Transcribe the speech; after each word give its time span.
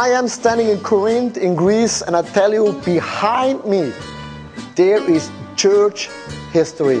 I 0.00 0.08
am 0.12 0.28
standing 0.28 0.70
in 0.70 0.80
Corinth 0.80 1.36
in 1.36 1.54
Greece, 1.54 2.00
and 2.00 2.16
I 2.16 2.22
tell 2.22 2.54
you, 2.54 2.72
behind 2.86 3.62
me, 3.66 3.92
there 4.74 5.02
is 5.10 5.30
church 5.56 6.08
history. 6.52 7.00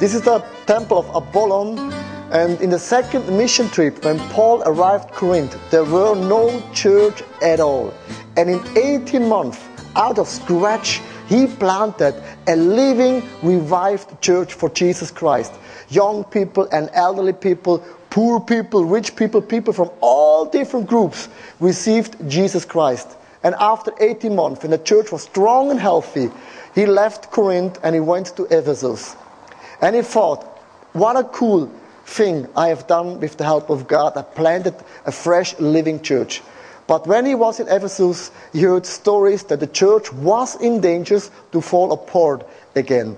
This 0.00 0.14
is 0.14 0.22
the 0.22 0.38
temple 0.64 1.00
of 1.00 1.14
Apollon, 1.14 1.92
and 2.32 2.58
in 2.62 2.70
the 2.70 2.78
second 2.78 3.28
mission 3.28 3.68
trip, 3.68 4.02
when 4.06 4.18
Paul 4.30 4.62
arrived 4.64 5.12
Corinth, 5.12 5.54
there 5.70 5.84
were 5.84 6.14
no 6.14 6.62
church 6.72 7.22
at 7.42 7.60
all. 7.60 7.92
And 8.38 8.48
in 8.48 8.62
18 8.74 9.28
months, 9.28 9.60
out 9.94 10.18
of 10.18 10.26
scratch, 10.26 11.02
he 11.28 11.46
planted 11.46 12.14
a 12.46 12.56
living, 12.56 13.22
revived 13.42 14.18
church 14.22 14.54
for 14.54 14.70
Jesus 14.70 15.10
Christ. 15.10 15.52
Young 15.90 16.24
people 16.24 16.68
and 16.72 16.88
elderly 16.94 17.34
people, 17.34 17.84
poor 18.14 18.38
people, 18.38 18.84
rich 18.84 19.16
people, 19.16 19.42
people 19.42 19.72
from 19.72 19.90
all 20.00 20.44
different 20.46 20.86
groups 20.86 21.28
received 21.58 22.14
Jesus 22.30 22.64
Christ. 22.64 23.08
And 23.42 23.56
after 23.58 23.92
18 23.98 24.36
months, 24.36 24.62
when 24.62 24.70
the 24.70 24.78
church 24.78 25.10
was 25.10 25.24
strong 25.24 25.72
and 25.72 25.80
healthy, 25.80 26.30
he 26.76 26.86
left 26.86 27.32
Corinth 27.32 27.80
and 27.82 27.92
he 27.92 28.00
went 28.00 28.36
to 28.36 28.44
Ephesus. 28.44 29.16
And 29.80 29.96
he 29.96 30.02
thought, 30.02 30.44
what 30.92 31.16
a 31.16 31.24
cool 31.24 31.66
thing 32.04 32.46
I 32.54 32.68
have 32.68 32.86
done 32.86 33.18
with 33.18 33.36
the 33.36 33.42
help 33.42 33.68
of 33.68 33.88
God. 33.88 34.16
I 34.16 34.22
planted 34.22 34.76
a 35.04 35.10
fresh 35.10 35.58
living 35.58 36.00
church. 36.00 36.40
But 36.86 37.08
when 37.08 37.26
he 37.26 37.34
was 37.34 37.58
in 37.58 37.66
Ephesus, 37.66 38.30
he 38.52 38.60
heard 38.60 38.86
stories 38.86 39.42
that 39.44 39.58
the 39.58 39.66
church 39.66 40.12
was 40.12 40.54
in 40.60 40.80
danger 40.80 41.18
to 41.50 41.60
fall 41.60 41.90
apart 41.90 42.46
again. 42.76 43.16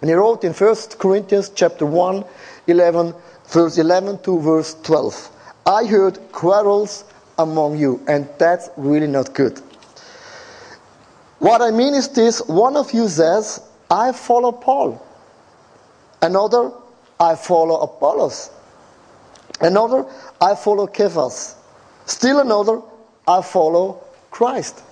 And 0.00 0.08
he 0.08 0.14
wrote 0.14 0.44
in 0.44 0.54
1 0.54 0.76
Corinthians 0.98 1.50
chapter 1.54 1.84
1, 1.84 2.24
11, 2.66 3.14
verse 3.48 3.78
11 3.78 4.22
to 4.22 4.40
verse 4.40 4.74
12. 4.82 5.30
I 5.66 5.84
heard 5.84 6.18
quarrels 6.32 7.04
among 7.38 7.78
you, 7.78 8.02
and 8.08 8.28
that's 8.38 8.70
really 8.76 9.06
not 9.06 9.34
good. 9.34 9.60
What 11.38 11.60
I 11.60 11.70
mean 11.70 11.94
is 11.94 12.08
this 12.08 12.40
one 12.46 12.76
of 12.76 12.92
you 12.92 13.08
says, 13.08 13.60
I 13.90 14.12
follow 14.12 14.52
Paul. 14.52 15.04
Another, 16.22 16.72
I 17.20 17.34
follow 17.34 17.80
Apollos. 17.80 18.50
Another, 19.60 20.06
I 20.40 20.54
follow 20.54 20.86
Cephas. 20.86 21.56
Still 22.06 22.40
another, 22.40 22.80
I 23.28 23.42
follow 23.42 24.02
Christ. 24.30 24.82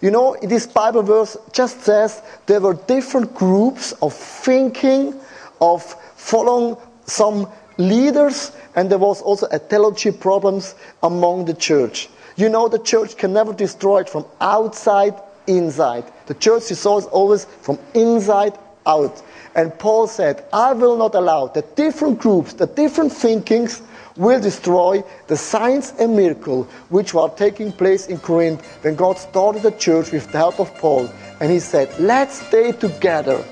You 0.00 0.10
know, 0.10 0.36
this 0.42 0.66
Bible 0.66 1.02
verse 1.02 1.36
just 1.52 1.80
says 1.82 2.20
there 2.46 2.60
were 2.60 2.74
different 2.74 3.34
groups 3.34 3.92
of 4.02 4.12
thinking, 4.12 5.14
of 5.60 5.82
following 6.16 6.76
some 7.06 7.48
leaders, 7.88 8.52
and 8.74 8.90
there 8.90 8.98
was 8.98 9.22
also 9.22 9.46
a 9.46 9.58
theology 9.58 10.10
problems 10.10 10.74
among 11.02 11.44
the 11.44 11.54
church. 11.54 12.08
You 12.36 12.48
know, 12.48 12.68
the 12.68 12.78
church 12.78 13.16
can 13.16 13.32
never 13.32 13.52
destroy 13.52 14.00
it 14.00 14.08
from 14.08 14.24
outside 14.40 15.14
inside. 15.46 16.04
The 16.26 16.34
church 16.34 16.70
is 16.70 16.86
always 16.86 17.44
from 17.44 17.78
inside 17.94 18.58
out. 18.86 19.22
And 19.54 19.78
Paul 19.78 20.06
said, 20.06 20.44
I 20.52 20.72
will 20.72 20.96
not 20.96 21.14
allow 21.14 21.48
the 21.48 21.62
different 21.76 22.18
groups, 22.18 22.54
the 22.54 22.66
different 22.66 23.12
thinkings 23.12 23.82
will 24.16 24.40
destroy 24.40 25.02
the 25.26 25.36
signs 25.36 25.92
and 25.98 26.16
miracle 26.16 26.64
which 26.90 27.14
were 27.14 27.30
taking 27.30 27.72
place 27.72 28.06
in 28.06 28.18
Corinth 28.18 28.64
when 28.82 28.94
God 28.94 29.18
started 29.18 29.62
the 29.62 29.70
church 29.72 30.12
with 30.12 30.30
the 30.32 30.38
help 30.38 30.60
of 30.60 30.74
Paul. 30.76 31.08
And 31.40 31.50
he 31.50 31.58
said, 31.58 31.88
let's 31.98 32.46
stay 32.46 32.72
together 32.72 33.44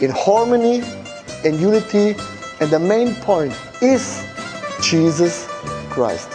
in 0.00 0.10
harmony 0.10 0.82
and 1.44 1.58
unity. 1.60 2.14
And 2.60 2.68
the 2.68 2.78
main 2.78 3.14
point 3.14 3.56
is 3.80 4.20
Jesus 4.82 5.48
Christ. 5.88 6.28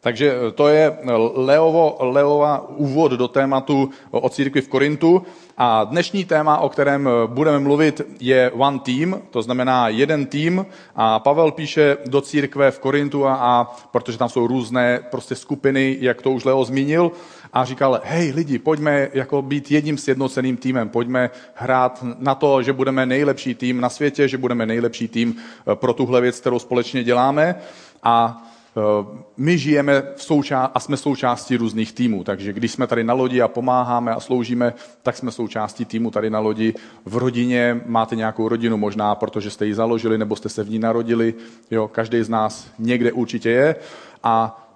Takže 0.00 0.34
to 0.54 0.68
je 0.68 0.98
Leovo, 1.34 1.96
Leova 2.00 2.68
úvod 2.68 3.12
do 3.12 3.28
tématu 3.28 3.90
o 4.10 4.28
církvi 4.28 4.60
v 4.60 4.68
Korintu. 4.68 5.22
A 5.58 5.84
dnešní 5.84 6.24
téma, 6.24 6.58
o 6.58 6.68
kterém 6.68 7.08
budeme 7.26 7.58
mluvit, 7.58 8.00
je 8.20 8.50
One 8.50 8.78
Team, 8.78 9.22
to 9.30 9.42
znamená 9.42 9.88
jeden 9.88 10.26
tým. 10.26 10.66
A 10.96 11.18
Pavel 11.18 11.50
píše 11.50 11.96
do 12.06 12.20
církve 12.20 12.70
v 12.70 12.78
Korintu, 12.78 13.26
a, 13.26 13.34
a 13.34 13.64
protože 13.92 14.18
tam 14.18 14.28
jsou 14.28 14.46
různé 14.46 15.00
prostě 15.10 15.34
skupiny, 15.34 15.96
jak 16.00 16.22
to 16.22 16.30
už 16.30 16.44
Leo 16.44 16.64
zmínil, 16.64 17.12
a 17.52 17.64
říkal, 17.64 18.00
hej 18.04 18.30
lidi, 18.30 18.58
pojďme 18.58 19.08
jako 19.12 19.42
být 19.42 19.70
jedním 19.70 19.98
sjednoceným 19.98 20.56
týmem, 20.56 20.88
pojďme 20.88 21.30
hrát 21.54 22.04
na 22.18 22.34
to, 22.34 22.62
že 22.62 22.72
budeme 22.72 23.06
nejlepší 23.06 23.54
tým 23.54 23.80
na 23.80 23.88
světě, 23.88 24.28
že 24.28 24.38
budeme 24.38 24.66
nejlepší 24.66 25.08
tým 25.08 25.36
pro 25.74 25.92
tuhle 25.92 26.20
věc, 26.20 26.40
kterou 26.40 26.58
společně 26.58 27.04
děláme. 27.04 27.54
A 28.02 28.42
Eh, 28.76 29.06
my 29.36 29.58
žijeme 29.58 30.02
v 30.16 30.22
souča- 30.22 30.70
a 30.74 30.80
jsme 30.80 30.96
součástí 30.96 31.56
různých 31.56 31.92
týmů, 31.92 32.24
takže 32.24 32.52
když 32.52 32.72
jsme 32.72 32.86
tady 32.86 33.04
na 33.04 33.14
lodi 33.14 33.40
a 33.42 33.48
pomáháme 33.48 34.12
a 34.12 34.20
sloužíme, 34.20 34.74
tak 35.02 35.16
jsme 35.16 35.30
součástí 35.30 35.84
týmu 35.84 36.10
tady 36.10 36.30
na 36.30 36.38
lodi. 36.38 36.74
V 37.04 37.16
rodině 37.16 37.80
máte 37.86 38.16
nějakou 38.16 38.48
rodinu 38.48 38.76
možná, 38.76 39.14
protože 39.14 39.50
jste 39.50 39.66
ji 39.66 39.74
založili 39.74 40.18
nebo 40.18 40.36
jste 40.36 40.48
se 40.48 40.64
v 40.64 40.70
ní 40.70 40.78
narodili. 40.78 41.34
Jo, 41.70 41.88
každý 41.88 42.22
z 42.22 42.28
nás 42.28 42.70
někde 42.78 43.12
určitě 43.12 43.50
je. 43.50 43.76
A 44.22 44.66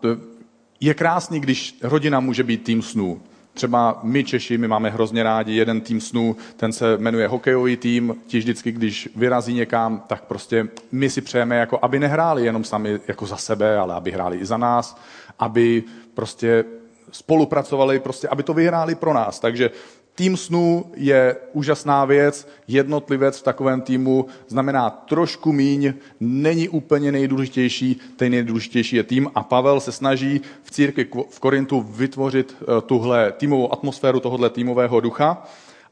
je 0.80 0.94
krásný, 0.94 1.40
když 1.40 1.78
rodina 1.82 2.20
může 2.20 2.42
být 2.42 2.64
tým 2.64 2.82
snů. 2.82 3.22
Třeba 3.54 4.00
my 4.02 4.24
Češi, 4.24 4.58
my 4.58 4.68
máme 4.68 4.90
hrozně 4.90 5.22
rádi 5.22 5.56
jeden 5.56 5.80
tým 5.80 6.00
snů, 6.00 6.36
ten 6.56 6.72
se 6.72 6.98
jmenuje 6.98 7.28
hokejový 7.28 7.76
tým, 7.76 8.16
ti 8.26 8.38
vždycky, 8.38 8.72
když 8.72 9.08
vyrazí 9.16 9.54
někam, 9.54 10.02
tak 10.06 10.24
prostě 10.24 10.68
my 10.92 11.10
si 11.10 11.20
přejeme, 11.20 11.56
jako 11.56 11.78
aby 11.82 11.98
nehráli 11.98 12.44
jenom 12.44 12.64
sami 12.64 13.00
jako 13.08 13.26
za 13.26 13.36
sebe, 13.36 13.78
ale 13.78 13.94
aby 13.94 14.10
hráli 14.10 14.36
i 14.36 14.44
za 14.44 14.56
nás, 14.56 15.00
aby 15.38 15.82
prostě 16.14 16.64
spolupracovali, 17.10 17.98
prostě 17.98 18.28
aby 18.28 18.42
to 18.42 18.54
vyhráli 18.54 18.94
pro 18.94 19.14
nás. 19.14 19.40
Takže 19.40 19.70
Tým 20.14 20.36
snů 20.36 20.84
je 20.97 21.36
úžasná 21.52 22.04
věc, 22.04 22.48
jednotlivec 22.69 23.38
v 23.38 23.42
takovém 23.42 23.80
týmu 23.80 24.26
znamená 24.48 24.91
trošku 24.91 25.52
míň, 25.52 25.94
není 26.20 26.69
úplně 26.69 27.12
nejdůležitější, 27.12 28.00
ten 28.16 28.32
nejdůležitější 28.32 28.97
je 28.97 29.02
tým. 29.02 29.30
A 29.34 29.42
Pavel 29.42 29.80
se 29.80 29.92
snaží 29.92 30.41
v 30.62 30.70
církvi 30.70 31.06
v 31.30 31.41
Korintu 31.41 31.80
vytvořit 31.80 32.56
eh, 32.60 32.80
tuhle 32.80 33.32
týmovou 33.32 33.72
atmosféru 33.72 34.20
tohohle 34.20 34.50
týmového 34.50 35.00
ducha. 35.00 35.42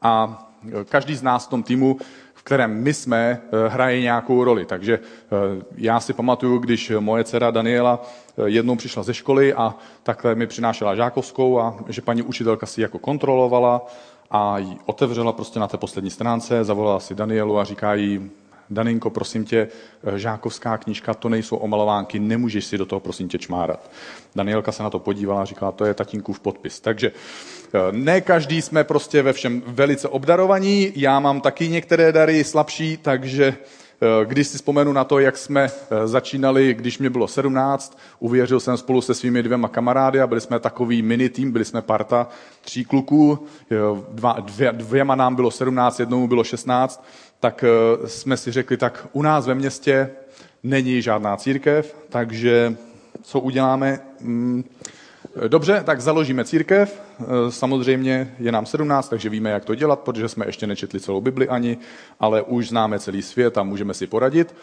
A 0.03 0.47
eh, 0.69 0.85
každý 0.85 1.15
z 1.15 1.23
nás 1.23 1.47
v 1.47 1.51
tom 1.51 1.63
týmu 1.63 1.97
v 2.35 2.45
kterém 2.45 2.83
my 2.83 2.95
jsme, 2.95 3.43
eh, 3.43 3.69
hraje 3.69 4.01
nějakou 4.01 4.45
roli. 4.45 4.65
Takže 4.65 4.99
já 5.77 6.01
si 6.01 6.13
pamatuju, 6.13 6.59
když 6.59 6.93
moje 6.99 7.25
dcera 7.25 7.51
Daniela 7.51 8.03
jednou 8.47 8.77
přišla 8.77 9.03
ze 9.03 9.15
školy 9.15 9.55
a 9.55 9.75
takhle 10.03 10.35
mi 10.35 10.47
přinášela 10.47 10.95
žákovskou 10.95 11.61
a 11.61 11.77
že 11.89 12.03
paní 12.03 12.23
učitelka 12.23 12.67
si 12.67 12.81
jako 12.81 12.99
kontrolovala 12.99 13.87
a 14.33 14.59
ji 14.59 14.77
otevřela 14.87 15.33
prostě 15.33 15.61
na 15.61 15.69
té 15.69 15.77
poslední 15.77 16.11
stránce, 16.11 16.65
zavolala 16.65 17.01
si 17.01 17.15
Danielu 17.15 17.59
a 17.59 17.65
říká 17.65 17.95
jí, 17.95 18.31
Daninko, 18.71 19.11
prosím 19.11 19.45
tě, 19.45 19.69
žákovská 20.17 20.79
knížka, 20.79 21.15
to 21.15 21.29
nejsou 21.29 21.57
omalovánky, 21.57 22.19
nemůžeš 22.19 22.65
si 22.65 22.79
do 22.79 22.87
toho, 22.87 23.01
prosím 23.01 23.29
tě, 23.29 23.39
čmárat. 23.39 23.91
Danielka 24.35 24.73
se 24.73 24.83
na 24.83 24.91
to 24.91 24.99
podívala 24.99 25.43
a 25.43 25.45
říkala, 25.45 25.73
to 25.73 25.85
je 25.85 25.95
tatínkův 25.95 26.41
podpis. 26.41 26.81
Takže 26.81 27.13
eh, 27.13 27.79
ne 27.91 28.21
každý 28.21 28.63
jsme 28.63 28.85
prostě 28.85 29.23
ve 29.23 29.33
všem 29.33 29.63
velice 29.67 30.09
obdarovaní, 30.09 30.93
já 30.97 31.21
mám 31.21 31.41
taky 31.41 31.69
některé 31.69 32.13
dary 32.13 32.45
slabší, 32.45 32.97
takže 32.97 33.55
když 34.25 34.49
si 34.49 34.57
vzpomenu 34.57 34.93
na 34.93 35.05
to, 35.05 35.19
jak 35.19 35.37
jsme 35.37 35.63
eh, 35.65 36.07
začínali, 36.09 36.75
když 36.75 36.99
mě 36.99 37.11
bylo 37.11 37.29
17, 37.29 37.99
uvěřil 38.19 38.61
jsem 38.61 38.77
spolu 38.77 39.01
se 39.01 39.15
svými 39.15 39.43
dvěma 39.43 39.69
kamarády 39.69 40.21
a 40.21 40.27
byli 40.27 40.41
jsme 40.41 40.61
takový 40.61 41.03
mini 41.03 41.29
tým, 41.29 41.53
byli 41.53 41.65
jsme 41.65 41.83
parta 41.83 42.29
tří 42.61 42.85
kluků, 42.85 43.47
eh, 43.73 43.77
dva, 44.09 44.33
dvě, 44.41 44.73
dvěma 44.73 45.15
nám 45.15 45.35
bylo 45.35 45.51
17, 45.51 46.01
jednomu 46.01 46.29
bylo 46.29 46.45
16, 46.45 47.05
tak 47.41 47.65
jsme 48.07 48.37
si 48.37 48.53
řekli, 48.53 48.77
tak 48.77 49.07
u 49.13 49.23
nás 49.23 49.47
ve 49.47 49.55
městě 49.55 50.11
není 50.63 51.03
žádná 51.03 51.37
církev, 51.37 51.97
takže 52.09 52.77
co 53.23 53.41
uděláme? 53.41 54.01
Hmm, 55.37 55.49
Dobře, 55.49 55.83
tak 55.87 56.01
založíme 56.01 56.45
církev. 56.45 57.03
Samozřejmě 57.49 58.35
je 58.39 58.53
nám 58.53 58.67
17, 58.67 59.09
takže 59.09 59.29
víme, 59.29 59.51
jak 59.51 59.65
to 59.65 59.75
dělat, 59.75 60.01
protože 60.01 60.29
jsme 60.29 60.47
ještě 60.47 60.67
nečetli 60.67 61.01
celou 61.01 61.21
Bibli 61.21 61.49
ani, 61.49 61.79
ale 62.21 62.43
už 62.43 62.69
známe 62.69 62.99
celý 62.99 63.23
svět 63.23 63.59
a 63.59 63.63
můžeme 63.63 63.95
si 63.95 64.07
poradit. 64.07 64.55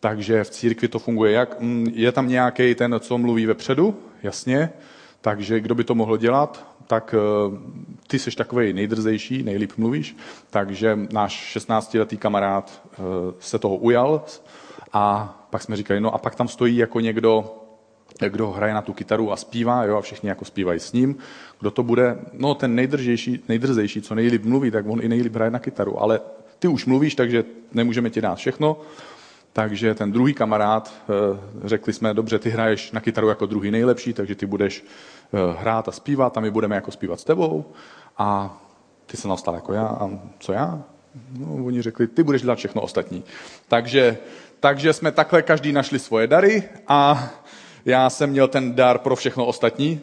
Takže 0.00 0.44
v 0.44 0.50
církvi 0.50 0.88
to 0.88 0.98
funguje 0.98 1.32
jak? 1.32 1.60
Mm, 1.60 1.86
je 1.94 2.12
tam 2.12 2.28
nějaký 2.28 2.74
ten, 2.74 2.96
co 3.00 3.18
mluví 3.18 3.46
vepředu, 3.46 3.98
jasně. 4.22 4.70
Takže 5.20 5.60
kdo 5.60 5.74
by 5.74 5.84
to 5.84 5.94
mohl 5.94 6.16
dělat? 6.16 6.66
Tak 6.86 7.14
eh, 7.14 7.58
ty 8.06 8.18
jsi 8.18 8.30
takový 8.30 8.72
nejdrzejší, 8.72 9.42
nejlíp 9.42 9.72
mluvíš. 9.76 10.16
Takže 10.50 10.98
náš 11.12 11.56
16-letý 11.56 12.16
kamarád 12.16 12.82
eh, 12.92 12.98
se 13.40 13.58
toho 13.58 13.76
ujal 13.76 14.24
a 14.92 15.34
pak 15.50 15.62
jsme 15.62 15.76
říkali, 15.76 16.00
no 16.00 16.14
a 16.14 16.18
pak 16.18 16.34
tam 16.34 16.48
stojí 16.48 16.76
jako 16.76 17.00
někdo, 17.00 17.61
kdo 18.28 18.50
hraje 18.50 18.74
na 18.74 18.82
tu 18.82 18.92
kytaru 18.92 19.32
a 19.32 19.36
zpívá, 19.36 19.84
jo, 19.84 19.96
a 19.96 20.00
všichni 20.00 20.28
jako 20.28 20.44
zpívají 20.44 20.80
s 20.80 20.92
ním. 20.92 21.16
Kdo 21.60 21.70
to 21.70 21.82
bude, 21.82 22.18
no 22.32 22.54
ten 22.54 22.74
nejdržejší, 22.74 23.44
nejdrzejší, 23.48 24.02
co 24.02 24.14
nejlíp 24.14 24.44
mluví, 24.44 24.70
tak 24.70 24.86
on 24.88 25.02
i 25.02 25.08
nejlíp 25.08 25.34
hraje 25.34 25.50
na 25.50 25.58
kytaru, 25.58 26.02
ale 26.02 26.20
ty 26.58 26.68
už 26.68 26.86
mluvíš, 26.86 27.14
takže 27.14 27.44
nemůžeme 27.72 28.10
ti 28.10 28.20
dát 28.20 28.34
všechno. 28.34 28.76
Takže 29.52 29.94
ten 29.94 30.12
druhý 30.12 30.34
kamarád, 30.34 30.92
eh, 31.02 31.38
řekli 31.64 31.92
jsme, 31.92 32.14
dobře, 32.14 32.38
ty 32.38 32.50
hraješ 32.50 32.92
na 32.92 33.00
kytaru 33.00 33.28
jako 33.28 33.46
druhý 33.46 33.70
nejlepší, 33.70 34.12
takže 34.12 34.34
ty 34.34 34.46
budeš 34.46 34.84
eh, 34.84 35.38
hrát 35.60 35.88
a 35.88 35.92
zpívat 35.92 36.36
a 36.36 36.40
my 36.40 36.50
budeme 36.50 36.74
jako 36.74 36.90
zpívat 36.90 37.20
s 37.20 37.24
tebou. 37.24 37.64
A 38.18 38.58
ty 39.06 39.16
se 39.16 39.28
nastal 39.28 39.54
jako 39.54 39.72
já. 39.72 39.86
A 39.86 40.10
co 40.38 40.52
já? 40.52 40.82
No, 41.38 41.64
oni 41.64 41.82
řekli, 41.82 42.06
ty 42.06 42.22
budeš 42.22 42.42
dělat 42.42 42.58
všechno 42.58 42.82
ostatní. 42.82 43.24
Takže, 43.68 44.18
takže 44.60 44.92
jsme 44.92 45.12
takhle 45.12 45.42
každý 45.42 45.72
našli 45.72 45.98
svoje 45.98 46.26
dary 46.26 46.68
a 46.88 47.30
já 47.84 48.10
jsem 48.10 48.30
měl 48.30 48.48
ten 48.48 48.74
dar 48.74 48.98
pro 48.98 49.16
všechno 49.16 49.46
ostatní. 49.46 50.00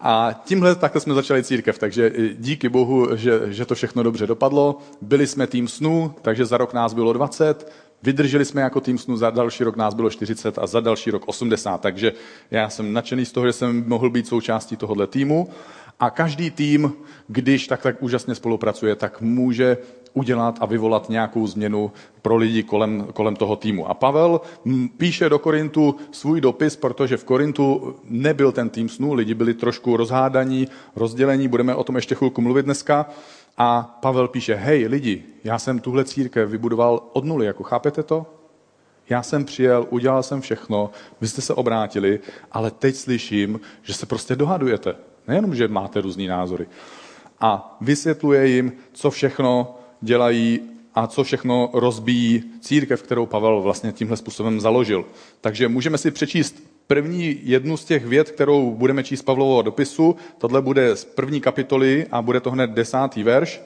A 0.00 0.42
tímhle 0.44 0.74
takhle 0.74 1.00
jsme 1.00 1.14
začali 1.14 1.42
církev, 1.42 1.78
takže 1.78 2.12
díky 2.38 2.68
Bohu, 2.68 3.16
že, 3.16 3.40
že 3.46 3.64
to 3.64 3.74
všechno 3.74 4.02
dobře 4.02 4.26
dopadlo. 4.26 4.78
Byli 5.00 5.26
jsme 5.26 5.46
tým 5.46 5.68
snů, 5.68 6.14
takže 6.22 6.46
za 6.46 6.56
rok 6.56 6.74
nás 6.74 6.94
bylo 6.94 7.12
20, 7.12 7.72
vydrželi 8.02 8.44
jsme 8.44 8.62
jako 8.62 8.80
tým 8.80 8.98
snů, 8.98 9.16
za 9.16 9.30
další 9.30 9.64
rok 9.64 9.76
nás 9.76 9.94
bylo 9.94 10.10
40 10.10 10.58
a 10.58 10.66
za 10.66 10.80
další 10.80 11.10
rok 11.10 11.22
80, 11.26 11.80
takže 11.80 12.12
já 12.50 12.68
jsem 12.68 12.92
nadšený 12.92 13.24
z 13.24 13.32
toho, 13.32 13.46
že 13.46 13.52
jsem 13.52 13.84
mohl 13.86 14.10
být 14.10 14.28
součástí 14.28 14.76
tohohle 14.76 15.06
týmu. 15.06 15.48
A 16.00 16.10
každý 16.10 16.50
tým, 16.50 16.92
když 17.28 17.66
tak, 17.66 17.82
tak 17.82 18.02
úžasně 18.02 18.34
spolupracuje, 18.34 18.96
tak 18.96 19.20
může 19.20 19.78
udělat 20.16 20.58
a 20.60 20.66
vyvolat 20.66 21.08
nějakou 21.08 21.46
změnu 21.46 21.92
pro 22.22 22.36
lidi 22.36 22.62
kolem, 22.62 23.06
kolem 23.14 23.36
toho 23.36 23.56
týmu. 23.56 23.90
A 23.90 23.94
Pavel 23.94 24.40
píše 24.96 25.28
do 25.28 25.38
Korintu 25.38 25.96
svůj 26.10 26.40
dopis, 26.40 26.76
protože 26.76 27.16
v 27.16 27.24
Korintu 27.24 27.94
nebyl 28.04 28.52
ten 28.52 28.68
tým 28.68 28.88
snů, 28.88 29.14
lidi 29.14 29.34
byli 29.34 29.54
trošku 29.54 29.96
rozhádaní, 29.96 30.68
rozdělení, 30.96 31.48
budeme 31.48 31.74
o 31.74 31.84
tom 31.84 31.96
ještě 31.96 32.14
chvilku 32.14 32.40
mluvit 32.40 32.64
dneska. 32.64 33.06
A 33.58 33.98
Pavel 34.02 34.28
píše, 34.28 34.54
hej 34.54 34.86
lidi, 34.86 35.24
já 35.44 35.58
jsem 35.58 35.78
tuhle 35.78 36.04
církev 36.04 36.50
vybudoval 36.50 37.02
od 37.12 37.24
nuly, 37.24 37.46
jako 37.46 37.62
chápete 37.62 38.02
to? 38.02 38.26
Já 39.08 39.22
jsem 39.22 39.44
přijel, 39.44 39.86
udělal 39.90 40.22
jsem 40.22 40.40
všechno, 40.40 40.90
vy 41.20 41.28
jste 41.28 41.40
se 41.42 41.54
obrátili, 41.54 42.20
ale 42.52 42.70
teď 42.70 42.94
slyším, 42.94 43.60
že 43.82 43.94
se 43.94 44.06
prostě 44.06 44.36
dohadujete. 44.36 44.94
Nejenom, 45.28 45.54
že 45.54 45.68
máte 45.68 46.00
různý 46.00 46.26
názory. 46.26 46.66
A 47.40 47.76
vysvětluje 47.80 48.46
jim, 48.48 48.72
co 48.92 49.10
všechno 49.10 49.78
dělají 50.00 50.60
a 50.94 51.06
co 51.06 51.24
všechno 51.24 51.70
rozbíjí 51.72 52.44
církev, 52.60 53.02
kterou 53.02 53.26
Pavel 53.26 53.62
vlastně 53.62 53.92
tímhle 53.92 54.16
způsobem 54.16 54.60
založil. 54.60 55.04
Takže 55.40 55.68
můžeme 55.68 55.98
si 55.98 56.10
přečíst 56.10 56.62
první 56.86 57.38
jednu 57.42 57.76
z 57.76 57.84
těch 57.84 58.06
věd, 58.06 58.30
kterou 58.30 58.70
budeme 58.70 59.04
číst 59.04 59.22
Pavlovo 59.22 59.62
dopisu. 59.62 60.16
Tohle 60.38 60.62
bude 60.62 60.96
z 60.96 61.04
první 61.04 61.40
kapitoly 61.40 62.06
a 62.12 62.22
bude 62.22 62.40
to 62.40 62.50
hned 62.50 62.70
desátý 62.70 63.22
verš. 63.22 63.60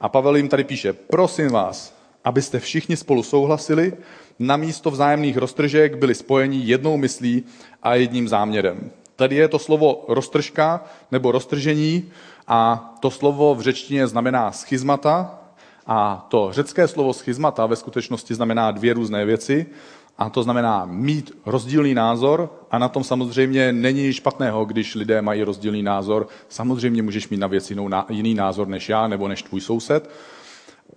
A 0.00 0.08
Pavel 0.08 0.36
jim 0.36 0.48
tady 0.48 0.64
píše, 0.64 0.92
prosím 0.92 1.48
vás, 1.48 1.96
abyste 2.24 2.58
všichni 2.60 2.96
spolu 2.96 3.22
souhlasili, 3.22 3.92
na 4.38 4.56
místo 4.56 4.90
vzájemných 4.90 5.36
roztržek 5.36 5.98
byli 5.98 6.14
spojeni 6.14 6.60
jednou 6.64 6.96
myslí 6.96 7.44
a 7.82 7.94
jedním 7.94 8.28
záměrem. 8.28 8.90
Tady 9.16 9.36
je 9.36 9.48
to 9.48 9.58
slovo 9.58 10.04
roztržka 10.08 10.84
nebo 11.12 11.32
roztržení 11.32 12.10
a 12.46 12.90
to 13.00 13.10
slovo 13.10 13.54
v 13.54 13.60
řečtině 13.60 14.06
znamená 14.06 14.52
schizmata 14.52 15.39
a 15.92 16.26
to 16.28 16.48
řecké 16.52 16.88
slovo 16.88 17.12
schizmata 17.12 17.66
ve 17.66 17.76
skutečnosti 17.76 18.34
znamená 18.34 18.70
dvě 18.70 18.94
různé 18.94 19.24
věci 19.24 19.66
a 20.18 20.30
to 20.30 20.42
znamená 20.42 20.84
mít 20.84 21.38
rozdílný 21.46 21.94
názor 21.94 22.50
a 22.70 22.78
na 22.78 22.88
tom 22.88 23.04
samozřejmě 23.04 23.72
není 23.72 24.12
špatného, 24.12 24.64
když 24.64 24.94
lidé 24.94 25.22
mají 25.22 25.42
rozdílný 25.42 25.82
názor. 25.82 26.28
Samozřejmě 26.48 27.02
můžeš 27.02 27.28
mít 27.28 27.36
na 27.36 27.46
věc 27.46 27.70
jinou, 27.70 27.90
jiný 28.08 28.34
názor 28.34 28.68
než 28.68 28.88
já 28.88 29.08
nebo 29.08 29.28
než 29.28 29.42
tvůj 29.42 29.60
soused, 29.60 30.10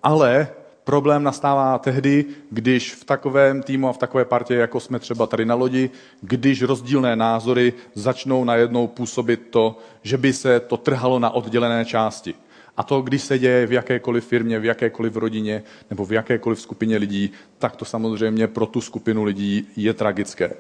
ale 0.03 0.47
problém 0.83 1.23
nastává 1.23 1.77
tehdy, 1.77 2.25
když 2.51 2.93
v 2.93 3.03
takovém 3.03 3.63
týmu 3.63 3.89
a 3.89 3.93
v 3.93 3.97
takové 3.97 4.25
partě, 4.25 4.55
jako 4.55 4.79
jsme 4.79 4.99
třeba 4.99 5.27
tady 5.27 5.45
na 5.45 5.55
lodi, 5.55 5.89
když 6.21 6.61
rozdílné 6.61 7.15
názory 7.15 7.73
začnou 7.93 8.43
najednou 8.43 8.87
působit 8.87 9.47
to, 9.49 9.77
že 10.03 10.17
by 10.17 10.33
se 10.33 10.59
to 10.59 10.77
trhalo 10.77 11.19
na 11.19 11.29
oddělené 11.29 11.85
části. 11.85 12.35
A 12.77 12.83
to, 12.83 13.01
když 13.01 13.21
se 13.21 13.39
děje 13.39 13.67
v 13.67 13.71
jakékoliv 13.71 14.25
firmě, 14.25 14.59
v 14.59 14.65
jakékoliv 14.65 15.15
rodině 15.15 15.63
nebo 15.89 16.05
v 16.05 16.11
jakékoliv 16.11 16.61
skupině 16.61 16.97
lidí, 16.97 17.31
tak 17.57 17.75
to 17.75 17.85
samozřejmě 17.85 18.47
pro 18.47 18.65
tu 18.65 18.81
skupinu 18.81 19.23
lidí 19.23 19.67
je 19.75 19.93
tragické. 19.93 20.53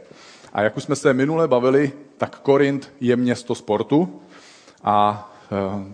A 0.53 0.61
jak 0.61 0.77
už 0.77 0.83
jsme 0.83 0.95
se 0.95 1.13
minule 1.13 1.47
bavili, 1.47 1.91
tak 2.17 2.39
Korint 2.39 2.93
je 3.01 3.15
město 3.15 3.55
sportu 3.55 4.21
a 4.83 5.31
eh, 5.51 5.93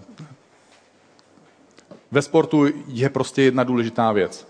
ve 2.12 2.22
sportu 2.22 2.65
je 2.88 3.10
prostě 3.10 3.42
jedna 3.42 3.63
důležitá 3.63 4.12
věc. 4.12 4.48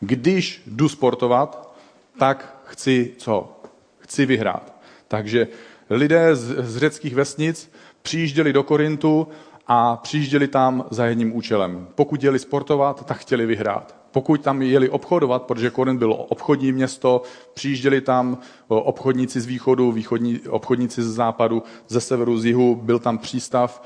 Když 0.00 0.62
jdu 0.66 0.88
sportovat, 0.88 1.74
tak 2.18 2.62
chci 2.64 3.14
co? 3.18 3.60
Chci 3.98 4.26
vyhrát. 4.26 4.74
Takže 5.08 5.48
lidé 5.90 6.36
z, 6.36 6.66
z 6.66 6.76
řeckých 6.76 7.14
vesnic 7.14 7.72
přijížděli 8.02 8.52
do 8.52 8.62
Korintu 8.62 9.28
a 9.66 9.96
přijížděli 9.96 10.48
tam 10.48 10.84
za 10.90 11.06
jedním 11.06 11.36
účelem. 11.36 11.88
Pokud 11.94 12.22
jeli 12.22 12.38
sportovat, 12.38 13.06
tak 13.06 13.18
chtěli 13.18 13.46
vyhrát. 13.46 13.96
Pokud 14.10 14.40
tam 14.42 14.62
jeli 14.62 14.88
obchodovat, 14.88 15.42
protože 15.42 15.70
Korint 15.70 15.98
bylo 15.98 16.16
obchodní 16.16 16.72
město, 16.72 17.22
přijížděli 17.54 18.00
tam 18.00 18.38
obchodníci 18.68 19.40
z 19.40 19.46
východu, 19.46 19.92
východní, 19.92 20.40
obchodníci 20.40 21.02
z 21.02 21.06
západu, 21.06 21.62
ze 21.88 22.00
severu, 22.00 22.38
z 22.38 22.44
jihu, 22.44 22.74
byl 22.82 22.98
tam 22.98 23.18
přístav, 23.18 23.82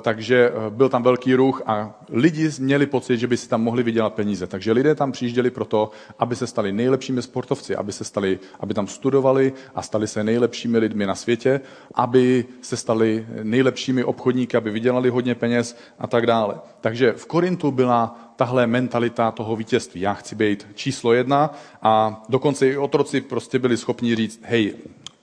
takže 0.00 0.50
eh, 0.50 0.70
byl 0.70 0.88
tam 0.88 1.02
velký 1.02 1.34
ruch 1.34 1.62
a 1.66 1.94
lidi 2.08 2.50
měli 2.58 2.86
pocit, 2.86 3.18
že 3.18 3.26
by 3.26 3.36
si 3.36 3.48
tam 3.48 3.62
mohli 3.62 3.82
vydělat 3.82 4.14
peníze. 4.14 4.46
Takže 4.46 4.72
lidé 4.72 4.94
tam 4.94 5.12
přijížděli 5.12 5.50
proto, 5.50 5.90
aby 6.18 6.36
se 6.36 6.46
stali 6.46 6.72
nejlepšími 6.72 7.22
sportovci, 7.22 7.76
aby, 7.76 7.92
se 7.92 8.04
stali, 8.04 8.38
aby 8.60 8.74
tam 8.74 8.86
studovali 8.86 9.52
a 9.74 9.82
stali 9.82 10.08
se 10.08 10.24
nejlepšími 10.24 10.78
lidmi 10.78 11.06
na 11.06 11.14
světě, 11.14 11.60
aby 11.94 12.44
se 12.60 12.76
stali 12.76 13.26
nejlepšími 13.42 14.04
obchodníky, 14.04 14.56
aby 14.56 14.70
vydělali 14.70 15.10
hodně 15.10 15.34
peněz 15.34 15.76
a 15.98 16.06
tak 16.06 16.26
dále. 16.26 16.54
Takže 16.80 17.12
v 17.12 17.26
Korintu 17.26 17.70
byla 17.70 18.32
tahle 18.36 18.66
mentalita 18.66 19.30
toho 19.30 19.56
vítězství. 19.56 20.00
Já 20.00 20.14
chci 20.14 20.34
být 20.34 20.66
číslo 20.74 21.12
jedna 21.12 21.54
a 21.82 22.22
dokonce 22.28 22.68
i 22.68 22.76
otroci 22.76 23.20
prostě 23.20 23.58
byli 23.58 23.76
schopni 23.76 24.16
říct, 24.16 24.40
hej, 24.42 24.74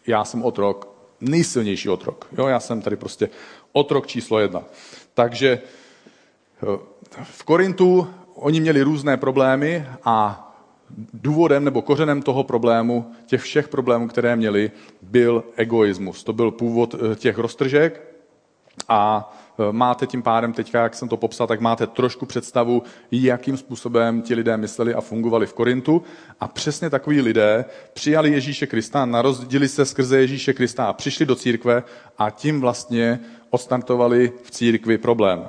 já 0.08 0.26
jsem 0.26 0.44
otrok, 0.44 0.97
nejsilnější 1.22 1.90
otrok. 1.90 2.28
Jo, 2.38 2.48
já 2.48 2.60
jsem 2.60 2.82
tady 2.82 2.96
prostě 2.96 3.30
otrok 3.72 4.08
číslo 4.08 4.40
jedna. 4.40 4.64
Takže 5.14 5.62
eh, 6.64 6.78
v 7.24 7.44
Korintu 7.44 8.08
oni 8.36 8.60
měli 8.62 8.82
různé 8.82 9.18
problémy 9.18 9.88
a 10.04 10.44
důvodem 11.14 11.64
nebo 11.64 11.82
kořenem 11.82 12.22
toho 12.22 12.44
problému, 12.44 13.12
těch 13.26 13.42
všech 13.42 13.68
problémů, 13.68 14.08
které 14.08 14.36
měli, 14.36 14.72
byl 15.02 15.44
egoismus. 15.56 16.24
To 16.24 16.34
byl 16.34 16.52
původ 16.52 16.96
eh, 16.96 17.16
těch 17.16 17.38
roztržek 17.38 18.02
a 18.88 19.34
máte 19.72 20.08
tím 20.08 20.22
pádem 20.22 20.54
teďka, 20.54 20.84
jak 20.84 20.96
jsem 20.96 21.10
to 21.10 21.18
popsal, 21.18 21.48
tak 21.48 21.60
máte 21.60 21.88
trošku 21.88 22.26
představu, 22.26 22.84
jakým 23.12 23.58
způsobem 23.58 24.22
ti 24.22 24.36
lidé 24.36 24.58
mysleli 24.58 24.94
a 24.94 25.02
fungovali 25.02 25.46
v 25.46 25.54
Korintu. 25.54 26.04
A 26.40 26.48
přesně 26.48 26.90
takový 26.90 27.22
lidé 27.22 27.66
přijali 27.94 28.32
Ježíše 28.32 28.68
Krista, 28.68 29.06
narozdili 29.06 29.68
se 29.68 29.86
skrze 29.86 30.20
Ježíše 30.20 30.54
Krista 30.54 30.86
a 30.86 30.94
přišli 30.94 31.26
do 31.26 31.36
církve 31.36 31.84
a 32.18 32.30
tím 32.30 32.62
vlastně 32.62 33.20
odstartovali 33.50 34.32
v 34.44 34.52
církvi 34.52 34.98
problém. 34.98 35.48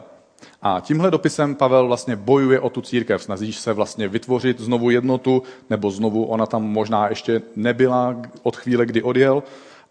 A 0.62 0.80
tímhle 0.80 1.10
dopisem 1.10 1.54
Pavel 1.54 1.86
vlastně 1.86 2.16
bojuje 2.16 2.60
o 2.60 2.70
tu 2.70 2.80
církev, 2.80 3.22
snaží 3.22 3.52
se 3.52 3.72
vlastně 3.72 4.08
vytvořit 4.08 4.60
znovu 4.60 4.90
jednotu, 4.90 5.42
nebo 5.70 5.90
znovu 5.90 6.24
ona 6.24 6.46
tam 6.46 6.62
možná 6.62 7.08
ještě 7.08 7.42
nebyla 7.56 8.16
od 8.42 8.56
chvíle, 8.56 8.86
kdy 8.86 9.02
odjel. 9.02 9.42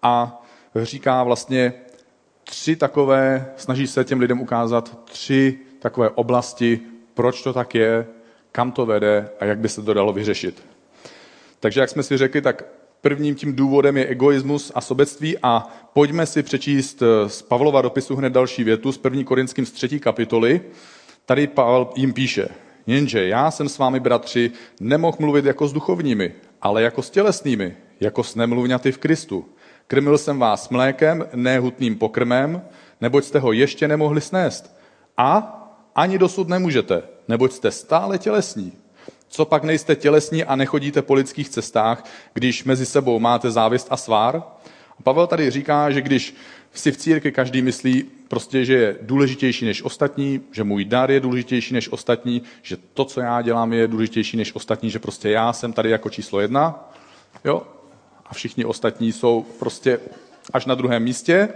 A 0.01 0.41
říká 0.75 1.23
vlastně 1.23 1.73
tři 2.49 2.75
takové, 2.75 3.45
snaží 3.57 3.87
se 3.87 4.03
těm 4.03 4.19
lidem 4.19 4.41
ukázat 4.41 4.99
tři 5.05 5.59
takové 5.79 6.09
oblasti, 6.09 6.79
proč 7.13 7.43
to 7.43 7.53
tak 7.53 7.75
je, 7.75 8.07
kam 8.51 8.71
to 8.71 8.85
vede 8.85 9.29
a 9.39 9.45
jak 9.45 9.59
by 9.59 9.69
se 9.69 9.81
to 9.81 9.93
dalo 9.93 10.13
vyřešit. 10.13 10.63
Takže 11.59 11.79
jak 11.79 11.89
jsme 11.89 12.03
si 12.03 12.17
řekli, 12.17 12.41
tak 12.41 12.63
Prvním 13.01 13.35
tím 13.35 13.55
důvodem 13.55 13.97
je 13.97 14.07
egoismus 14.07 14.71
a 14.75 14.81
sobectví 14.81 15.37
a 15.43 15.67
pojďme 15.93 16.25
si 16.25 16.43
přečíst 16.43 17.01
eh, 17.01 17.29
z 17.29 17.41
Pavlova 17.41 17.81
dopisu 17.81 18.15
hned 18.15 18.33
další 18.33 18.63
větu 18.63 18.91
z 18.91 18.99
1. 19.03 19.23
Korinským 19.23 19.65
z 19.65 19.71
3. 19.71 19.99
kapitoly. 19.99 20.61
Tady 21.25 21.47
Pavel 21.47 21.89
jim 21.95 22.13
píše, 22.13 22.47
jenže 22.87 23.27
já 23.27 23.51
jsem 23.51 23.69
s 23.69 23.77
vámi, 23.77 23.99
bratři, 23.99 24.51
nemohl 24.79 25.17
mluvit 25.19 25.45
jako 25.45 25.67
s 25.67 25.73
duchovními, 25.73 26.33
ale 26.61 26.81
jako 26.81 27.01
s 27.01 27.09
tělesnými, 27.09 27.75
jako 27.99 28.23
s 28.23 28.35
nemluvňaty 28.35 28.91
v 28.91 28.97
Kristu. 28.97 29.45
Krmil 29.87 30.17
jsem 30.17 30.39
vás 30.39 30.69
mlékem, 30.69 31.25
nehutným 31.33 31.95
pokrmem, 31.95 32.61
neboť 33.01 33.23
jste 33.23 33.39
ho 33.39 33.51
ještě 33.51 33.87
nemohli 33.87 34.21
snést. 34.21 34.77
A 35.17 35.53
ani 35.95 36.17
dosud 36.17 36.47
nemůžete, 36.47 37.03
neboť 37.27 37.51
jste 37.51 37.71
stále 37.71 38.17
tělesní. 38.17 38.73
Co 39.27 39.45
pak 39.45 39.63
nejste 39.63 39.95
tělesní 39.95 40.43
a 40.43 40.55
nechodíte 40.55 41.01
po 41.01 41.13
lidských 41.13 41.49
cestách, 41.49 42.03
když 42.33 42.63
mezi 42.63 42.85
sebou 42.85 43.19
máte 43.19 43.51
závist 43.51 43.87
a 43.89 43.97
svár? 43.97 44.43
Pavel 45.03 45.27
tady 45.27 45.51
říká, 45.51 45.91
že 45.91 46.01
když 46.01 46.35
si 46.73 46.91
v 46.91 46.97
církvi 46.97 47.31
každý 47.31 47.61
myslí 47.61 48.03
prostě, 48.27 48.65
že 48.65 48.73
je 48.73 48.95
důležitější 49.01 49.65
než 49.65 49.83
ostatní, 49.83 50.41
že 50.51 50.63
můj 50.63 50.85
dar 50.85 51.11
je 51.11 51.19
důležitější 51.19 51.73
než 51.73 51.91
ostatní, 51.91 52.41
že 52.61 52.77
to, 52.93 53.05
co 53.05 53.21
já 53.21 53.41
dělám, 53.41 53.73
je 53.73 53.87
důležitější 53.87 54.37
než 54.37 54.55
ostatní, 54.55 54.89
že 54.89 54.99
prostě 54.99 55.29
já 55.29 55.53
jsem 55.53 55.73
tady 55.73 55.89
jako 55.89 56.09
číslo 56.09 56.39
jedna, 56.39 56.91
jo, 57.45 57.63
a 58.29 58.33
všichni 58.33 58.65
ostatní 58.65 59.11
jsou 59.11 59.45
prostě 59.59 59.99
až 60.53 60.65
na 60.65 60.75
druhém 60.75 61.03
místě, 61.03 61.49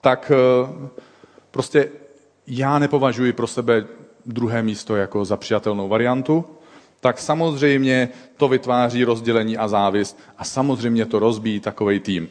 tak 0.00 0.32
eh, 0.34 0.88
prostě 1.50 1.88
já 2.46 2.78
nepovažuji 2.78 3.32
pro 3.32 3.46
sebe 3.46 3.84
druhé 4.26 4.62
místo 4.62 4.96
jako 4.96 5.24
za 5.24 5.36
přijatelnou 5.36 5.88
variantu, 5.88 6.44
tak 7.00 7.18
samozřejmě 7.18 8.08
to 8.36 8.48
vytváří 8.48 9.04
rozdělení 9.04 9.56
a 9.56 9.68
závist 9.68 10.18
a 10.38 10.44
samozřejmě 10.44 11.06
to 11.06 11.18
rozbíjí 11.18 11.60
takový 11.60 12.00
tým. 12.00 12.28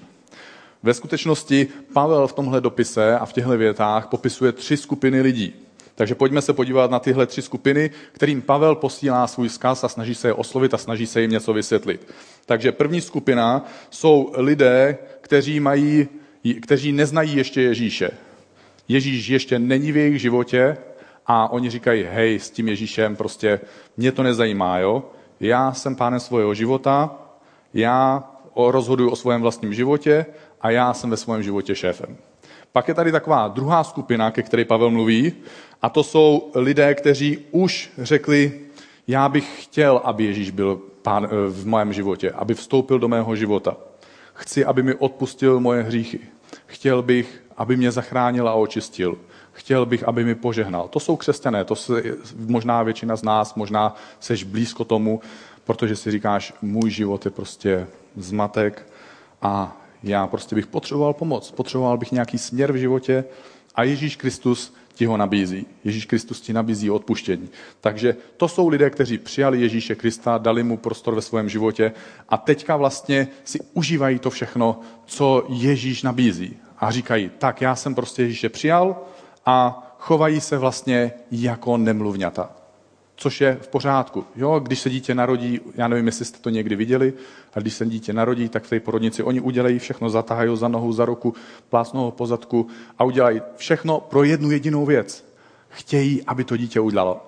Ve 0.83 0.93
skutečnosti 0.93 1.67
Pavel 1.93 2.27
v 2.27 2.33
tomhle 2.33 2.61
dopise 2.61 3.19
a 3.19 3.25
v 3.25 3.33
těchto 3.33 3.57
větách 3.57 4.07
popisuje 4.07 4.51
tři 4.51 4.77
skupiny 4.77 5.21
lidí. 5.21 5.64
Takže 5.95 6.15
pojďme 6.15 6.41
se 6.41 6.53
podívat 6.53 6.91
na 6.91 6.99
tyhle 6.99 7.25
tři 7.25 7.41
skupiny, 7.41 7.91
kterým 8.11 8.41
Pavel 8.41 8.75
posílá 8.75 9.27
svůj 9.27 9.47
vzkaz 9.47 9.83
a 9.83 9.87
snaží 9.87 10.15
se 10.15 10.27
je 10.27 10.33
oslovit 10.33 10.73
a 10.73 10.77
snaží 10.77 11.07
se 11.07 11.21
jim 11.21 11.31
něco 11.31 11.53
vysvětlit. 11.53 12.07
Takže 12.45 12.71
první 12.71 13.01
skupina 13.01 13.65
jsou 13.89 14.33
lidé, 14.37 14.97
kteří, 15.21 15.59
mají, 15.59 16.07
kteří 16.61 16.91
neznají 16.91 17.35
ještě 17.37 17.61
Ježíše. 17.61 18.11
Ježíš 18.87 19.27
ještě 19.27 19.59
není 19.59 19.91
v 19.91 19.97
jejich 19.97 20.21
životě 20.21 20.77
a 21.27 21.51
oni 21.51 21.69
říkají, 21.69 22.03
hej, 22.03 22.39
s 22.39 22.49
tím 22.49 22.67
Ježíšem 22.67 23.15
prostě 23.15 23.59
mě 23.97 24.11
to 24.11 24.23
nezajímá, 24.23 24.79
jo? 24.79 25.03
Já 25.39 25.73
jsem 25.73 25.95
pánem 25.95 26.19
svého 26.19 26.53
života, 26.53 27.15
já 27.73 28.23
rozhoduju 28.55 29.09
o 29.09 29.15
svém 29.15 29.41
vlastním 29.41 29.73
životě 29.73 30.25
a 30.61 30.69
já 30.69 30.93
jsem 30.93 31.09
ve 31.09 31.17
svém 31.17 31.43
životě 31.43 31.75
šéfem. 31.75 32.17
Pak 32.75 32.87
je 32.87 32.93
tady 32.93 33.11
taková 33.11 33.47
druhá 33.47 33.83
skupina, 33.83 34.31
ke 34.31 34.43
které 34.43 34.65
Pavel 34.65 34.89
mluví, 34.89 35.33
a 35.81 35.89
to 35.89 36.03
jsou 36.03 36.51
lidé, 36.55 36.95
kteří 36.95 37.37
už 37.51 37.91
řekli, 37.97 38.59
já 39.07 39.29
bych 39.29 39.63
chtěl, 39.63 40.01
aby 40.03 40.23
Ježíš 40.25 40.51
byl 40.51 40.81
pán 41.01 41.25
eh, 41.25 41.27
v 41.49 41.67
mém 41.67 41.93
životě, 41.93 42.31
aby 42.31 42.53
vstoupil 42.53 42.99
do 42.99 43.07
mého 43.07 43.35
života. 43.35 43.77
Chci, 44.33 44.65
aby 44.65 44.83
mi 44.83 44.95
odpustil 44.95 45.59
moje 45.59 45.83
hříchy. 45.83 46.19
Chtěl 46.65 47.01
bych, 47.01 47.43
aby 47.57 47.77
mě 47.77 47.91
zachránil 47.91 48.49
a 48.49 48.53
očistil. 48.53 49.17
Chtěl 49.51 49.85
bych, 49.85 50.07
aby 50.07 50.23
mi 50.23 50.35
požehnal. 50.35 50.87
To 50.87 50.99
jsou 50.99 51.15
křesťané, 51.15 51.63
to 51.65 51.75
se, 51.75 52.03
možná 52.35 52.83
většina 52.83 53.15
z 53.15 53.23
nás, 53.23 53.55
možná 53.55 53.95
seš 54.19 54.43
blízko 54.43 54.83
tomu, 54.83 55.21
protože 55.63 55.95
si 55.95 56.11
říkáš, 56.11 56.53
můj 56.61 56.89
život 56.89 57.25
je 57.25 57.31
prostě 57.31 57.87
zmatek 58.15 58.87
a 59.41 59.84
já 60.05 60.27
prostě 60.27 60.55
bych 60.55 60.67
potřeboval 60.67 61.13
pomoc, 61.13 61.51
potřeboval 61.51 61.97
bych 61.97 62.11
nějaký 62.11 62.37
směr 62.37 62.71
v 62.71 62.75
životě 62.75 63.23
a 63.75 63.83
Ježíš 63.83 64.15
Kristus 64.15 64.73
ti 64.93 65.05
ho 65.05 65.17
nabízí. 65.17 65.65
Ježíš 65.83 66.05
Kristus 66.05 66.41
ti 66.41 66.53
nabízí 66.53 66.91
odpuštění. 66.91 67.49
Takže 67.81 68.15
to 68.37 68.47
jsou 68.47 68.67
lidé, 68.67 68.89
kteří 68.89 69.17
přijali 69.17 69.61
Ježíše 69.61 69.95
Krista, 69.95 70.37
dali 70.37 70.63
mu 70.63 70.77
prostor 70.77 71.15
ve 71.15 71.21
svém 71.21 71.49
životě 71.49 71.91
a 72.29 72.37
teďka 72.37 72.75
vlastně 72.75 73.27
si 73.43 73.59
užívají 73.73 74.19
to 74.19 74.29
všechno, 74.29 74.79
co 75.05 75.45
Ježíš 75.49 76.03
nabízí. 76.03 76.57
A 76.77 76.91
říkají, 76.91 77.31
tak 77.37 77.61
já 77.61 77.75
jsem 77.75 77.95
prostě 77.95 78.21
Ježíše 78.21 78.49
přijal 78.49 78.97
a 79.45 79.81
chovají 79.99 80.41
se 80.41 80.57
vlastně 80.57 81.11
jako 81.31 81.77
nemluvňata 81.77 82.64
což 83.15 83.41
je 83.41 83.57
v 83.61 83.67
pořádku. 83.67 84.25
Jo, 84.35 84.59
když 84.59 84.79
se 84.79 84.89
dítě 84.89 85.15
narodí, 85.15 85.59
já 85.75 85.87
nevím, 85.87 86.05
jestli 86.05 86.25
jste 86.25 86.39
to 86.39 86.49
někdy 86.49 86.75
viděli, 86.75 87.13
a 87.53 87.59
když 87.59 87.73
se 87.73 87.85
dítě 87.85 88.13
narodí, 88.13 88.49
tak 88.49 88.63
v 88.63 88.69
té 88.69 88.79
porodnici 88.79 89.23
oni 89.23 89.41
udělají 89.41 89.79
všechno, 89.79 90.09
zatáhají 90.09 90.57
za 90.57 90.67
nohu, 90.67 90.93
za 90.93 91.05
ruku, 91.05 91.33
plásnou 91.69 92.01
ho 92.01 92.11
po 92.11 92.27
zadku 92.27 92.67
a 92.99 93.03
udělají 93.03 93.41
všechno 93.55 93.99
pro 93.99 94.23
jednu 94.23 94.51
jedinou 94.51 94.85
věc. 94.85 95.25
Chtějí, 95.69 96.23
aby 96.23 96.43
to 96.43 96.57
dítě 96.57 96.79
udělalo. 96.79 97.21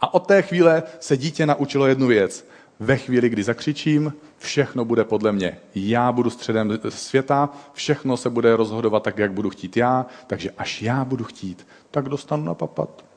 A 0.00 0.14
od 0.14 0.26
té 0.26 0.42
chvíle 0.42 0.82
se 1.00 1.16
dítě 1.16 1.46
naučilo 1.46 1.86
jednu 1.86 2.06
věc. 2.06 2.48
Ve 2.80 2.96
chvíli, 2.96 3.28
kdy 3.28 3.42
zakřičím, 3.42 4.12
všechno 4.38 4.84
bude 4.84 5.04
podle 5.04 5.32
mě. 5.32 5.58
Já 5.74 6.12
budu 6.12 6.30
středem 6.30 6.78
světa, 6.88 7.48
všechno 7.72 8.16
se 8.16 8.30
bude 8.30 8.56
rozhodovat 8.56 9.02
tak, 9.02 9.18
jak 9.18 9.32
budu 9.32 9.50
chtít 9.50 9.76
já, 9.76 10.06
takže 10.26 10.50
až 10.58 10.82
já 10.82 11.04
budu 11.04 11.24
chtít, 11.24 11.66
tak 11.90 12.08
dostanu 12.08 12.44
na 12.44 12.54
papat 12.54 13.07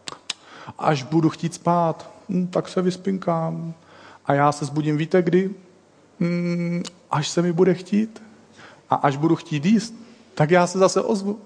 až 0.80 1.03
budu 1.03 1.30
chtít 1.30 1.53
spát, 1.53 2.10
hm, 2.30 2.48
tak 2.48 2.68
se 2.68 2.82
vyspinkám. 2.82 3.74
A 4.25 4.34
já 4.34 4.51
se 4.51 4.65
zbudím, 4.65 4.98
víte 4.98 5.22
kdy? 5.22 5.50
Hm, 6.20 6.84
až 7.12 7.27
se 7.27 7.41
mi 7.41 7.53
bude 7.53 7.74
chtít. 7.74 8.24
A 8.89 8.96
až 8.96 9.18
budu 9.18 9.36
chtít 9.36 9.65
jíst, 9.65 9.94
tak 10.36 10.51
já 10.51 10.68
se 10.68 10.80
zase 10.80 11.01
ozvu. 11.01 11.39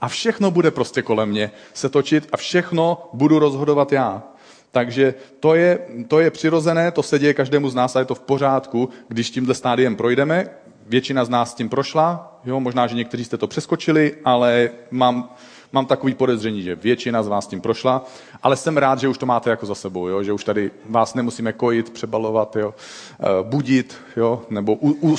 A 0.00 0.08
všechno 0.08 0.50
bude 0.50 0.70
prostě 0.70 1.02
kolem 1.02 1.28
mě 1.28 1.50
se 1.74 1.88
točit 1.88 2.28
a 2.32 2.36
všechno 2.36 3.08
budu 3.12 3.38
rozhodovat 3.38 3.92
já. 3.92 4.22
Takže 4.70 5.14
to 5.40 5.54
je, 5.54 5.78
to 6.08 6.20
je 6.20 6.30
přirozené, 6.30 6.90
to 6.90 7.02
se 7.02 7.18
děje 7.18 7.34
každému 7.34 7.70
z 7.70 7.74
nás 7.74 7.96
a 7.96 7.98
je 7.98 8.04
to 8.04 8.14
v 8.14 8.20
pořádku, 8.20 8.88
když 9.08 9.30
tímhle 9.30 9.54
stádiem 9.54 9.96
projdeme. 9.96 10.48
Většina 10.86 11.24
z 11.24 11.28
nás 11.28 11.54
tím 11.54 11.68
prošla, 11.68 12.40
jo, 12.44 12.60
možná, 12.60 12.86
že 12.86 12.96
někteří 12.96 13.24
jste 13.24 13.36
to 13.36 13.46
přeskočili, 13.46 14.16
ale 14.24 14.70
mám, 14.90 15.30
mám 15.72 15.86
takový 15.86 16.14
podezření, 16.14 16.62
že 16.62 16.74
většina 16.74 17.22
z 17.22 17.28
vás 17.28 17.46
tím 17.46 17.60
prošla, 17.60 18.04
ale 18.42 18.56
jsem 18.56 18.76
rád, 18.76 18.98
že 18.98 19.08
už 19.08 19.18
to 19.18 19.26
máte 19.26 19.50
jako 19.50 19.66
za 19.66 19.74
sebou, 19.74 20.08
jo? 20.08 20.22
že 20.22 20.32
už 20.32 20.44
tady 20.44 20.70
vás 20.88 21.14
nemusíme 21.14 21.52
kojit, 21.52 21.90
přebalovat, 21.90 22.56
jo? 22.56 22.74
Eh, 23.20 23.24
budit, 23.42 23.96
jo? 24.16 24.42
nebo 24.50 24.74
u, 24.74 25.12
u, 25.12 25.16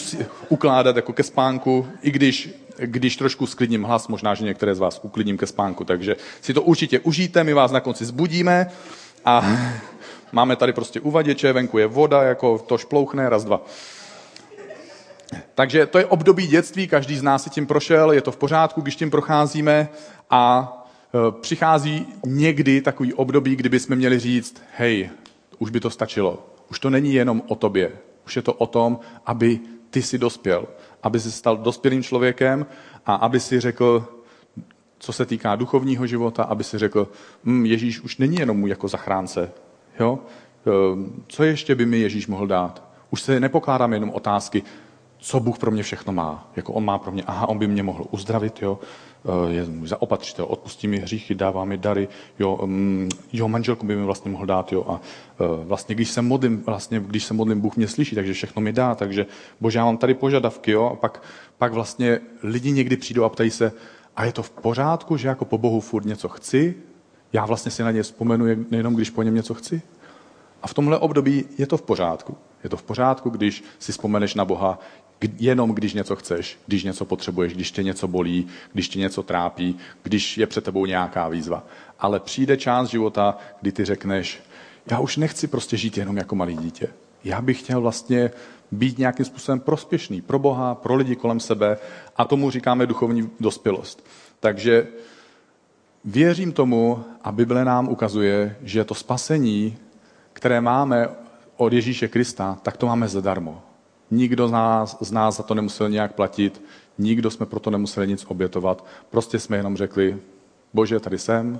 ukládat 0.50 0.96
jako 0.96 1.14
ke 1.14 1.24
spánku, 1.24 1.88
i 2.02 2.12
když, 2.12 2.50
když 2.78 3.18
trošku 3.18 3.48
sklidním 3.48 3.84
hlas, 3.84 4.08
možná, 4.08 4.36
že 4.36 4.46
některé 4.46 4.76
z 4.76 4.80
vás 4.80 5.00
uklidním 5.04 5.38
ke 5.38 5.48
spánku, 5.48 5.84
takže 5.84 6.16
si 6.42 6.54
to 6.54 6.62
určitě 6.62 7.00
užijte, 7.00 7.44
my 7.44 7.54
vás 7.54 7.72
na 7.72 7.80
konci 7.80 8.06
zbudíme 8.06 8.72
a 9.26 9.46
máme 10.32 10.56
tady 10.56 10.74
prostě 10.74 11.00
uvaděče, 11.00 11.54
venku 11.54 11.78
je 11.78 11.88
voda, 11.88 12.24
jako 12.24 12.60
to 12.60 12.78
šplouchne, 12.78 13.30
raz, 13.30 13.44
dva. 13.44 13.62
Takže 15.56 15.86
to 15.86 15.98
je 15.98 16.06
období 16.06 16.48
dětství, 16.48 16.88
každý 16.88 17.18
z 17.18 17.24
nás 17.24 17.44
si 17.44 17.50
tím 17.50 17.66
prošel, 17.66 18.12
je 18.12 18.22
to 18.22 18.32
v 18.32 18.38
pořádku, 18.38 18.82
když 18.82 18.96
tím 18.96 19.12
procházíme 19.12 19.90
a 20.30 20.74
e, 21.14 21.42
přichází 21.42 22.08
někdy 22.26 22.82
takový 22.82 23.14
období, 23.14 23.56
kdyby 23.56 23.80
jsme 23.80 23.96
měli 23.96 24.20
říct, 24.20 24.62
hej, 24.78 25.10
už 25.60 25.70
by 25.70 25.80
to 25.80 25.90
stačilo. 25.90 26.46
Už 26.72 26.80
to 26.80 26.90
není 26.90 27.14
jenom 27.14 27.42
o 27.48 27.56
tobě. 27.56 27.92
Už 28.26 28.36
je 28.36 28.42
to 28.42 28.54
o 28.54 28.68
tom, 28.68 29.00
aby 29.26 29.60
ty 29.90 30.02
si 30.02 30.18
dospěl. 30.18 30.68
Aby 31.04 31.20
si 31.20 31.32
stal 31.32 31.58
dospělým 31.58 32.04
člověkem 32.04 32.66
a 33.06 33.16
aby 33.16 33.40
si 33.40 33.60
řekl, 33.60 34.08
co 34.98 35.14
se 35.14 35.26
týká 35.26 35.56
duchovního 35.56 36.08
života, 36.08 36.44
aby 36.44 36.64
si 36.64 36.78
řekl, 36.78 37.08
hm, 37.44 37.66
Ježíš 37.66 38.00
už 38.00 38.18
není 38.18 38.36
jenom 38.36 38.58
můj 38.58 38.70
jako 38.70 38.88
zachránce. 38.88 39.52
Jo? 40.00 40.20
E, 40.20 40.72
co 41.28 41.44
ještě 41.44 41.76
by 41.76 41.86
mi 41.86 41.98
Ježíš 41.98 42.28
mohl 42.28 42.48
dát? 42.48 42.84
Už 43.10 43.22
se 43.22 43.40
nepokládám 43.40 43.94
jenom 43.94 44.10
otázky, 44.10 44.64
co 45.24 45.40
Bůh 45.40 45.58
pro 45.58 45.72
mě 45.72 45.84
všechno 45.84 46.14
má. 46.14 46.52
Jako 46.56 46.74
on 46.74 46.86
má 46.86 46.98
pro 46.98 47.12
mě, 47.12 47.24
aha, 47.24 47.50
on 47.50 47.58
by 47.58 47.68
mě 47.68 47.84
mohl 47.84 48.06
uzdravit, 48.12 48.62
jo, 48.62 48.80
eh, 49.26 49.54
je 49.54 49.66
můj 49.66 49.88
zaopatřitel, 49.88 50.46
odpustí 50.50 50.88
mi 50.88 50.98
hříchy, 50.98 51.36
dává 51.36 51.66
mi 51.66 51.78
dary, 51.78 52.08
jo, 52.40 52.56
um, 52.56 53.10
jo, 53.34 53.48
manželku 53.48 53.86
by 53.86 53.96
mi 53.96 54.04
vlastně 54.04 54.32
mohl 54.32 54.46
dát, 54.46 54.72
jo, 54.72 54.86
a 54.88 54.92
uh, 54.92 55.68
vlastně, 55.68 55.96
když 55.96 56.10
se 56.10 56.22
modlím, 56.22 56.64
vlastně, 56.66 57.00
když 57.00 57.24
se 57.24 57.34
modlím, 57.34 57.62
Bůh 57.62 57.78
mě 57.78 57.88
slyší, 57.88 58.16
takže 58.16 58.34
všechno 58.34 58.62
mi 58.62 58.74
dá, 58.74 58.96
takže, 58.96 59.26
bože, 59.62 59.80
já 59.80 59.86
mám 59.86 59.98
tady 59.98 60.14
požadavky, 60.14 60.72
jo, 60.72 60.86
a 60.86 60.96
pak, 60.96 61.24
pak 61.58 61.74
vlastně 61.74 62.20
lidi 62.44 62.72
někdy 62.72 62.98
přijdou 62.98 63.24
a 63.24 63.30
ptají 63.30 63.50
se, 63.50 63.72
a 64.16 64.26
je 64.26 64.32
to 64.32 64.44
v 64.44 64.50
pořádku, 64.50 65.18
že 65.18 65.28
jako 65.28 65.46
po 65.46 65.58
Bohu 65.58 65.80
furt 65.80 66.06
něco 66.06 66.30
chci? 66.30 66.76
Já 67.34 67.46
vlastně 67.46 67.72
si 67.72 67.84
na 67.84 67.92
ně 67.92 68.04
vzpomenu 68.04 68.46
nejenom, 68.72 68.96
když 68.96 69.10
po 69.10 69.24
něm 69.24 69.36
něco 69.36 69.54
chci? 69.54 69.82
A 70.62 70.68
v 70.68 70.74
tomhle 70.74 70.98
období 70.98 71.46
je 71.58 71.68
to 71.68 71.78
v 71.78 71.82
pořádku. 71.82 72.38
Je 72.64 72.70
to 72.70 72.78
v 72.78 72.84
pořádku, 72.84 73.30
když 73.30 73.64
si 73.80 73.92
vzpomeneš 73.92 74.36
na 74.36 74.46
Boha 74.46 74.80
jenom 75.40 75.72
když 75.72 75.94
něco 75.94 76.16
chceš, 76.16 76.60
když 76.68 76.84
něco 76.84 77.06
potřebuješ, 77.06 77.54
když 77.54 77.72
tě 77.72 77.84
něco 77.84 78.08
bolí, 78.08 78.48
když 78.74 78.90
tě 78.90 79.00
něco 79.00 79.24
trápí, 79.24 79.78
když 80.04 80.38
je 80.38 80.48
před 80.48 80.64
tebou 80.64 80.86
nějaká 80.86 81.28
výzva. 81.28 81.68
Ale 82.00 82.20
přijde 82.20 82.58
část 82.58 82.90
života, 82.90 83.38
kdy 83.62 83.72
ty 83.72 83.86
řekneš, 83.86 84.44
já 84.92 85.00
už 85.00 85.18
nechci 85.18 85.48
prostě 85.48 85.78
žít 85.78 85.98
jenom 85.98 86.18
jako 86.18 86.36
malý 86.36 86.58
dítě. 86.58 86.88
Já 87.24 87.42
bych 87.42 87.60
chtěl 87.60 87.82
vlastně 87.82 88.32
být 88.72 88.98
nějakým 88.98 89.26
způsobem 89.26 89.60
prospěšný 89.60 90.22
pro 90.22 90.40
Boha, 90.40 90.76
pro 90.76 90.96
lidi 90.96 91.16
kolem 91.16 91.40
sebe 91.40 91.78
a 92.18 92.26
tomu 92.26 92.52
říkáme 92.52 92.86
duchovní 92.86 93.30
dospělost. 93.40 94.06
Takže 94.40 94.88
věřím 96.06 96.52
tomu 96.52 97.04
a 97.24 97.32
Bible 97.32 97.66
nám 97.66 97.90
ukazuje, 97.90 98.56
že 98.62 98.84
to 98.84 98.96
spasení, 98.96 99.78
které 100.34 100.62
máme 100.62 101.10
od 101.58 101.74
Ježíše 101.74 102.08
Krista, 102.08 102.60
tak 102.64 102.78
to 102.78 102.86
máme 102.86 103.08
zadarmo. 103.08 103.62
Nikdo 104.14 104.48
z 104.48 104.52
nás, 104.52 104.98
z 105.02 105.12
nás 105.12 105.38
za 105.38 105.44
to 105.44 105.54
nemusel 105.56 105.90
nějak 105.90 106.16
platit, 106.16 106.62
nikdo 106.98 107.32
jsme 107.32 107.46
proto 107.46 107.70
nemuseli 107.70 108.08
nic 108.08 108.26
obětovat. 108.28 108.86
Prostě 109.10 109.40
jsme 109.40 109.58
jenom 109.58 109.78
řekli, 109.78 110.18
bože, 110.74 111.00
tady 111.00 111.18
jsem, 111.18 111.60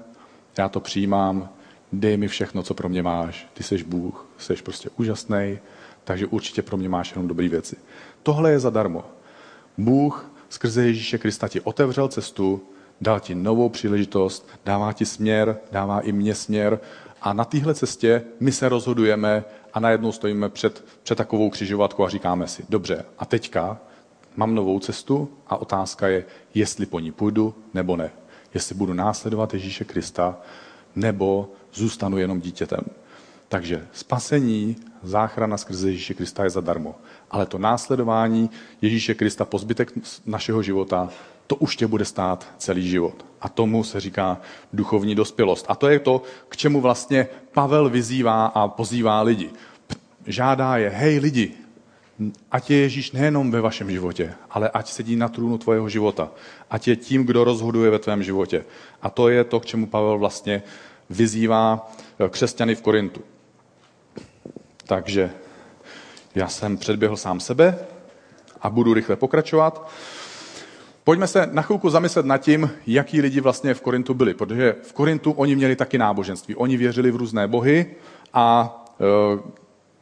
já 0.58 0.70
to 0.70 0.80
přijímám, 0.80 1.50
dej 1.94 2.18
mi 2.18 2.28
všechno, 2.28 2.64
co 2.64 2.74
pro 2.74 2.90
mě 2.90 3.04
máš. 3.04 3.48
Ty 3.54 3.64
jsi 3.64 3.84
Bůh, 3.84 4.26
jsi 4.38 4.56
prostě 4.56 4.90
úžasný, 4.98 5.60
takže 6.04 6.26
určitě 6.26 6.62
pro 6.62 6.78
mě 6.78 6.90
máš 6.90 7.12
jenom 7.12 7.28
dobré 7.28 7.48
věci. 7.48 7.76
Tohle 8.24 8.52
je 8.52 8.60
zadarmo. 8.60 9.04
Bůh 9.78 10.32
skrze 10.50 10.86
Ježíše 10.86 11.18
Krista 11.18 11.48
ti 11.48 11.62
otevřel 11.62 12.08
cestu, 12.08 12.62
dal 13.02 13.20
ti 13.20 13.36
novou 13.36 13.70
příležitost, 13.70 14.50
dává 14.66 14.94
ti 14.94 15.06
směr, 15.06 15.58
dává 15.72 16.00
i 16.00 16.12
mě 16.12 16.36
směr 16.36 16.80
a 17.22 17.34
na 17.34 17.46
téhle 17.46 17.74
cestě 17.74 18.24
my 18.40 18.52
se 18.52 18.70
rozhodujeme 18.70 19.44
a 19.74 19.80
najednou 19.80 20.12
stojíme 20.12 20.50
před, 20.50 20.86
před 21.04 21.16
takovou 21.16 21.50
křižovatkou 21.50 22.06
a 22.06 22.10
říkáme 22.10 22.48
si, 22.48 22.66
dobře, 22.70 23.06
a 23.20 23.26
teďka 23.26 23.80
mám 24.36 24.56
novou 24.56 24.80
cestu 24.80 25.30
a 25.48 25.56
otázka 25.58 26.08
je, 26.08 26.26
jestli 26.54 26.86
po 26.86 27.00
ní 27.00 27.12
půjdu 27.12 27.56
nebo 27.74 27.96
ne. 27.96 28.12
Jestli 28.54 28.76
budu 28.76 28.94
následovat 28.94 29.54
Ježíše 29.54 29.86
Krista 29.86 30.38
nebo 30.96 31.52
zůstanu 31.74 32.18
jenom 32.18 32.42
dítětem. 32.42 32.84
Takže 33.48 33.88
spasení, 33.92 34.76
záchrana 35.04 35.58
skrze 35.58 35.90
Ježíše 35.90 36.14
Krista 36.14 36.44
je 36.44 36.50
zadarmo. 36.50 36.96
Ale 37.32 37.46
to 37.46 37.58
následování 37.58 38.50
Ježíše 38.82 39.14
Krista 39.14 39.46
po 39.46 39.58
zbytek 39.58 39.92
našeho 40.26 40.64
života, 40.64 41.10
to 41.48 41.56
už 41.56 41.76
tě 41.76 41.88
bude 41.88 42.06
stát 42.06 42.48
celý 42.58 42.90
život. 42.90 43.26
A 43.42 43.50
tomu 43.50 43.84
se 43.84 44.00
říká 44.00 44.42
duchovní 44.74 45.16
dospělost. 45.16 45.66
A 45.70 45.76
to 45.76 45.90
je 45.90 46.00
to, 46.00 46.22
k 46.50 46.58
čemu 46.58 46.82
vlastně 46.82 47.28
Pavel 47.52 47.90
vyzývá 47.90 48.46
a 48.46 48.68
pozývá 48.68 49.22
lidi. 49.22 49.50
Žádá 50.26 50.78
je, 50.78 50.90
hej 50.90 51.20
lidi, 51.20 51.52
ať 52.52 52.70
je 52.70 52.78
Ježíš 52.78 53.12
nejenom 53.12 53.52
ve 53.52 53.62
vašem 53.62 53.92
životě, 53.92 54.34
ale 54.50 54.70
ať 54.70 54.88
sedí 54.90 55.16
na 55.16 55.28
trůnu 55.28 55.58
tvojeho 55.58 55.90
života. 55.90 56.32
Ať 56.70 56.88
je 56.88 56.96
tím, 56.96 57.26
kdo 57.26 57.44
rozhoduje 57.44 57.92
ve 57.92 58.00
tvém 58.00 58.24
životě. 58.24 58.66
A 59.02 59.10
to 59.10 59.30
je 59.30 59.44
to, 59.44 59.60
k 59.60 59.66
čemu 59.66 59.88
Pavel 59.88 60.18
vlastně 60.18 60.64
vyzývá 61.10 61.92
eh, 62.20 62.30
křesťany 62.30 62.76
v 62.76 62.82
Korintu. 62.82 63.22
Takže 64.88 65.32
já 66.36 66.48
jsem 66.48 66.78
předběhl 66.78 67.18
sám 67.18 67.40
sebe 67.40 67.78
a 68.62 68.70
budu 68.70 68.94
rychle 68.94 69.16
pokračovat. 69.16 69.90
Pojďme 71.04 71.28
se 71.28 71.50
na 71.52 71.62
chvilku 71.62 71.90
zamyslet 71.90 72.26
nad 72.26 72.38
tím, 72.38 72.70
jaký 72.88 73.22
lidi 73.22 73.42
vlastně 73.42 73.74
v 73.74 73.82
Korintu 73.82 74.14
byli, 74.14 74.34
protože 74.34 74.76
v 74.82 74.94
Korintu 74.94 75.32
oni 75.32 75.56
měli 75.56 75.76
taky 75.76 75.98
náboženství. 75.98 76.56
Oni 76.56 76.78
věřili 76.78 77.12
v 77.12 77.16
různé 77.16 77.48
bohy 77.48 77.86
a 78.34 78.78
e, 79.00 79.40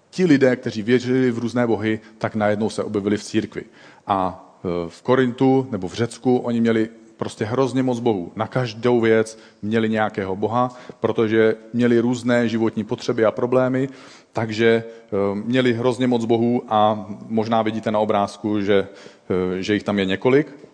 ti 0.09 0.25
lidé, 0.25 0.55
kteří 0.55 0.81
věřili 0.81 1.31
v 1.31 1.37
různé 1.37 1.67
bohy, 1.67 1.99
tak 2.17 2.35
najednou 2.35 2.69
se 2.69 2.83
objevili 2.83 3.17
v 3.17 3.23
církvi. 3.23 3.63
A 4.07 4.45
e, 4.63 4.89
v 4.89 5.01
Korintu 5.01 5.67
nebo 5.71 5.87
v 5.87 5.93
Řecku 5.93 6.37
oni 6.37 6.61
měli 6.61 6.89
prostě 7.21 7.45
hrozně 7.45 7.83
moc 7.83 7.99
bohů. 7.99 8.31
Na 8.35 8.47
každou 8.47 9.01
věc 9.01 9.39
měli 9.61 9.89
nějakého 9.89 10.35
boha, 10.35 10.73
protože 10.99 11.55
měli 11.73 11.99
různé 11.99 12.49
životní 12.49 12.83
potřeby 12.83 13.25
a 13.25 13.31
problémy, 13.31 13.89
takže 14.33 14.83
eh, 14.83 15.35
měli 15.35 15.73
hrozně 15.73 16.07
moc 16.07 16.25
bohů 16.25 16.63
a 16.67 17.05
možná 17.27 17.61
vidíte 17.61 17.91
na 17.91 17.99
obrázku, 17.99 18.61
že, 18.61 18.87
eh, 19.29 19.61
že 19.61 19.73
jich 19.73 19.83
tam 19.83 19.99
je 19.99 20.05
několik. 20.05 20.70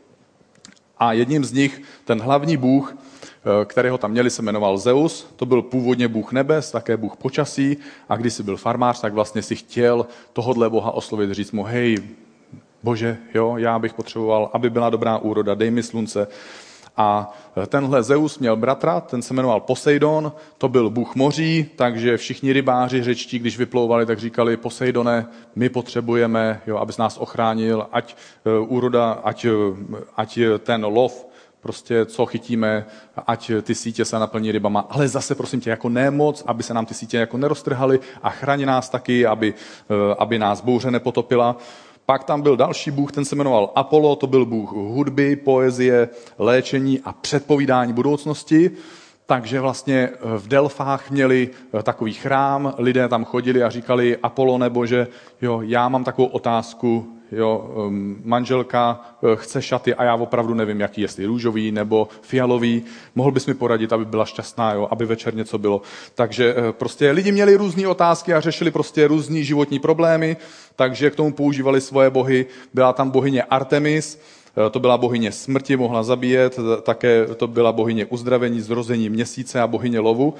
A 0.99 1.13
jedním 1.13 1.45
z 1.45 1.53
nich, 1.53 1.81
ten 2.05 2.21
hlavní 2.21 2.57
bůh, 2.57 2.97
eh, 2.97 3.65
kterého 3.65 3.97
tam 3.97 4.11
měli, 4.11 4.29
se 4.29 4.41
jmenoval 4.41 4.77
Zeus. 4.77 5.27
To 5.35 5.45
byl 5.45 5.61
původně 5.61 6.07
bůh 6.07 6.31
nebes, 6.31 6.71
také 6.71 6.97
bůh 6.97 7.15
počasí. 7.15 7.77
A 8.09 8.15
když 8.15 8.33
jsi 8.33 8.43
byl 8.43 8.57
farmář, 8.57 9.01
tak 9.01 9.13
vlastně 9.13 9.41
si 9.41 9.55
chtěl 9.55 10.07
tohodle 10.33 10.69
boha 10.69 10.91
oslovit, 10.91 11.31
říct 11.31 11.51
mu, 11.51 11.63
hej, 11.63 11.97
bože, 12.83 13.17
jo, 13.33 13.57
já 13.57 13.79
bych 13.79 13.93
potřeboval, 13.93 14.49
aby 14.53 14.69
byla 14.69 14.89
dobrá 14.89 15.17
úroda, 15.17 15.55
dej 15.55 15.71
mi 15.71 15.83
slunce. 15.83 16.27
A 16.97 17.33
tenhle 17.67 18.03
Zeus 18.03 18.39
měl 18.39 18.55
bratra, 18.55 18.99
ten 18.99 19.21
se 19.21 19.33
jmenoval 19.33 19.59
Poseidon, 19.59 20.31
to 20.57 20.69
byl 20.69 20.89
bůh 20.89 21.15
moří, 21.15 21.69
takže 21.75 22.17
všichni 22.17 22.53
rybáři 22.53 23.03
řečtí, 23.03 23.39
když 23.39 23.57
vyplouvali, 23.57 24.05
tak 24.05 24.19
říkali, 24.19 24.57
Poseidone, 24.57 25.25
my 25.55 25.69
potřebujeme, 25.69 26.61
jo, 26.67 26.77
abys 26.77 26.97
nás 26.97 27.17
ochránil, 27.17 27.87
ať 27.91 28.15
e, 28.45 28.59
úroda, 28.59 29.11
ať, 29.11 29.45
e, 29.45 29.51
ať 30.15 30.39
ten 30.59 30.85
lov, 30.85 31.27
prostě 31.61 32.05
co 32.05 32.25
chytíme, 32.25 32.85
ať 33.27 33.51
ty 33.61 33.75
sítě 33.75 34.05
se 34.05 34.19
naplní 34.19 34.51
rybama, 34.51 34.87
ale 34.89 35.07
zase 35.07 35.35
prosím 35.35 35.61
tě, 35.61 35.69
jako 35.69 35.89
nemoc, 35.89 36.43
aby 36.47 36.63
se 36.63 36.73
nám 36.73 36.85
ty 36.85 36.93
sítě 36.93 37.17
jako 37.17 37.37
neroztrhaly 37.37 37.99
a 38.23 38.29
chrání 38.29 38.65
nás 38.65 38.89
taky, 38.89 39.25
aby, 39.25 39.53
e, 39.89 40.15
aby 40.15 40.39
nás 40.39 40.61
bouře 40.61 40.91
nepotopila. 40.91 41.55
Pak 42.09 42.23
tam 42.23 42.41
byl 42.41 42.57
další 42.57 42.91
bůh, 42.91 43.11
ten 43.11 43.25
se 43.25 43.35
jmenoval 43.35 43.71
Apollo, 43.75 44.15
to 44.15 44.27
byl 44.27 44.45
bůh 44.45 44.71
hudby, 44.71 45.35
poezie, 45.35 46.09
léčení 46.37 46.99
a 47.03 47.11
předpovídání 47.13 47.93
budoucnosti. 47.93 48.71
Takže 49.25 49.59
vlastně 49.59 50.09
v 50.37 50.47
Delfách 50.47 51.11
měli 51.11 51.49
eh, 51.79 51.83
takový 51.83 52.13
chrám, 52.13 52.73
lidé 52.77 53.07
tam 53.07 53.25
chodili 53.25 53.63
a 53.63 53.69
říkali 53.69 54.17
Apollo 54.23 54.57
nebo 54.57 54.85
že 54.85 55.07
jo, 55.41 55.61
já 55.61 55.89
mám 55.89 56.03
takovou 56.03 56.27
otázku, 56.27 57.16
jo, 57.31 57.71
manželka 58.23 59.01
uh, 59.21 59.35
chce 59.35 59.61
šaty 59.61 59.95
a 59.95 60.03
já 60.03 60.15
opravdu 60.15 60.53
nevím, 60.53 60.79
jaký, 60.79 61.01
jestli 61.01 61.25
růžový 61.25 61.71
nebo 61.71 62.07
fialový. 62.21 62.83
Mohl 63.15 63.31
bys 63.31 63.45
mi 63.45 63.53
poradit, 63.53 63.93
aby 63.93 64.05
byla 64.05 64.25
šťastná, 64.25 64.73
jo, 64.73 64.87
aby 64.91 65.05
večer 65.05 65.35
něco 65.35 65.57
bylo. 65.57 65.81
Takže 66.15 66.55
uh, 66.55 66.71
prostě 66.71 67.11
lidi 67.11 67.31
měli 67.31 67.55
různé 67.55 67.87
otázky 67.87 68.33
a 68.33 68.39
řešili 68.39 68.71
prostě 68.71 69.07
různé 69.07 69.43
životní 69.43 69.79
problémy, 69.79 70.37
takže 70.75 71.09
k 71.09 71.15
tomu 71.15 71.33
používali 71.33 71.81
svoje 71.81 72.09
bohy. 72.09 72.45
Byla 72.73 72.93
tam 72.93 73.09
bohyně 73.09 73.43
Artemis, 73.43 74.21
uh, 74.57 74.69
to 74.69 74.79
byla 74.79 74.97
bohyně 74.97 75.31
smrti, 75.31 75.77
mohla 75.77 76.03
zabíjet, 76.03 76.59
také 76.83 77.25
to 77.35 77.47
byla 77.47 77.71
bohyně 77.71 78.05
uzdravení, 78.05 78.61
zrození 78.61 79.09
měsíce 79.09 79.61
a 79.61 79.67
bohyně 79.67 79.99
lovu. 79.99 80.33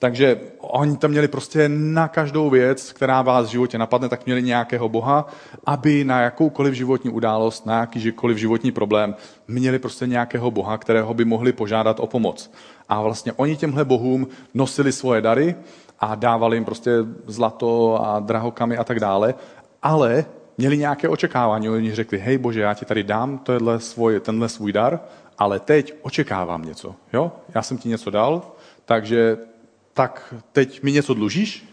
Takže 0.00 0.40
oni 0.58 0.96
tam 0.96 1.10
měli 1.10 1.28
prostě 1.28 1.68
na 1.68 2.08
každou 2.08 2.50
věc, 2.50 2.92
která 2.92 3.22
vás 3.22 3.46
v 3.46 3.50
životě 3.50 3.78
napadne, 3.78 4.08
tak 4.08 4.26
měli 4.26 4.42
nějakého 4.42 4.88
boha, 4.88 5.26
aby 5.66 6.04
na 6.04 6.20
jakoukoliv 6.20 6.74
životní 6.74 7.10
událost, 7.10 7.66
na 7.66 7.80
jakýkoliv 7.80 8.38
životní 8.38 8.72
problém, 8.72 9.14
měli 9.48 9.78
prostě 9.78 10.06
nějakého 10.06 10.50
boha, 10.50 10.78
kterého 10.78 11.14
by 11.14 11.24
mohli 11.24 11.52
požádat 11.52 12.00
o 12.00 12.06
pomoc. 12.06 12.50
A 12.88 13.02
vlastně 13.02 13.32
oni 13.32 13.56
těmhle 13.56 13.84
bohům 13.84 14.28
nosili 14.54 14.92
svoje 14.92 15.20
dary 15.20 15.54
a 15.98 16.14
dávali 16.14 16.56
jim 16.56 16.64
prostě 16.64 16.90
zlato 17.26 18.00
a 18.06 18.20
drahokamy 18.20 18.76
a 18.76 18.84
tak 18.84 19.00
dále, 19.00 19.34
ale 19.82 20.24
měli 20.58 20.78
nějaké 20.78 21.08
očekávání. 21.08 21.68
Oni 21.68 21.94
řekli, 21.94 22.18
hej 22.18 22.38
bože, 22.38 22.60
já 22.60 22.74
ti 22.74 22.84
tady 22.84 23.02
dám 23.02 23.38
tohle 23.38 23.80
svoj, 23.80 24.20
tenhle 24.20 24.48
svůj 24.48 24.72
dar, 24.72 25.00
ale 25.38 25.60
teď 25.60 25.94
očekávám 26.02 26.62
něco. 26.62 26.94
Jo? 27.12 27.32
Já 27.54 27.62
jsem 27.62 27.78
ti 27.78 27.88
něco 27.88 28.10
dal, 28.10 28.42
takže 28.84 29.49
tak 29.94 30.34
teď 30.52 30.82
mi 30.82 30.92
něco 30.92 31.14
dlužíš 31.14 31.64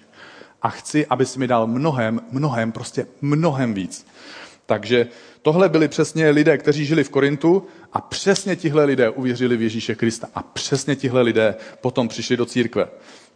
a 0.62 0.70
chci, 0.70 1.06
abys 1.06 1.38
mi 1.38 1.48
dal 1.48 1.68
mnohem, 1.68 2.22
mnohem, 2.32 2.72
prostě 2.72 3.08
mnohem 3.22 3.74
víc. 3.74 4.08
Takže 4.66 5.08
tohle 5.42 5.70
byli 5.70 5.88
přesně 5.88 6.30
lidé, 6.30 6.58
kteří 6.58 6.86
žili 6.86 7.04
v 7.04 7.10
Korintu 7.10 7.68
a 7.94 8.02
přesně 8.02 8.56
tihle 8.56 8.86
lidé 8.86 9.10
uvěřili 9.10 9.58
v 9.58 9.62
Ježíše 9.62 9.96
Krista 9.96 10.28
a 10.36 10.44
přesně 10.44 10.96
tihle 10.96 11.22
lidé 11.22 11.56
potom 11.82 12.08
přišli 12.08 12.38
do 12.38 12.46
církve. 12.46 12.88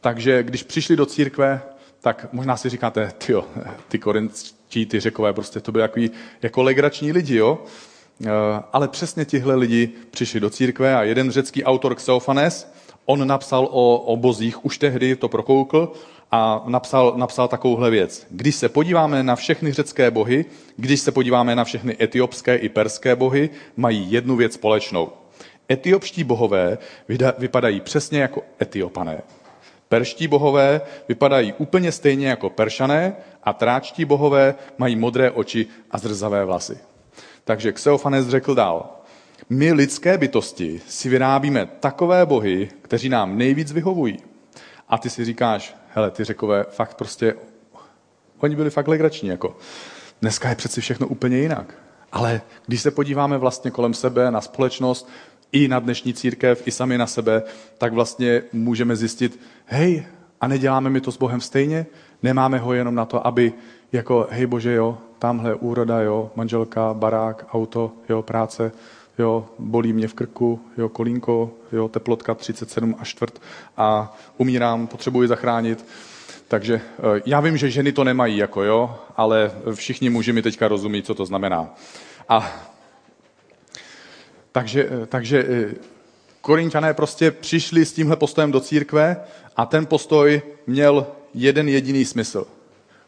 Takže 0.02 0.44
když 0.44 0.64
přišli 0.64 0.96
do 0.96 1.06
církve, 1.06 1.62
tak 2.02 2.28
možná 2.32 2.58
si 2.58 2.70
říkáte, 2.70 3.12
tyjo, 3.18 3.46
ty 3.88 4.00
korintští, 4.00 4.86
ty 4.86 5.00
řekové, 5.00 5.34
prostě 5.34 5.60
to 5.60 5.72
byly 5.72 5.82
jako, 5.82 6.00
jako 6.42 6.64
legrační 6.64 7.12
lidi, 7.12 7.36
jo? 7.36 7.64
Eh, 8.26 8.30
ale 8.74 8.88
přesně 8.88 9.26
tihle 9.26 9.56
lidi 9.56 9.90
přišli 10.12 10.40
do 10.40 10.50
církve 10.50 10.96
a 10.96 11.04
jeden 11.04 11.32
řecký 11.32 11.64
autor 11.64 11.96
Xeophanes, 11.96 12.74
On 13.06 13.28
napsal 13.28 13.68
o, 13.72 13.98
o 13.98 14.18
bozích, 14.18 14.66
už 14.66 14.78
tehdy 14.78 15.16
to 15.16 15.30
prokoukl 15.30 15.94
a 16.32 16.64
napsal, 16.66 17.14
napsal 17.16 17.48
takovouhle 17.48 17.90
věc. 17.90 18.28
Když 18.30 18.56
se 18.56 18.70
podíváme 18.70 19.24
na 19.24 19.36
všechny 19.36 19.74
řecké 19.74 20.12
bohy, 20.12 20.46
když 20.78 21.00
se 21.00 21.12
podíváme 21.12 21.56
na 21.56 21.64
všechny 21.64 21.98
etiopské 22.02 22.56
i 22.56 22.70
perské 22.70 23.16
bohy, 23.16 23.50
mají 23.78 24.12
jednu 24.12 24.36
věc 24.36 24.54
společnou. 24.54 25.10
Etiopští 25.72 26.24
bohové 26.24 26.78
vypadají 27.38 27.80
přesně 27.80 28.22
jako 28.22 28.42
etiopané. 28.62 29.22
Perští 29.90 30.28
bohové 30.28 30.82
vypadají 31.10 31.54
úplně 31.54 31.92
stejně 31.92 32.28
jako 32.28 32.50
peršané 32.50 33.16
a 33.44 33.54
tráčtí 33.54 34.06
bohové 34.06 34.56
mají 34.78 34.96
modré 34.96 35.32
oči 35.32 35.68
a 35.92 35.98
zrzavé 35.98 36.46
vlasy. 36.46 36.78
Takže 37.44 37.72
Xeofanes 37.72 38.28
řekl 38.28 38.56
dál. 38.56 39.01
My 39.50 39.74
lidské 39.74 40.18
bytosti 40.18 40.82
si 40.88 41.10
vyrábíme 41.10 41.66
takové 41.80 42.26
bohy, 42.26 42.70
kteří 42.82 43.10
nám 43.10 43.38
nejvíc 43.38 43.72
vyhovují. 43.72 44.20
A 44.90 44.98
ty 44.98 45.10
si 45.10 45.26
říkáš, 45.26 45.76
hele, 45.94 46.12
ty 46.12 46.24
řekové 46.24 46.66
fakt 46.70 46.94
prostě, 46.94 47.36
oni 48.38 48.56
byli 48.56 48.70
fakt 48.70 48.88
legrační, 48.88 49.30
jako. 49.30 49.58
Dneska 50.22 50.50
je 50.50 50.56
přeci 50.56 50.82
všechno 50.82 51.08
úplně 51.08 51.38
jinak. 51.38 51.74
Ale 52.12 52.42
když 52.68 52.82
se 52.82 52.92
podíváme 52.92 53.38
vlastně 53.38 53.72
kolem 53.72 53.94
sebe 53.94 54.32
na 54.32 54.42
společnost, 54.42 55.10
i 55.52 55.68
na 55.68 55.80
dnešní 55.80 56.14
církev, 56.14 56.68
i 56.68 56.72
sami 56.72 56.98
na 56.98 57.08
sebe, 57.08 57.44
tak 57.78 57.94
vlastně 57.94 58.44
můžeme 58.54 58.96
zjistit, 58.96 59.40
hej, 59.66 60.06
a 60.42 60.48
neděláme 60.48 60.90
mi 60.90 61.02
to 61.02 61.12
s 61.12 61.18
Bohem 61.18 61.42
stejně? 61.42 61.86
Nemáme 62.24 62.58
ho 62.58 62.74
jenom 62.74 62.96
na 62.96 63.06
to, 63.06 63.28
aby 63.28 63.54
jako, 63.92 64.28
hej 64.32 64.46
Bože, 64.46 64.74
jo, 64.74 64.98
tamhle 65.20 65.56
úroda, 65.56 66.02
jo, 66.02 66.32
manželka, 66.36 66.94
barák, 66.94 67.46
auto, 67.52 67.92
jo, 68.10 68.22
práce, 68.22 68.72
jo, 69.22 69.46
bolí 69.60 69.94
mě 69.94 70.08
v 70.08 70.14
krku, 70.14 70.62
jo, 70.78 70.90
kolínko, 70.90 71.52
jo, 71.72 71.88
teplotka 71.88 72.36
37 72.36 72.96
a 73.00 73.06
čtvrt 73.06 73.42
a 73.78 74.18
umírám, 74.38 74.88
potřebuji 74.88 75.28
zachránit. 75.28 75.86
Takže 76.48 76.76
eh, 76.76 77.22
já 77.26 77.40
vím, 77.40 77.58
že 77.58 77.72
ženy 77.72 77.92
to 77.92 78.04
nemají, 78.04 78.38
jako 78.38 78.64
jo, 78.64 78.96
ale 79.18 79.52
všichni 79.74 80.10
muži 80.10 80.34
mi 80.34 80.42
teďka 80.42 80.68
rozumí, 80.68 81.04
co 81.04 81.16
to 81.16 81.26
znamená. 81.26 81.76
A 82.30 82.52
Takže, 84.52 84.90
takže 85.08 85.70
Korinčané 86.42 86.94
prostě 86.94 87.32
přišli 87.32 87.86
s 87.86 87.94
tímhle 87.94 88.16
postojem 88.16 88.52
do 88.52 88.60
církve 88.60 89.18
a 89.56 89.66
ten 89.66 89.86
postoj 89.86 90.42
měl 90.68 91.08
jeden 91.34 91.70
jediný 91.70 92.06
smysl. 92.06 92.48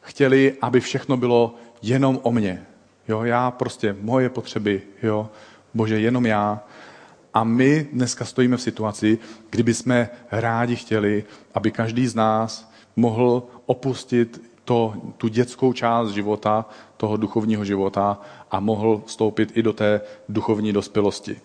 Chtěli, 0.02 0.54
aby 0.62 0.80
všechno 0.80 1.18
bylo 1.18 1.56
jenom 1.82 2.20
o 2.24 2.32
mně. 2.32 2.66
Jo, 3.08 3.24
já 3.24 3.52
prostě, 3.52 3.96
moje 4.02 4.30
potřeby, 4.30 4.82
jo, 5.04 5.30
bože, 5.74 6.00
jenom 6.00 6.26
já. 6.26 6.64
A 7.34 7.44
my 7.44 7.88
dneska 7.94 8.26
stojíme 8.26 8.58
v 8.58 8.62
situaci, 8.62 9.18
kdyby 9.50 9.74
jsme 9.74 10.10
rádi 10.32 10.76
chtěli, 10.76 11.24
aby 11.54 11.72
každý 11.72 12.08
z 12.08 12.16
nás 12.16 12.72
mohl 12.96 13.44
opustit 13.66 14.42
to, 14.66 14.94
tu 15.18 15.28
dětskou 15.28 15.74
část 15.74 16.10
života, 16.10 16.66
toho 16.98 17.18
duchovního 17.18 17.66
života 17.66 18.22
a 18.52 18.60
mohl 18.60 19.04
vstoupit 19.06 19.58
i 19.58 19.64
do 19.64 19.74
té 19.74 20.02
duchovní 20.30 20.74
dospělosti. 20.74 21.42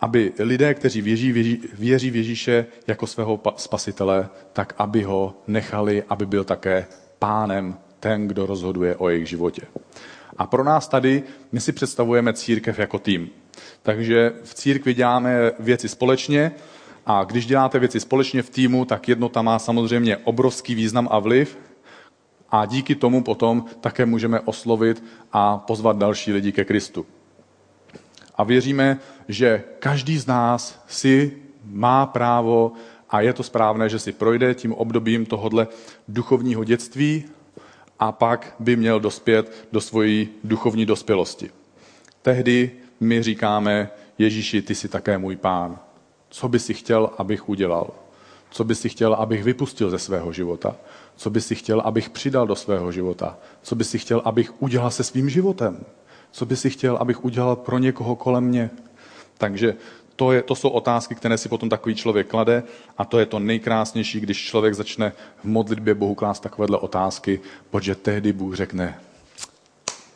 Aby 0.00 0.32
lidé, 0.38 0.74
kteří 0.74 1.02
věří, 1.02 1.32
věří, 1.32 1.60
věří 1.74 2.10
v 2.10 2.16
Ježíše 2.16 2.66
jako 2.86 3.06
svého 3.06 3.40
spasitele, 3.56 4.28
tak 4.52 4.74
aby 4.78 5.02
ho 5.02 5.34
nechali, 5.46 6.02
aby 6.08 6.26
byl 6.26 6.44
také 6.44 6.86
pánem 7.18 7.76
ten, 8.00 8.28
kdo 8.28 8.46
rozhoduje 8.46 8.96
o 8.96 9.08
jejich 9.08 9.28
životě. 9.28 9.62
A 10.38 10.46
pro 10.46 10.64
nás 10.64 10.88
tady, 10.88 11.22
my 11.52 11.60
si 11.60 11.72
představujeme 11.72 12.32
církev 12.32 12.78
jako 12.78 12.98
tým. 12.98 13.30
Takže 13.84 14.32
v 14.44 14.54
církvi 14.54 14.94
děláme 14.94 15.52
věci 15.58 15.88
společně 15.88 16.52
a 17.06 17.24
když 17.24 17.46
děláte 17.46 17.78
věci 17.78 18.00
společně 18.00 18.42
v 18.42 18.50
týmu, 18.50 18.84
tak 18.84 19.08
jednota 19.08 19.42
má 19.42 19.58
samozřejmě 19.58 20.16
obrovský 20.16 20.74
význam 20.74 21.08
a 21.10 21.18
vliv 21.18 21.58
a 22.50 22.66
díky 22.66 22.94
tomu 22.94 23.22
potom 23.22 23.64
také 23.80 24.06
můžeme 24.06 24.40
oslovit 24.40 25.04
a 25.32 25.58
pozvat 25.58 25.96
další 25.96 26.32
lidi 26.32 26.52
ke 26.52 26.64
Kristu. 26.64 27.06
A 28.34 28.44
věříme, 28.44 28.98
že 29.28 29.62
každý 29.78 30.18
z 30.18 30.26
nás 30.26 30.84
si 30.88 31.36
má 31.64 32.06
právo 32.06 32.72
a 33.10 33.20
je 33.20 33.32
to 33.32 33.42
správné, 33.42 33.88
že 33.88 33.98
si 33.98 34.12
projde 34.12 34.54
tím 34.54 34.72
obdobím 34.72 35.26
tohodle 35.26 35.68
duchovního 36.08 36.64
dětství 36.64 37.24
a 37.98 38.12
pak 38.12 38.56
by 38.58 38.76
měl 38.76 39.00
dospět 39.00 39.68
do 39.72 39.80
svojí 39.80 40.28
duchovní 40.44 40.86
dospělosti. 40.86 41.50
Tehdy 42.22 42.70
my 43.04 43.22
říkáme, 43.22 43.90
Ježíši, 44.18 44.62
ty 44.62 44.74
jsi 44.74 44.88
také 44.88 45.18
můj 45.18 45.36
pán. 45.36 45.78
Co 46.28 46.48
by 46.48 46.58
si 46.58 46.74
chtěl, 46.74 47.10
abych 47.18 47.48
udělal? 47.48 47.90
Co 48.50 48.64
by 48.64 48.74
si 48.74 48.88
chtěl, 48.88 49.14
abych 49.14 49.44
vypustil 49.44 49.90
ze 49.90 49.98
svého 49.98 50.32
života? 50.32 50.76
Co 51.16 51.30
by 51.30 51.40
si 51.40 51.54
chtěl, 51.54 51.80
abych 51.80 52.10
přidal 52.10 52.46
do 52.46 52.56
svého 52.56 52.92
života? 52.92 53.36
Co 53.62 53.74
by 53.74 53.84
si 53.84 53.98
chtěl, 53.98 54.22
abych 54.24 54.62
udělal 54.62 54.90
se 54.90 55.04
svým 55.04 55.30
životem? 55.30 55.84
Co 56.30 56.46
by 56.46 56.56
si 56.56 56.70
chtěl, 56.70 56.96
abych 56.96 57.24
udělal 57.24 57.56
pro 57.56 57.78
někoho 57.78 58.16
kolem 58.16 58.44
mě? 58.44 58.70
Takže 59.38 59.76
to, 60.16 60.32
je, 60.32 60.42
to 60.42 60.54
jsou 60.54 60.68
otázky, 60.68 61.14
které 61.14 61.38
si 61.38 61.48
potom 61.48 61.68
takový 61.68 61.94
člověk 61.94 62.26
klade 62.26 62.62
a 62.98 63.04
to 63.04 63.18
je 63.18 63.26
to 63.26 63.38
nejkrásnější, 63.38 64.20
když 64.20 64.46
člověk 64.46 64.74
začne 64.74 65.12
v 65.40 65.44
modlitbě 65.44 65.94
Bohu 65.94 66.14
klást 66.14 66.40
takovéhle 66.40 66.78
otázky, 66.78 67.40
protože 67.70 67.94
tehdy 67.94 68.32
Bůh 68.32 68.54
řekne 68.54 68.98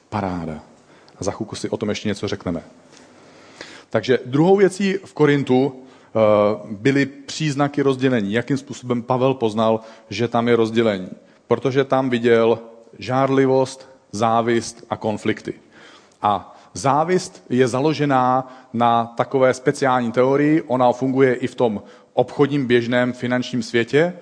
paráda. 0.08 0.62
A 1.20 1.24
za 1.24 1.30
chvilku 1.30 1.56
si 1.56 1.70
o 1.70 1.76
tom 1.76 1.88
ještě 1.88 2.08
něco 2.08 2.28
řekneme. 2.28 2.62
Takže 3.90 4.18
druhou 4.26 4.56
věcí 4.56 4.94
v 5.04 5.14
Korintu 5.14 5.72
eh, 5.74 6.18
byly 6.70 7.06
příznaky 7.06 7.82
rozdělení. 7.82 8.32
Jakým 8.32 8.56
způsobem 8.56 9.02
Pavel 9.02 9.34
poznal, 9.34 9.80
že 10.10 10.28
tam 10.28 10.48
je 10.48 10.56
rozdělení? 10.56 11.08
Protože 11.46 11.84
tam 11.84 12.10
viděl 12.10 12.58
žárlivost, 12.98 13.88
závist 14.12 14.84
a 14.90 14.96
konflikty. 14.96 15.54
A 16.22 16.58
Závist 16.74 17.44
je 17.50 17.68
založená 17.68 18.52
na 18.72 19.06
takové 19.16 19.54
speciální 19.54 20.12
teorii, 20.12 20.62
ona 20.62 20.92
funguje 20.92 21.34
i 21.34 21.46
v 21.46 21.54
tom 21.54 21.82
obchodním 22.12 22.66
běžném 22.66 23.12
finančním 23.12 23.62
světě, 23.62 24.12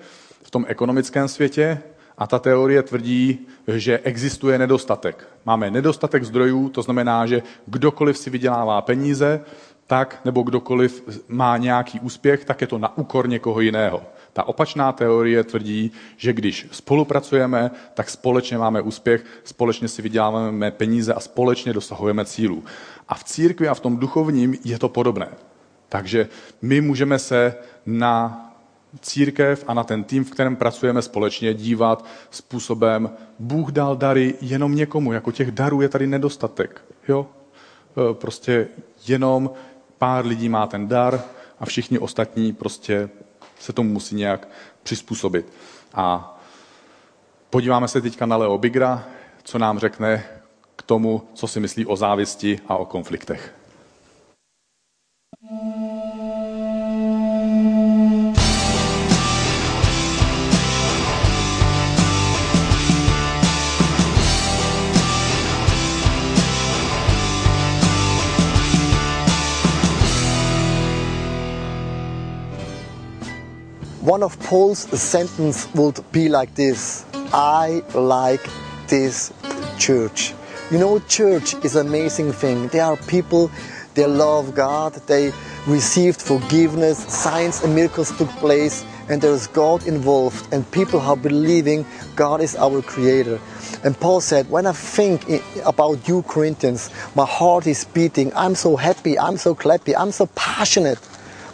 v 0.43 0.51
tom 0.51 0.65
ekonomickém 0.67 1.27
světě 1.27 1.81
a 2.17 2.27
ta 2.27 2.39
teorie 2.39 2.83
tvrdí, 2.83 3.47
že 3.67 3.99
existuje 3.99 4.57
nedostatek. 4.57 5.27
Máme 5.45 5.71
nedostatek 5.71 6.23
zdrojů, 6.23 6.69
to 6.69 6.81
znamená, 6.81 7.25
že 7.25 7.43
kdokoliv 7.65 8.17
si 8.17 8.29
vydělává 8.29 8.81
peníze, 8.81 9.41
tak, 9.87 10.19
nebo 10.25 10.41
kdokoliv 10.41 11.23
má 11.27 11.57
nějaký 11.57 11.99
úspěch, 11.99 12.45
tak 12.45 12.61
je 12.61 12.67
to 12.67 12.77
na 12.77 12.97
úkor 12.97 13.29
někoho 13.29 13.59
jiného. 13.61 14.03
Ta 14.33 14.43
opačná 14.43 14.91
teorie 14.91 15.43
tvrdí, 15.43 15.91
že 16.17 16.33
když 16.33 16.67
spolupracujeme, 16.71 17.71
tak 17.93 18.09
společně 18.09 18.57
máme 18.57 18.81
úspěch, 18.81 19.25
společně 19.43 19.87
si 19.87 20.01
vyděláváme 20.01 20.71
peníze 20.71 21.13
a 21.13 21.19
společně 21.19 21.73
dosahujeme 21.73 22.25
cílů. 22.25 22.63
A 23.09 23.15
v 23.15 23.23
církvi 23.23 23.67
a 23.67 23.73
v 23.73 23.79
tom 23.79 23.97
duchovním 23.97 24.55
je 24.63 24.79
to 24.79 24.89
podobné. 24.89 25.27
Takže 25.89 26.27
my 26.61 26.81
můžeme 26.81 27.19
se 27.19 27.55
na 27.85 28.46
církev 29.01 29.63
a 29.67 29.73
na 29.73 29.83
ten 29.83 30.03
tým, 30.03 30.23
v 30.23 30.31
kterém 30.31 30.55
pracujeme 30.55 31.01
společně, 31.01 31.53
dívat 31.53 32.05
způsobem, 32.31 33.09
Bůh 33.39 33.71
dal 33.71 33.95
dary 33.95 34.35
jenom 34.41 34.75
někomu, 34.75 35.13
jako 35.13 35.31
těch 35.31 35.51
darů 35.51 35.81
je 35.81 35.89
tady 35.89 36.07
nedostatek. 36.07 36.81
Jo? 37.07 37.27
E, 38.11 38.13
prostě 38.13 38.67
jenom 39.07 39.51
pár 39.97 40.25
lidí 40.25 40.49
má 40.49 40.67
ten 40.67 40.87
dar 40.87 41.21
a 41.59 41.65
všichni 41.65 41.99
ostatní 41.99 42.53
prostě 42.53 43.09
se 43.59 43.73
tomu 43.73 43.93
musí 43.93 44.15
nějak 44.15 44.47
přizpůsobit. 44.83 45.53
A 45.93 46.37
podíváme 47.49 47.87
se 47.87 48.01
teďka 48.01 48.25
na 48.25 48.37
Leo 48.37 48.57
Bigra, 48.57 49.05
co 49.43 49.57
nám 49.57 49.79
řekne 49.79 50.23
k 50.75 50.81
tomu, 50.81 51.21
co 51.33 51.47
si 51.47 51.59
myslí 51.59 51.85
o 51.85 51.95
závisti 51.95 52.59
a 52.67 52.77
o 52.77 52.85
konfliktech. 52.85 53.53
One 74.17 74.23
of 74.23 74.39
Paul's 74.39 74.79
sentence 74.99 75.71
would 75.75 76.03
be 76.11 76.27
like 76.27 76.55
this 76.55 77.05
I 77.31 77.83
like 77.93 78.41
this 78.87 79.31
church. 79.77 80.33
You 80.71 80.79
know, 80.79 80.97
church 81.01 81.53
is 81.63 81.75
an 81.75 81.85
amazing 81.85 82.31
thing. 82.31 82.67
There 82.69 82.83
are 82.83 82.97
people, 82.97 83.51
they 83.93 84.07
love 84.07 84.55
God, 84.55 84.93
they 85.05 85.31
received 85.67 86.19
forgiveness, 86.19 86.97
signs 86.97 87.63
and 87.63 87.75
miracles 87.75 88.09
took 88.17 88.29
place, 88.41 88.83
and 89.07 89.21
there 89.21 89.33
is 89.33 89.45
God 89.45 89.85
involved, 89.85 90.51
and 90.51 90.65
people 90.71 90.99
are 90.99 91.15
believing 91.15 91.85
God 92.15 92.41
is 92.41 92.55
our 92.55 92.81
creator. 92.81 93.39
And 93.83 93.99
Paul 93.99 94.21
said, 94.21 94.49
When 94.49 94.65
I 94.65 94.71
think 94.71 95.43
about 95.63 96.07
you, 96.07 96.23
Corinthians, 96.23 96.89
my 97.13 97.27
heart 97.27 97.67
is 97.67 97.85
beating. 97.85 98.33
I'm 98.35 98.55
so 98.55 98.77
happy, 98.77 99.19
I'm 99.19 99.37
so 99.37 99.53
clappy, 99.53 99.93
I'm 99.95 100.11
so 100.11 100.25
passionate. 100.33 100.97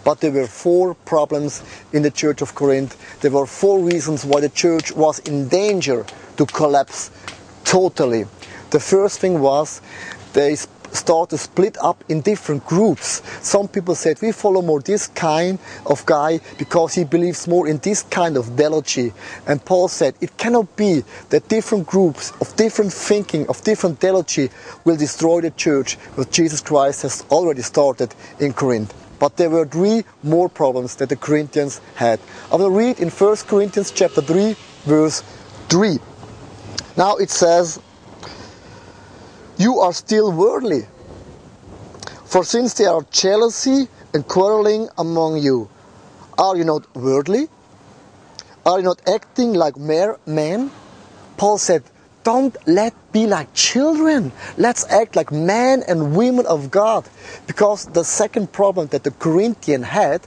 But 0.04 0.20
there 0.20 0.32
were 0.32 0.48
four 0.48 0.94
problems 0.94 1.63
in 1.94 2.02
the 2.02 2.12
church 2.12 2.42
of 2.42 2.56
Corinth. 2.56 2.98
There 3.22 3.32
were 3.32 3.46
four 3.46 3.80
reasons 3.80 4.26
why 4.26 4.42
the 4.42 4.50
church 4.50 4.92
was 4.92 5.20
in 5.20 5.48
danger 5.48 6.06
to 6.38 6.46
collapse 6.46 7.12
totally. 7.63 8.26
The 8.72 8.80
first 8.80 9.20
thing 9.20 9.39
was 9.39 9.82
they 10.34 10.56
start 10.96 11.30
to 11.32 11.38
split 11.38 11.78
up 11.82 12.04
in 12.10 12.22
different 12.22 12.66
groups. 12.66 13.22
Some 13.42 13.68
people 13.68 13.96
said 13.96 14.22
we 14.22 14.32
follow 14.32 14.62
more 14.62 14.82
this 14.82 15.08
kind 15.08 15.60
of 15.86 16.06
guy 16.06 16.39
because 16.58 16.94
he 16.94 17.04
believes 17.04 17.48
more 17.48 17.68
in 17.68 17.78
this 17.80 18.04
kind 18.04 18.38
of 18.38 18.46
theology. 18.46 19.13
And 19.48 19.63
Paul 19.63 19.88
said 19.88 20.16
it 20.22 20.38
cannot 20.38 20.76
be 20.76 21.04
that 21.30 21.48
different 21.48 21.88
groups 21.88 22.32
of 22.42 22.56
different 22.56 22.94
thinking, 22.94 23.48
of 23.48 23.63
different 23.63 24.00
theology 24.00 24.50
will 24.86 24.98
destroy 24.98 25.42
the 25.42 25.52
church, 25.52 25.96
what 26.16 26.32
Jesus 26.32 26.62
Christ 26.62 27.02
has 27.04 27.24
already 27.32 27.62
started 27.62 28.13
in 28.39 28.54
Corinth. 28.54 29.03
But 29.24 29.38
there 29.38 29.50
were 29.50 29.66
three 29.66 30.04
more 30.22 30.50
problems 30.50 30.98
that 30.98 31.08
the 31.08 31.16
Corinthians 31.16 31.80
had. 31.96 32.20
I 32.52 32.58
will 32.58 32.70
read 32.70 33.00
in 33.00 33.10
1 33.10 33.36
Corinthians 33.48 33.90
chapter 33.90 34.22
3, 34.22 34.54
verse 34.84 35.24
3. 35.70 35.98
Now 36.98 37.16
it 37.16 37.30
says, 37.30 37.80
You 39.58 39.80
are 39.80 39.94
still 39.94 40.30
worldly. 40.30 40.88
For 42.26 42.44
since 42.44 42.74
there 42.74 42.90
are 42.90 43.06
jealousy 43.12 43.88
and 44.14 44.28
quarreling 44.28 44.90
among 44.98 45.38
you, 45.38 45.70
are 46.38 46.58
you 46.58 46.66
not 46.66 46.94
worldly? 46.94 47.48
Are 48.66 48.80
you 48.80 48.84
not 48.84 49.08
acting 49.08 49.54
like 49.54 49.78
mere 49.78 50.20
men? 50.26 50.70
Paul 51.38 51.58
said, 51.60 51.84
don't 52.24 52.56
let 52.68 52.94
be 53.12 53.28
like 53.28 53.54
children. 53.54 54.32
Let's 54.58 54.90
act 54.90 55.16
like 55.16 55.32
men 55.32 55.84
and 55.88 56.16
women 56.16 56.46
of 56.46 56.72
God. 56.72 57.08
Because 57.48 57.86
the 57.86 58.04
second 58.04 58.52
problem 58.52 58.88
that 58.88 59.04
the 59.04 59.12
Corinthian 59.12 59.84
had, 59.84 60.22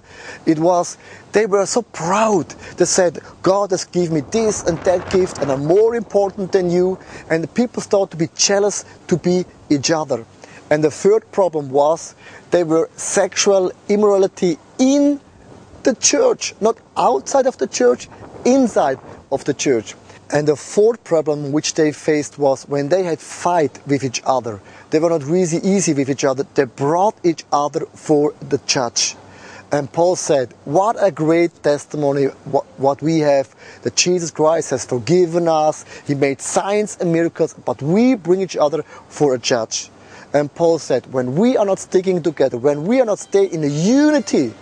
it 0.45 0.59
was 0.59 0.99
they 1.33 1.47
were 1.47 1.67
so 1.67 1.83
proud. 1.83 2.49
They 2.77 2.85
said, 2.85 3.19
God 3.43 3.71
has 3.71 3.85
given 3.85 4.15
me 4.15 4.21
this 4.21 4.63
and 4.63 4.79
that 4.85 5.09
gift 5.09 5.39
and 5.43 5.51
I'm 5.51 5.67
more 5.67 5.95
important 5.95 6.53
than 6.53 6.71
you. 6.71 6.99
And 7.29 7.43
the 7.43 7.49
people 7.49 7.83
start 7.83 8.11
to 8.13 8.17
be 8.17 8.29
jealous 8.37 8.85
to 9.09 9.17
be 9.17 9.45
each 9.69 9.91
other. 9.91 10.25
And 10.71 10.83
the 10.83 10.91
third 10.91 11.31
problem 11.33 11.71
was 11.71 12.15
they 12.51 12.65
were 12.65 12.91
sexual 12.97 13.73
immorality 13.89 14.59
in 14.79 15.21
the 15.83 15.95
church, 15.95 16.55
not 16.61 16.77
outside 16.97 17.47
of 17.47 17.59
the 17.59 17.67
church, 17.67 18.09
inside 18.45 18.99
of 19.31 19.45
the 19.45 19.55
church. 19.55 19.95
And 20.31 20.49
the 20.49 20.57
fourth 20.57 21.05
problem 21.05 21.53
which 21.53 21.75
they 21.75 21.93
faced 21.93 22.39
was 22.39 22.69
when 22.69 22.89
they 22.89 23.05
had 23.05 23.21
fight 23.21 23.79
with 23.87 24.03
each 24.03 24.21
other. 24.27 24.61
They 24.91 24.99
were 24.99 25.11
not 25.11 25.23
really 25.23 25.59
easy 25.59 25.95
with 25.95 26.11
each 26.11 26.25
other. 26.25 26.45
They 26.55 26.65
brought 26.65 27.15
each 27.25 27.45
other 27.53 27.87
for 27.95 28.35
the 28.41 28.59
judge. 28.67 29.15
And 29.71 29.93
Paul 29.93 30.17
said, 30.17 30.53
What 30.65 30.97
a 30.99 31.11
great 31.11 31.63
testimony 31.63 32.27
what, 32.45 32.65
what, 32.77 33.03
we 33.03 33.21
have 33.21 33.55
that 33.83 33.97
Jesus 33.97 34.31
Christ 34.31 34.71
has 34.71 34.85
forgiven 34.85 35.49
us. 35.49 35.85
He 36.07 36.15
made 36.15 36.41
signs 36.41 36.97
and 37.01 37.13
miracles, 37.13 37.55
but 37.55 37.83
we 37.83 38.15
bring 38.15 38.41
each 38.41 38.57
other 38.57 38.83
for 39.09 39.35
a 39.35 39.39
judge. 39.39 39.91
And 40.33 40.53
Paul 40.55 40.79
said, 40.79 41.13
When 41.13 41.35
we 41.35 41.57
are 41.57 41.67
not 41.67 41.79
sticking 41.79 42.23
together, 42.23 42.59
when 42.59 42.85
we 42.85 43.01
are 43.01 43.05
not 43.05 43.19
staying 43.19 43.55
in 43.55 43.63
unity, 43.63 44.55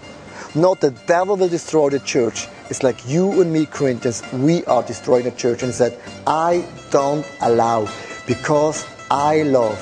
not 0.54 0.80
the 0.80 0.90
devil 0.90 1.36
will 1.36 1.48
destroy 1.48 1.90
the 1.90 2.00
church. 2.00 2.48
It's 2.70 2.82
like 2.82 3.06
you 3.06 3.42
and 3.42 3.52
me, 3.52 3.66
Corinthians, 3.66 4.22
we 4.32 4.64
are 4.64 4.82
destroying 4.82 5.24
the 5.24 5.30
church. 5.32 5.62
And 5.62 5.70
he 5.70 5.76
said, 5.76 5.98
I 6.26 6.66
don't 6.90 7.26
allow 7.42 7.88
because 8.26 8.86
I 9.10 9.42
love 9.42 9.78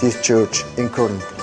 this 0.00 0.20
church 0.22 0.62
in 0.76 0.88
Corinth. 0.90 1.37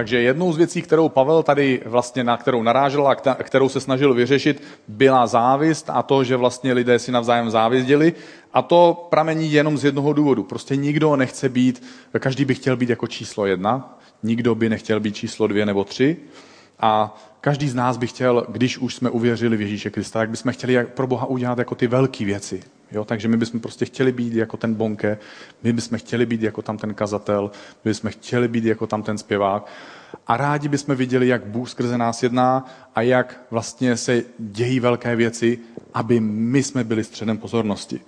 Takže 0.00 0.20
jednou 0.20 0.52
z 0.52 0.56
věcí, 0.56 0.82
kterou 0.82 1.08
Pavel 1.08 1.42
tady 1.42 1.82
vlastně 1.86 2.24
na 2.24 2.36
kterou 2.36 2.62
narážel 2.62 3.08
a 3.08 3.14
kterou 3.14 3.68
se 3.68 3.80
snažil 3.80 4.14
vyřešit, 4.14 4.62
byla 4.88 5.26
závist 5.26 5.90
a 5.90 6.02
to, 6.02 6.24
že 6.24 6.36
vlastně 6.36 6.72
lidé 6.72 6.98
si 6.98 7.12
navzájem 7.12 7.50
záviděli. 7.50 8.12
A 8.52 8.62
to 8.62 9.06
pramení 9.10 9.52
jenom 9.52 9.78
z 9.78 9.84
jednoho 9.84 10.12
důvodu. 10.12 10.42
Prostě 10.42 10.76
nikdo 10.76 11.16
nechce 11.16 11.48
být, 11.48 11.82
každý 12.18 12.44
by 12.44 12.54
chtěl 12.54 12.76
být 12.76 12.88
jako 12.88 13.06
číslo 13.06 13.46
jedna, 13.46 13.98
nikdo 14.22 14.54
by 14.54 14.68
nechtěl 14.68 15.00
být 15.00 15.16
číslo 15.16 15.46
dvě 15.46 15.66
nebo 15.66 15.84
tři. 15.84 16.16
A 16.80 17.18
každý 17.40 17.68
z 17.68 17.74
nás 17.74 17.96
by 17.96 18.06
chtěl, 18.06 18.46
když 18.48 18.78
už 18.78 18.94
jsme 18.94 19.10
uvěřili 19.10 19.56
v 19.56 19.60
Ježíše 19.60 19.90
Krista, 19.90 20.18
tak 20.18 20.30
bychom 20.30 20.52
chtěli 20.52 20.86
pro 20.94 21.06
Boha 21.06 21.26
udělat 21.26 21.58
jako 21.58 21.74
ty 21.74 21.86
velké 21.86 22.24
věci. 22.24 22.62
Jo? 22.92 23.04
Takže 23.04 23.28
my 23.28 23.36
bychom 23.36 23.60
prostě 23.60 23.84
chtěli 23.84 24.12
být 24.12 24.32
jako 24.32 24.56
ten 24.56 24.74
bonke, 24.74 25.18
my 25.62 25.72
bychom 25.72 25.98
chtěli 25.98 26.26
být 26.26 26.42
jako 26.42 26.62
tam 26.62 26.78
ten 26.78 26.94
kazatel, 26.94 27.50
my 27.84 27.90
bychom 27.90 28.10
chtěli 28.10 28.48
být 28.48 28.64
jako 28.64 28.86
tam 28.86 29.02
ten 29.02 29.18
zpěvák. 29.18 29.66
A 30.26 30.36
rádi 30.36 30.68
bychom 30.68 30.94
viděli, 30.94 31.28
jak 31.28 31.46
Bůh 31.46 31.70
skrze 31.70 31.98
nás 31.98 32.22
jedná 32.22 32.66
a 32.94 33.02
jak 33.02 33.40
vlastně 33.50 33.96
se 33.96 34.22
dějí 34.38 34.80
velké 34.80 35.16
věci, 35.16 35.58
aby 35.94 36.20
my 36.20 36.62
jsme 36.62 36.84
byli 36.84 37.04
středem 37.04 37.38
pozornosti. 37.38 38.00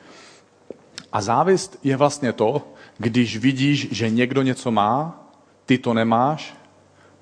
A 1.12 1.20
závist 1.20 1.78
je 1.82 1.96
vlastně 1.96 2.32
to, 2.32 2.72
když 2.98 3.36
vidíš, 3.36 3.88
že 3.92 4.10
někdo 4.10 4.42
něco 4.42 4.70
má, 4.70 5.28
ty 5.66 5.78
to 5.78 5.94
nemáš, 5.94 6.54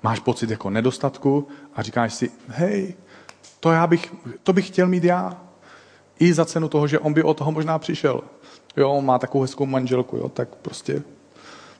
máš 0.03 0.19
pocit 0.19 0.49
jako 0.49 0.69
nedostatku 0.69 1.47
a 1.75 1.81
říkáš 1.81 2.13
si, 2.13 2.31
hej, 2.47 2.93
to, 3.59 3.71
já 3.71 3.87
bych, 3.87 4.13
to 4.43 4.53
bych 4.53 4.67
chtěl 4.67 4.87
mít 4.87 5.03
já. 5.03 5.50
I 6.21 6.33
za 6.33 6.45
cenu 6.45 6.69
toho, 6.69 6.87
že 6.87 6.99
on 6.99 7.13
by 7.13 7.23
o 7.23 7.33
toho 7.33 7.51
možná 7.51 7.79
přišel. 7.79 8.21
Jo, 8.77 8.91
on 8.91 9.05
má 9.05 9.19
takovou 9.19 9.41
hezkou 9.41 9.65
manželku, 9.65 10.17
jo, 10.17 10.29
tak 10.29 10.49
prostě. 10.61 11.01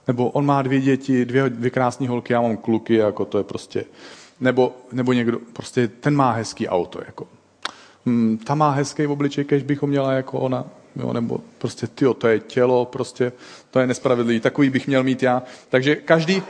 Nebo 0.08 0.30
on 0.30 0.45
má 0.45 0.62
dvě 0.62 0.82
děti, 0.82 1.25
dvě, 1.25 1.49
dvě 1.49 1.69
krásné 1.69 2.10
holky, 2.10 2.34
já 2.34 2.41
mám 2.41 2.58
kluky, 2.58 2.95
jako 2.95 3.25
to 3.25 3.38
je 3.38 3.43
prostě. 3.43 3.86
Nebo, 4.39 4.75
nebo 4.91 5.13
někdo, 5.13 5.39
prostě 5.54 5.88
ten 5.88 6.15
má 6.15 6.32
hezký 6.32 6.67
auto, 6.67 6.99
jako. 7.06 7.27
Hmm, 8.06 8.38
ta 8.38 8.56
má 8.56 8.71
hezký 8.71 9.08
obličej, 9.08 9.45
kež 9.45 9.63
bychom 9.63 9.89
měla 9.89 10.13
jako 10.13 10.39
ona. 10.39 10.65
Jo, 10.95 11.13
nebo 11.13 11.39
prostě, 11.58 11.88
ty, 11.88 12.06
to 12.17 12.27
je 12.27 12.39
tělo, 12.39 12.86
prostě, 12.86 13.32
to 13.71 13.80
je 13.80 13.88
nespravedlivý, 13.88 14.39
takový 14.39 14.69
bych 14.69 14.88
měl 14.88 15.04
mít 15.04 15.23
já. 15.23 15.43
Takže 15.69 15.95
každý, 15.95 16.43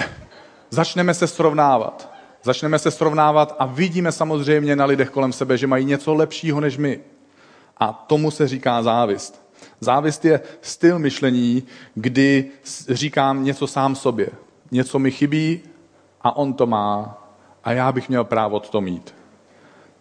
začneme 0.70 1.14
se 1.14 1.26
srovnávat. 1.26 2.13
Začneme 2.44 2.78
se 2.78 2.90
srovnávat 2.90 3.56
a 3.58 3.66
vidíme 3.66 4.12
samozřejmě 4.12 4.76
na 4.76 4.84
lidech 4.84 5.10
kolem 5.10 5.32
sebe, 5.32 5.58
že 5.58 5.66
mají 5.66 5.84
něco 5.84 6.14
lepšího 6.14 6.60
než 6.60 6.76
my. 6.76 7.00
A 7.76 7.92
tomu 7.92 8.30
se 8.30 8.48
říká 8.48 8.82
závist. 8.82 9.44
Závist 9.80 10.24
je 10.24 10.40
styl 10.60 10.98
myšlení, 10.98 11.62
kdy 11.94 12.50
říkám 12.88 13.44
něco 13.44 13.66
sám 13.66 13.94
sobě. 13.94 14.28
Něco 14.70 14.98
mi 14.98 15.10
chybí 15.10 15.60
a 16.20 16.36
on 16.36 16.52
to 16.52 16.66
má 16.66 17.18
a 17.64 17.72
já 17.72 17.92
bych 17.92 18.08
měl 18.08 18.24
právo 18.24 18.60
to 18.60 18.80
mít. 18.80 19.14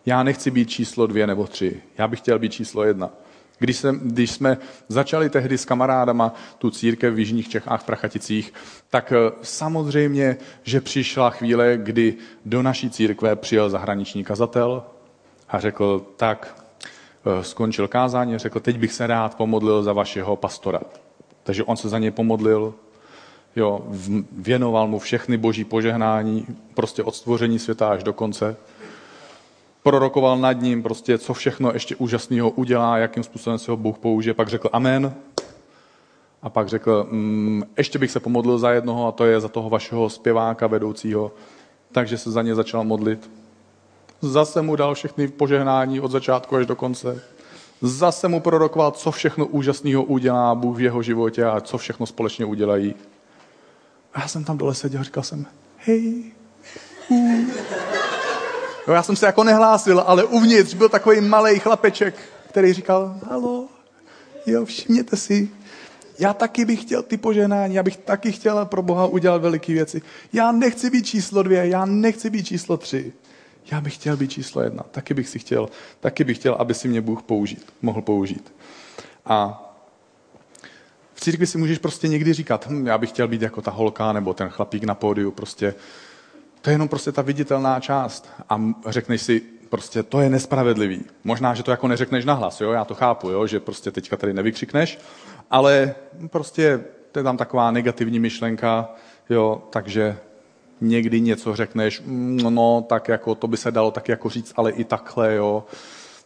Já 0.06 0.24
nechci 0.24 0.52
být 0.52 0.70
číslo 0.70 1.08
dvě 1.08 1.28
nebo 1.28 1.48
tři. 1.48 1.82
Já 1.98 2.08
bych 2.08 2.20
chtěl 2.20 2.40
být 2.40 2.54
číslo 2.54 2.84
jedna. 2.84 3.10
Když, 3.60 3.78
jsem, 3.78 4.00
když 4.04 4.32
jsme 4.32 4.58
začali 4.88 5.30
tehdy 5.30 5.58
s 5.58 5.66
kamarádama 5.66 6.34
tu 6.58 6.70
církev 6.70 7.14
v 7.14 7.20
Jižních 7.20 7.50
Čechách 7.50 7.82
v 7.82 7.86
Prachaticích, 7.86 8.54
tak 8.90 9.12
eh, 9.12 9.32
samozřejmě, 9.42 10.38
že 10.64 10.82
přišla 10.82 11.30
chvíle, 11.30 11.78
kdy 11.78 12.16
do 12.46 12.62
naší 12.62 12.90
církve 12.90 13.36
přijel 13.36 13.70
zahraniční 13.70 14.24
kazatel 14.24 14.84
a 15.50 15.60
řekl, 15.60 16.06
tak 16.18 16.64
eh, 17.26 17.44
skončil 17.44 17.88
kázání, 17.88 18.38
řekl, 18.38 18.60
teď 18.60 18.78
bych 18.78 18.94
se 18.94 19.08
rád 19.08 19.36
pomodlil 19.36 19.84
za 19.84 19.94
vašeho 19.94 20.36
pastora. 20.36 20.82
Takže 21.44 21.64
on 21.64 21.78
se 21.78 21.90
za 21.90 22.00
něj 22.00 22.12
pomodlil, 22.12 22.74
jo, 23.56 23.88
věnoval 24.32 24.88
mu 24.88 25.00
všechny 25.00 25.38
boží 25.38 25.64
požehnání, 25.64 26.48
prostě 26.74 27.04
od 27.04 27.16
stvoření 27.16 27.60
světa 27.60 27.90
až 27.90 28.04
do 28.04 28.14
konce 28.14 28.56
prorokoval 29.84 30.38
nad 30.38 30.62
ním, 30.62 30.84
prostě 30.84 31.18
co 31.18 31.34
všechno 31.34 31.72
ještě 31.74 31.96
úžasného 31.96 32.50
udělá, 32.50 32.98
jakým 32.98 33.24
způsobem 33.24 33.60
se 33.60 33.72
ho 33.72 33.78
Bůh 33.78 33.98
použije. 33.98 34.34
Pak 34.34 34.48
řekl 34.48 34.70
amen. 34.74 35.14
A 36.42 36.50
pak 36.50 36.68
řekl, 36.68 37.08
mm, 37.12 37.64
ještě 37.78 38.00
bych 38.00 38.12
se 38.12 38.20
pomodlil 38.20 38.58
za 38.58 38.72
jednoho 38.72 39.08
a 39.08 39.12
to 39.12 39.26
je 39.26 39.40
za 39.40 39.48
toho 39.48 39.70
vašeho 39.70 40.10
zpěváka 40.10 40.68
vedoucího. 40.68 41.32
Takže 41.92 42.18
se 42.18 42.32
za 42.32 42.42
ně 42.42 42.56
začal 42.56 42.84
modlit. 42.84 43.30
Zase 44.22 44.62
mu 44.62 44.76
dal 44.76 44.96
všechny 44.96 45.28
požehnání 45.28 46.00
od 46.00 46.12
začátku 46.12 46.56
až 46.56 46.66
do 46.66 46.76
konce. 46.76 47.22
Zase 47.82 48.28
mu 48.28 48.40
prorokoval, 48.40 48.92
co 48.92 49.12
všechno 49.12 49.46
úžasného 49.46 50.04
udělá 50.04 50.56
Bůh 50.56 50.78
v 50.78 50.82
jeho 50.82 51.02
životě 51.02 51.46
a 51.46 51.62
co 51.62 51.78
všechno 51.78 52.06
společně 52.06 52.46
udělají. 52.46 52.96
A 54.14 54.22
já 54.22 54.28
jsem 54.28 54.44
tam 54.44 54.58
dole 54.58 54.76
seděl 54.76 55.02
a 55.02 55.04
říkal 55.04 55.24
jsem, 55.24 55.46
hej, 55.78 56.32
uh. 57.10 58.03
Jo, 58.88 58.94
já 58.94 59.04
jsem 59.04 59.16
se 59.16 59.26
jako 59.26 59.44
nehlásil, 59.44 60.00
ale 60.00 60.24
uvnitř 60.24 60.74
byl 60.74 60.90
takový 60.90 61.22
malý 61.22 61.60
chlapeček, 61.60 62.16
který 62.50 62.74
říkal, 62.74 63.20
halo, 63.30 63.68
jo, 64.46 64.66
všimněte 64.66 65.18
si, 65.18 65.50
já 66.20 66.34
taky 66.34 66.66
bych 66.66 66.82
chtěl 66.82 67.04
ty 67.04 67.18
poženání, 67.18 67.76
já 67.76 67.84
bych 67.84 67.98
taky 67.98 68.32
chtěl 68.32 68.66
pro 68.66 68.82
Boha 68.82 69.06
udělat 69.06 69.42
veliké 69.42 69.74
věci. 69.74 70.02
Já 70.34 70.52
nechci 70.52 70.90
být 70.90 71.06
číslo 71.06 71.44
dvě, 71.44 71.68
já 71.68 71.86
nechci 71.86 72.30
být 72.30 72.44
číslo 72.44 72.78
tři. 72.78 73.14
Já 73.72 73.82
bych 73.82 73.96
chtěl 73.96 74.18
být 74.18 74.32
číslo 74.32 74.62
jedna. 74.62 74.84
Taky 74.92 75.14
bych 75.14 75.30
si 75.30 75.40
chtěl, 75.40 75.70
taky 76.00 76.24
bych 76.24 76.38
chtěl, 76.38 76.54
aby 76.54 76.74
si 76.74 76.88
mě 76.88 77.02
Bůh 77.02 77.24
použít, 77.24 77.74
mohl 77.82 78.02
použít. 78.02 78.54
A 79.26 79.60
v 81.14 81.22
církvi 81.22 81.48
si 81.48 81.58
můžeš 81.58 81.78
prostě 81.78 82.08
někdy 82.08 82.34
říkat, 82.34 82.68
hm, 82.70 82.88
já 82.88 82.98
bych 82.98 83.10
chtěl 83.10 83.28
být 83.28 83.42
jako 83.42 83.62
ta 83.62 83.72
holka 83.72 84.14
nebo 84.14 84.34
ten 84.34 84.50
chlapík 84.50 84.84
na 84.84 84.96
pódiu, 84.96 85.32
prostě 85.32 85.76
to 86.64 86.70
je 86.70 86.74
jenom 86.74 86.88
prostě 86.88 87.12
ta 87.12 87.22
viditelná 87.22 87.80
část. 87.80 88.30
A 88.50 88.62
řekneš 88.88 89.22
si, 89.22 89.42
prostě 89.70 90.04
to 90.04 90.22
je 90.22 90.30
nespravedlivý. 90.30 91.06
Možná, 91.24 91.54
že 91.54 91.64
to 91.64 91.72
jako 91.72 91.88
neřekneš 91.88 92.26
nahlas, 92.26 92.62
jo? 92.62 92.72
já 92.72 92.86
to 92.86 92.96
chápu, 92.96 93.30
jo? 93.30 93.48
že 93.48 93.60
prostě 93.60 93.92
teďka 93.92 94.18
tady 94.18 94.34
nevykřikneš, 94.34 95.00
ale 95.52 95.96
prostě 96.28 96.84
to 97.12 97.20
je 97.20 97.24
tam 97.24 97.38
taková 97.38 97.72
negativní 97.72 98.20
myšlenka, 98.20 98.90
jo? 99.30 99.64
takže 99.70 100.18
někdy 100.82 101.22
něco 101.22 101.56
řekneš, 101.56 102.02
mm, 102.02 102.38
no, 102.38 102.86
tak 102.90 103.08
jako 103.08 103.36
to 103.36 103.48
by 103.48 103.58
se 103.58 103.72
dalo 103.72 103.92
tak 103.92 104.10
jako 104.10 104.30
říct, 104.30 104.54
ale 104.56 104.72
i 104.72 104.84
takhle, 104.84 105.36
jo, 105.36 105.64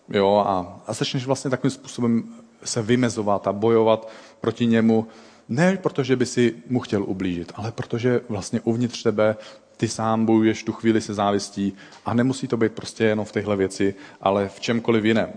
jo 0.10 0.44
a, 0.48 0.82
a 0.88 0.94
začneš 0.94 1.26
vlastně 1.26 1.52
takovým 1.52 1.72
způsobem 1.72 2.24
se 2.64 2.82
vymezovat 2.82 3.48
a 3.48 3.54
bojovat 3.54 4.10
proti 4.42 4.66
němu, 4.66 5.08
ne 5.50 5.78
protože 5.78 6.16
by 6.16 6.26
si 6.26 6.56
mu 6.70 6.80
chtěl 6.80 7.04
ublížit, 7.04 7.52
ale 7.56 7.72
protože 7.72 8.22
vlastně 8.30 8.62
uvnitř 8.62 9.04
tebe 9.04 9.36
ty 9.78 9.88
sám 9.88 10.26
bojuješ 10.26 10.64
tu 10.64 10.72
chvíli 10.72 11.02
se 11.02 11.14
závistí 11.14 11.74
a 12.06 12.14
nemusí 12.14 12.48
to 12.48 12.58
být 12.58 12.72
prostě 12.72 13.04
jenom 13.04 13.26
v 13.26 13.32
téhle 13.32 13.56
věci, 13.56 13.96
ale 14.22 14.50
v 14.50 14.60
čemkoliv 14.60 15.06
jiném. 15.06 15.30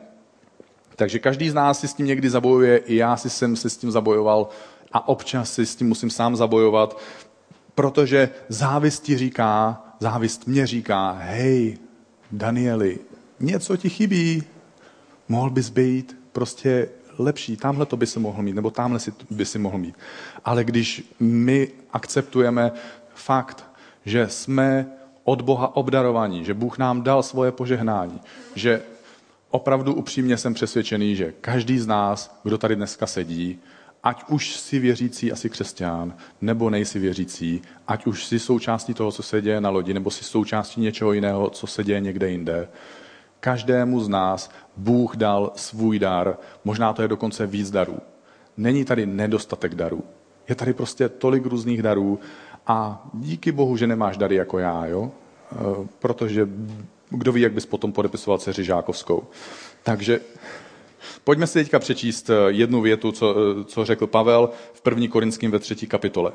Takže 0.97 1.19
každý 1.19 1.51
z 1.51 1.55
nás 1.55 1.81
si 1.81 1.89
s 1.89 1.95
tím 1.95 2.07
někdy 2.07 2.31
zabojuje, 2.31 2.77
i 2.79 2.97
já 2.97 3.17
si 3.17 3.31
jsem 3.31 3.57
se 3.57 3.71
s 3.71 3.77
tím 3.77 3.91
zabojoval 3.91 4.49
a 4.93 5.09
občas 5.09 5.55
si 5.55 5.67
s 5.67 5.77
tím 5.77 5.89
musím 5.89 6.11
sám 6.11 6.37
zabojovat, 6.37 6.99
protože 7.75 8.31
závist 8.49 9.03
ti 9.03 9.19
říká, 9.19 9.83
závist 10.01 10.47
mě 10.47 10.67
říká, 10.67 11.13
hej, 11.13 11.79
Danieli, 12.33 12.99
něco 13.41 13.77
ti 13.77 13.89
chybí, 13.89 14.43
mohl 15.29 15.51
bys 15.51 15.71
být 15.71 16.17
prostě 16.33 16.89
lepší, 17.19 17.57
tamhle 17.57 17.87
to 17.87 17.97
by 17.97 18.07
se 18.07 18.21
mohl 18.21 18.43
mít, 18.43 18.53
nebo 18.53 18.71
tamhle 18.71 19.01
si 19.01 19.13
by 19.31 19.45
si 19.45 19.59
mohl 19.59 19.79
mít. 19.79 19.95
Ale 20.45 20.65
když 20.65 21.15
my 21.21 21.69
akceptujeme 21.93 22.73
fakt, 23.15 23.70
že 24.05 24.29
jsme 24.29 24.87
od 25.25 25.43
Boha 25.43 25.77
obdarovaní, 25.77 26.45
že 26.45 26.55
Bůh 26.55 26.79
nám 26.79 27.03
dal 27.03 27.23
svoje 27.23 27.53
požehnání, 27.53 28.21
že 28.55 28.83
opravdu 29.51 29.95
upřímně 29.95 30.37
jsem 30.37 30.55
přesvědčený, 30.55 31.17
že 31.17 31.33
každý 31.41 31.79
z 31.79 31.87
nás, 31.87 32.41
kdo 32.45 32.59
tady 32.59 32.77
dneska 32.77 33.07
sedí, 33.07 33.59
ať 34.03 34.25
už 34.29 34.57
si 34.57 34.79
věřící, 34.79 35.33
asi 35.33 35.51
křesťan, 35.51 36.15
nebo 36.41 36.71
nejsi 36.71 36.99
věřící, 36.99 37.63
ať 37.89 38.07
už 38.07 38.25
si 38.25 38.39
součástí 38.39 38.95
toho, 38.95 39.13
co 39.13 39.23
se 39.23 39.43
děje 39.43 39.61
na 39.61 39.71
lodi, 39.71 39.95
nebo 39.95 40.11
si 40.11 40.25
součástí 40.25 40.81
něčeho 40.81 41.13
jiného, 41.13 41.51
co 41.51 41.67
se 41.67 41.85
děje 41.85 42.01
někde 42.01 42.31
jinde, 42.31 42.69
každému 43.41 44.01
z 44.01 44.09
nás 44.09 44.51
Bůh 44.77 45.17
dal 45.17 45.53
svůj 45.57 45.99
dar, 45.99 46.37
možná 46.65 46.93
to 46.93 47.03
je 47.03 47.09
dokonce 47.09 47.47
víc 47.47 47.71
darů. 47.71 47.99
Není 48.57 48.85
tady 48.85 49.07
nedostatek 49.07 49.75
darů. 49.75 50.05
Je 50.49 50.55
tady 50.55 50.73
prostě 50.73 51.09
tolik 51.09 51.47
různých 51.47 51.83
darů 51.83 52.19
a 52.71 53.03
díky 53.15 53.53
Bohu, 53.53 53.77
že 53.77 53.87
nemáš 53.87 54.17
dary 54.17 54.37
jako 54.37 54.59
já, 54.59 54.87
jo? 54.87 55.11
E, 55.53 55.57
protože 55.99 56.49
kdo 57.09 57.33
ví, 57.33 57.41
jak 57.41 57.53
bys 57.53 57.67
potom 57.67 57.93
podepisoval 57.93 58.39
dceři 58.39 58.65
Žákovskou. 58.65 59.25
Takže 59.83 60.21
pojďme 61.25 61.47
si 61.47 61.59
teďka 61.59 61.79
přečíst 61.79 62.31
e, 62.31 62.35
jednu 62.49 62.81
větu, 62.81 63.13
co, 63.13 63.35
e, 63.39 63.65
co 63.65 63.85
řekl 63.85 64.07
Pavel 64.07 64.51
v 64.73 64.81
první 64.81 65.09
Korinským 65.09 65.51
ve 65.51 65.59
třetí 65.59 65.87
kapitole. 65.87 66.33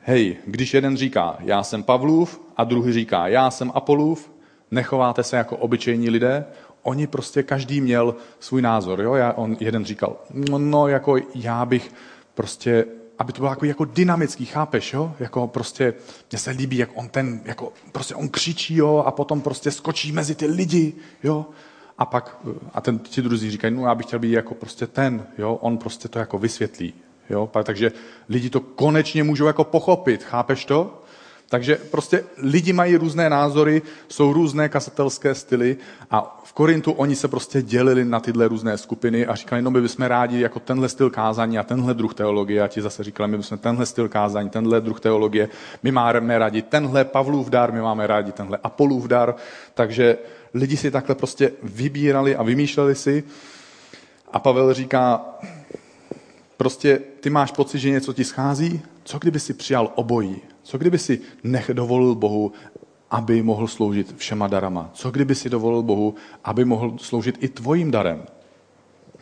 Hej, 0.00 0.36
když 0.46 0.74
jeden 0.74 0.96
říká, 0.96 1.36
já 1.40 1.62
jsem 1.62 1.82
Pavlův, 1.82 2.40
a 2.56 2.64
druhý 2.64 2.92
říká, 2.92 3.28
já 3.28 3.50
jsem 3.50 3.72
Apolův, 3.74 4.30
nechováte 4.70 5.22
se 5.22 5.36
jako 5.36 5.56
obyčejní 5.56 6.10
lidé, 6.10 6.44
oni 6.82 7.06
prostě 7.06 7.42
každý 7.42 7.80
měl 7.80 8.14
svůj 8.40 8.62
názor. 8.62 9.00
Jo? 9.00 9.14
Já, 9.14 9.32
on 9.32 9.56
jeden 9.60 9.84
říkal, 9.84 10.16
no, 10.50 10.58
no 10.58 10.88
jako 10.88 11.16
já 11.34 11.64
bych 11.64 11.92
prostě, 12.34 12.84
aby 13.18 13.32
to 13.32 13.40
bylo 13.40 13.50
jako, 13.50 13.64
jako 13.64 13.84
dynamický, 13.84 14.46
chápeš, 14.46 14.92
jo? 14.92 15.14
Jako 15.20 15.46
prostě, 15.48 15.94
mně 16.30 16.38
se 16.38 16.50
líbí, 16.50 16.76
jak 16.76 16.90
on 16.94 17.08
ten, 17.08 17.40
jako 17.44 17.72
prostě 17.92 18.14
on 18.14 18.28
křičí, 18.28 18.74
jo, 18.74 19.04
a 19.06 19.10
potom 19.10 19.40
prostě 19.40 19.70
skočí 19.70 20.12
mezi 20.12 20.34
ty 20.34 20.46
lidi, 20.46 20.92
jo? 21.22 21.46
A 21.98 22.06
pak, 22.06 22.38
a 22.74 22.80
ten, 22.80 22.98
ti 22.98 23.22
druzí 23.22 23.50
říkají, 23.50 23.74
no 23.74 23.82
já 23.82 23.94
bych 23.94 24.06
chtěl 24.06 24.18
být 24.18 24.32
jako 24.32 24.54
prostě 24.54 24.86
ten, 24.86 25.26
jo? 25.38 25.58
On 25.60 25.78
prostě 25.78 26.08
to 26.08 26.18
jako 26.18 26.38
vysvětlí, 26.38 26.94
jo? 27.30 27.50
Takže 27.64 27.92
lidi 28.28 28.50
to 28.50 28.60
konečně 28.60 29.24
můžou 29.24 29.46
jako 29.46 29.64
pochopit, 29.64 30.22
chápeš 30.22 30.64
to? 30.64 31.02
Takže 31.48 31.76
prostě 31.90 32.24
lidi 32.38 32.72
mají 32.72 32.96
různé 32.96 33.30
názory, 33.30 33.82
jsou 34.08 34.32
různé 34.32 34.68
kasatelské 34.68 35.34
styly 35.34 35.76
a 36.10 36.42
v 36.44 36.52
Korintu 36.52 36.92
oni 36.92 37.16
se 37.16 37.28
prostě 37.28 37.62
dělili 37.62 38.04
na 38.04 38.20
tyhle 38.20 38.48
různé 38.48 38.78
skupiny 38.78 39.26
a 39.26 39.34
říkali, 39.34 39.62
no 39.62 39.70
my 39.70 39.80
bychom 39.80 40.06
rádi 40.06 40.40
jako 40.40 40.60
tenhle 40.60 40.88
styl 40.88 41.10
kázání 41.10 41.58
a 41.58 41.62
tenhle 41.62 41.94
druh 41.94 42.14
teologie. 42.14 42.62
A 42.62 42.68
ti 42.68 42.82
zase 42.82 43.04
říkali, 43.04 43.30
my 43.30 43.36
bychom 43.36 43.58
tenhle 43.58 43.86
styl 43.86 44.08
kázání, 44.08 44.50
tenhle 44.50 44.80
druh 44.80 45.00
teologie, 45.00 45.48
my 45.82 45.92
máme 45.92 46.38
rádi 46.38 46.62
tenhle 46.62 47.04
Pavlův 47.04 47.48
dar, 47.48 47.72
my 47.72 47.80
máme 47.80 48.06
rádi 48.06 48.32
tenhle 48.32 48.58
Apolův 48.62 49.06
dar, 49.06 49.34
takže 49.74 50.18
lidi 50.54 50.76
si 50.76 50.90
takhle 50.90 51.14
prostě 51.14 51.52
vybírali 51.62 52.36
a 52.36 52.42
vymýšleli 52.42 52.94
si. 52.94 53.24
A 54.32 54.38
Pavel 54.38 54.74
říká, 54.74 55.24
prostě 56.56 57.00
ty 57.20 57.30
máš 57.30 57.52
pocit, 57.52 57.78
že 57.78 57.90
něco 57.90 58.12
ti 58.12 58.24
schází, 58.24 58.82
co 59.04 59.18
kdyby 59.18 59.40
si 59.40 59.54
přijal 59.54 59.92
obojí? 59.94 60.42
Co 60.66 60.78
kdyby 60.78 60.98
si 60.98 61.20
nech 61.44 61.70
dovolil 61.72 62.14
Bohu, 62.14 62.52
aby 63.10 63.42
mohl 63.42 63.68
sloužit 63.68 64.14
všema 64.16 64.46
darama? 64.46 64.90
Co 64.92 65.10
kdyby 65.10 65.34
si 65.34 65.50
dovolil 65.50 65.82
Bohu, 65.82 66.14
aby 66.44 66.64
mohl 66.64 66.94
sloužit 66.98 67.44
i 67.44 67.48
tvojím 67.48 67.90
darem? 67.90 68.24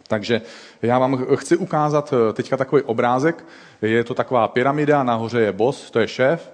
Takže 0.08 0.42
já 0.82 0.98
vám 0.98 1.26
chci 1.34 1.56
ukázat 1.56 2.12
eh, 2.12 2.32
teďka 2.32 2.56
takový 2.56 2.82
obrázek. 2.82 3.44
Je 3.82 4.04
to 4.04 4.14
taková 4.14 4.48
pyramida, 4.48 5.02
nahoře 5.02 5.40
je 5.40 5.52
boss, 5.52 5.90
to 5.90 6.00
je 6.00 6.08
šéf. 6.08 6.52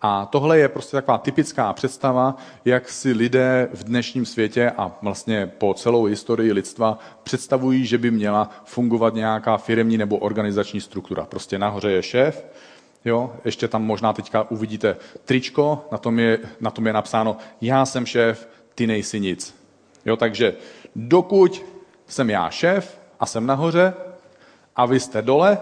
A 0.00 0.26
tohle 0.26 0.58
je 0.58 0.68
prostě 0.68 0.96
taková 0.96 1.18
typická 1.18 1.72
představa, 1.72 2.36
jak 2.64 2.88
si 2.88 3.12
lidé 3.12 3.68
v 3.74 3.84
dnešním 3.84 4.26
světě 4.26 4.70
a 4.70 4.92
vlastně 5.02 5.46
po 5.58 5.74
celou 5.74 6.04
historii 6.04 6.52
lidstva 6.52 6.98
představují, 7.22 7.86
že 7.86 7.98
by 7.98 8.10
měla 8.10 8.50
fungovat 8.64 9.14
nějaká 9.14 9.56
firemní 9.56 9.98
nebo 9.98 10.16
organizační 10.16 10.80
struktura. 10.80 11.26
Prostě 11.26 11.58
nahoře 11.58 11.90
je 11.90 12.02
šéf, 12.02 12.46
Jo, 13.04 13.32
ještě 13.44 13.68
tam 13.68 13.84
možná 13.84 14.12
teďka 14.12 14.50
uvidíte 14.50 14.96
tričko, 15.24 15.88
na 15.92 15.98
tom 15.98 16.18
je, 16.18 16.38
na 16.60 16.70
tom 16.70 16.86
je 16.86 16.92
napsáno 16.92 17.36
já 17.60 17.86
jsem 17.86 18.06
šéf, 18.06 18.48
ty 18.74 18.86
nejsi 18.86 19.20
nic. 19.20 19.62
Jo, 20.04 20.16
takže 20.16 20.54
dokud 20.96 21.64
jsem 22.06 22.30
já 22.30 22.50
šéf 22.50 23.00
a 23.20 23.26
jsem 23.26 23.46
nahoře 23.46 23.94
a 24.76 24.86
vy 24.86 25.00
jste 25.00 25.22
dole 25.22 25.58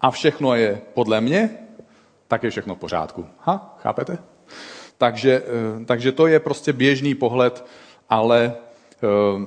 a 0.00 0.10
všechno 0.10 0.54
je 0.54 0.80
podle 0.94 1.20
mě, 1.20 1.50
tak 2.28 2.42
je 2.42 2.50
všechno 2.50 2.74
v 2.74 2.78
pořádku. 2.78 3.26
Ha, 3.40 3.78
chápete? 3.82 4.18
Takže, 4.98 5.42
eh, 5.42 5.84
takže 5.84 6.12
to 6.12 6.26
je 6.26 6.40
prostě 6.40 6.72
běžný 6.72 7.14
pohled, 7.14 7.64
ale 8.08 8.54
eh, 9.02 9.46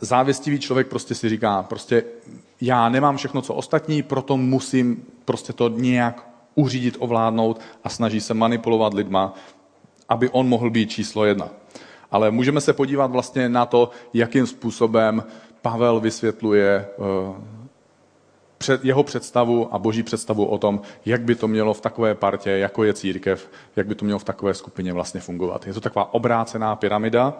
závěstivý 0.00 0.58
člověk 0.58 0.88
prostě 0.88 1.14
si 1.14 1.28
říká, 1.28 1.62
prostě 1.62 2.04
já 2.60 2.88
nemám 2.88 3.16
všechno, 3.16 3.42
co 3.42 3.54
ostatní, 3.54 4.02
proto 4.02 4.36
musím 4.36 5.04
prostě 5.24 5.52
to 5.52 5.68
nějak 5.68 6.30
uřídit, 6.54 6.96
ovládnout 6.98 7.60
a 7.84 7.88
snaží 7.88 8.20
se 8.20 8.34
manipulovat 8.34 8.94
lidma, 8.94 9.34
aby 10.08 10.28
on 10.28 10.48
mohl 10.48 10.70
být 10.70 10.90
číslo 10.90 11.24
jedna. 11.24 11.48
Ale 12.10 12.30
můžeme 12.30 12.60
se 12.60 12.72
podívat 12.72 13.10
vlastně 13.10 13.48
na 13.48 13.66
to, 13.66 13.90
jakým 14.14 14.46
způsobem 14.46 15.24
Pavel 15.62 16.00
vysvětluje 16.00 16.86
eh, 16.98 18.78
jeho 18.82 19.02
představu 19.02 19.74
a 19.74 19.78
boží 19.78 20.02
představu 20.02 20.44
o 20.44 20.58
tom, 20.58 20.80
jak 21.06 21.22
by 21.22 21.34
to 21.34 21.48
mělo 21.48 21.74
v 21.74 21.80
takové 21.80 22.14
partě, 22.14 22.50
jako 22.50 22.84
je 22.84 22.94
církev, 22.94 23.50
jak 23.76 23.86
by 23.86 23.94
to 23.94 24.04
mělo 24.04 24.18
v 24.18 24.24
takové 24.24 24.54
skupině 24.54 24.92
vlastně 24.92 25.20
fungovat. 25.20 25.66
Je 25.66 25.72
to 25.72 25.80
taková 25.80 26.14
obrácená 26.14 26.76
pyramida, 26.76 27.38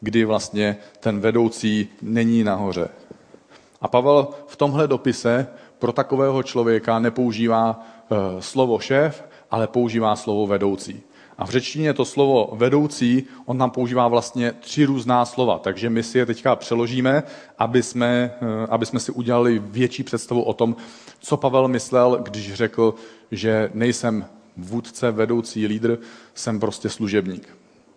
kdy 0.00 0.24
vlastně 0.24 0.76
ten 1.00 1.20
vedoucí 1.20 1.88
není 2.02 2.44
nahoře. 2.44 2.88
A 3.80 3.88
Pavel 3.88 4.28
v 4.46 4.56
tomhle 4.56 4.88
dopise 4.88 5.46
pro 5.78 5.92
takového 5.92 6.42
člověka 6.42 6.98
nepoužívá 6.98 7.80
e, 7.80 8.42
slovo 8.42 8.78
šéf, 8.78 9.24
ale 9.50 9.66
používá 9.66 10.16
slovo 10.16 10.46
vedoucí. 10.46 11.02
A 11.38 11.46
v 11.46 11.50
řečtině 11.50 11.94
to 11.94 12.04
slovo 12.04 12.50
vedoucí, 12.52 13.24
on 13.46 13.58
tam 13.58 13.70
používá 13.70 14.08
vlastně 14.08 14.52
tři 14.52 14.84
různá 14.84 15.24
slova, 15.24 15.58
takže 15.58 15.90
my 15.90 16.02
si 16.02 16.18
je 16.18 16.26
teďka 16.26 16.56
přeložíme, 16.56 17.22
aby 17.58 17.82
jsme, 17.82 18.34
e, 18.40 18.66
aby 18.66 18.86
jsme 18.86 19.00
si 19.00 19.12
udělali 19.12 19.58
větší 19.64 20.02
představu 20.02 20.42
o 20.42 20.54
tom, 20.54 20.76
co 21.20 21.36
Pavel 21.36 21.68
myslel, 21.68 22.18
když 22.22 22.54
řekl, 22.54 22.94
že 23.30 23.70
nejsem 23.74 24.26
vůdce, 24.56 25.10
vedoucí, 25.10 25.66
lídr, 25.66 25.98
jsem 26.34 26.60
prostě 26.60 26.88
služebník. 26.88 27.48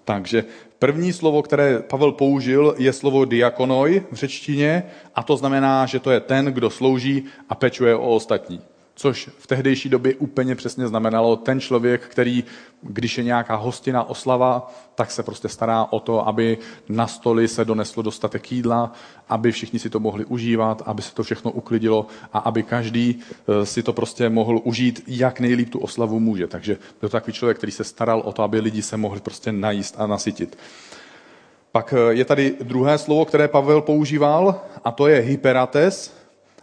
Takže 0.05 0.45
první 0.81 1.13
slovo, 1.13 1.41
které 1.41 1.79
Pavel 1.79 2.11
použil, 2.11 2.75
je 2.77 2.93
slovo 2.93 3.25
diakonoj 3.25 4.03
v 4.11 4.15
řečtině 4.15 4.83
a 5.15 5.23
to 5.23 5.37
znamená, 5.37 5.85
že 5.85 5.99
to 5.99 6.11
je 6.11 6.19
ten, 6.19 6.45
kdo 6.45 6.69
slouží 6.69 7.23
a 7.49 7.55
pečuje 7.55 7.95
o 7.95 8.09
ostatní 8.09 8.70
což 9.01 9.29
v 9.37 9.47
tehdejší 9.47 9.89
době 9.89 10.15
úplně 10.15 10.55
přesně 10.55 10.87
znamenalo 10.87 11.35
ten 11.35 11.59
člověk, 11.59 12.01
který, 12.01 12.43
když 12.81 13.17
je 13.17 13.23
nějaká 13.23 13.55
hostina, 13.55 14.09
oslava, 14.09 14.73
tak 14.95 15.11
se 15.11 15.23
prostě 15.23 15.49
stará 15.49 15.87
o 15.89 15.99
to, 15.99 16.27
aby 16.27 16.57
na 16.89 17.07
stoli 17.07 17.47
se 17.47 17.65
doneslo 17.65 18.03
dostatek 18.03 18.51
jídla, 18.51 18.91
aby 19.29 19.51
všichni 19.51 19.79
si 19.79 19.89
to 19.89 19.99
mohli 19.99 20.25
užívat, 20.25 20.81
aby 20.85 21.01
se 21.01 21.15
to 21.15 21.23
všechno 21.23 21.51
uklidilo 21.51 22.07
a 22.33 22.39
aby 22.39 22.63
každý 22.63 23.19
eh, 23.19 23.65
si 23.65 23.83
to 23.83 23.93
prostě 23.93 24.29
mohl 24.29 24.61
užít, 24.63 25.03
jak 25.07 25.39
nejlíp 25.39 25.69
tu 25.69 25.79
oslavu 25.79 26.19
může. 26.19 26.47
Takže 26.47 26.77
byl 27.01 27.09
to 27.09 27.17
takový 27.17 27.33
člověk, 27.33 27.57
který 27.57 27.71
se 27.71 27.83
staral 27.83 28.19
o 28.19 28.31
to, 28.31 28.43
aby 28.43 28.59
lidi 28.59 28.81
se 28.81 28.97
mohli 28.97 29.19
prostě 29.19 29.51
najíst 29.51 29.95
a 29.97 30.07
nasytit. 30.07 30.57
Pak 31.71 31.93
eh, 31.97 32.13
je 32.13 32.25
tady 32.25 32.55
druhé 32.61 32.97
slovo, 32.97 33.25
které 33.25 33.47
Pavel 33.47 33.81
používal, 33.81 34.61
a 34.83 34.91
to 34.91 35.07
je 35.07 35.19
hyperates, 35.19 36.21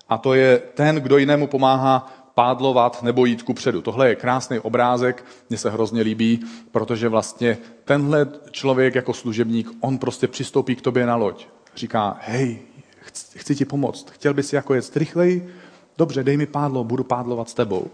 a 0.09 0.19
to 0.19 0.35
je 0.35 0.59
ten, 0.75 0.97
kdo 0.97 1.19
jinému 1.19 1.47
pomáhá 1.47 2.13
pádlovat 2.39 3.03
nebo 3.03 3.27
jít 3.27 3.43
ku 3.43 3.55
předu. 3.55 3.83
Tohle 3.83 4.09
je 4.09 4.15
krásný 4.15 4.59
obrázek, 4.59 5.25
mně 5.49 5.59
se 5.59 5.71
hrozně 5.71 6.03
líbí, 6.03 6.41
protože 6.71 7.09
vlastně 7.09 7.59
tenhle 7.85 8.29
člověk 8.51 8.95
jako 8.95 9.15
služebník, 9.15 9.71
on 9.81 9.99
prostě 9.99 10.29
přistoupí 10.29 10.77
k 10.77 10.81
tobě 10.83 11.07
na 11.07 11.17
loď. 11.17 11.47
Říká, 11.77 12.19
hej, 12.21 12.59
chci, 13.01 13.39
chci 13.39 13.55
ti 13.55 13.65
pomoct, 13.65 14.11
chtěl 14.11 14.35
bys 14.35 14.53
jako 14.53 14.75
jet 14.75 14.97
rychleji? 14.97 15.55
Dobře, 15.99 16.25
dej 16.25 16.37
mi 16.37 16.47
pádlo, 16.47 16.85
budu 16.85 17.05
pádlovat 17.05 17.49
s 17.49 17.55
tebou. 17.55 17.91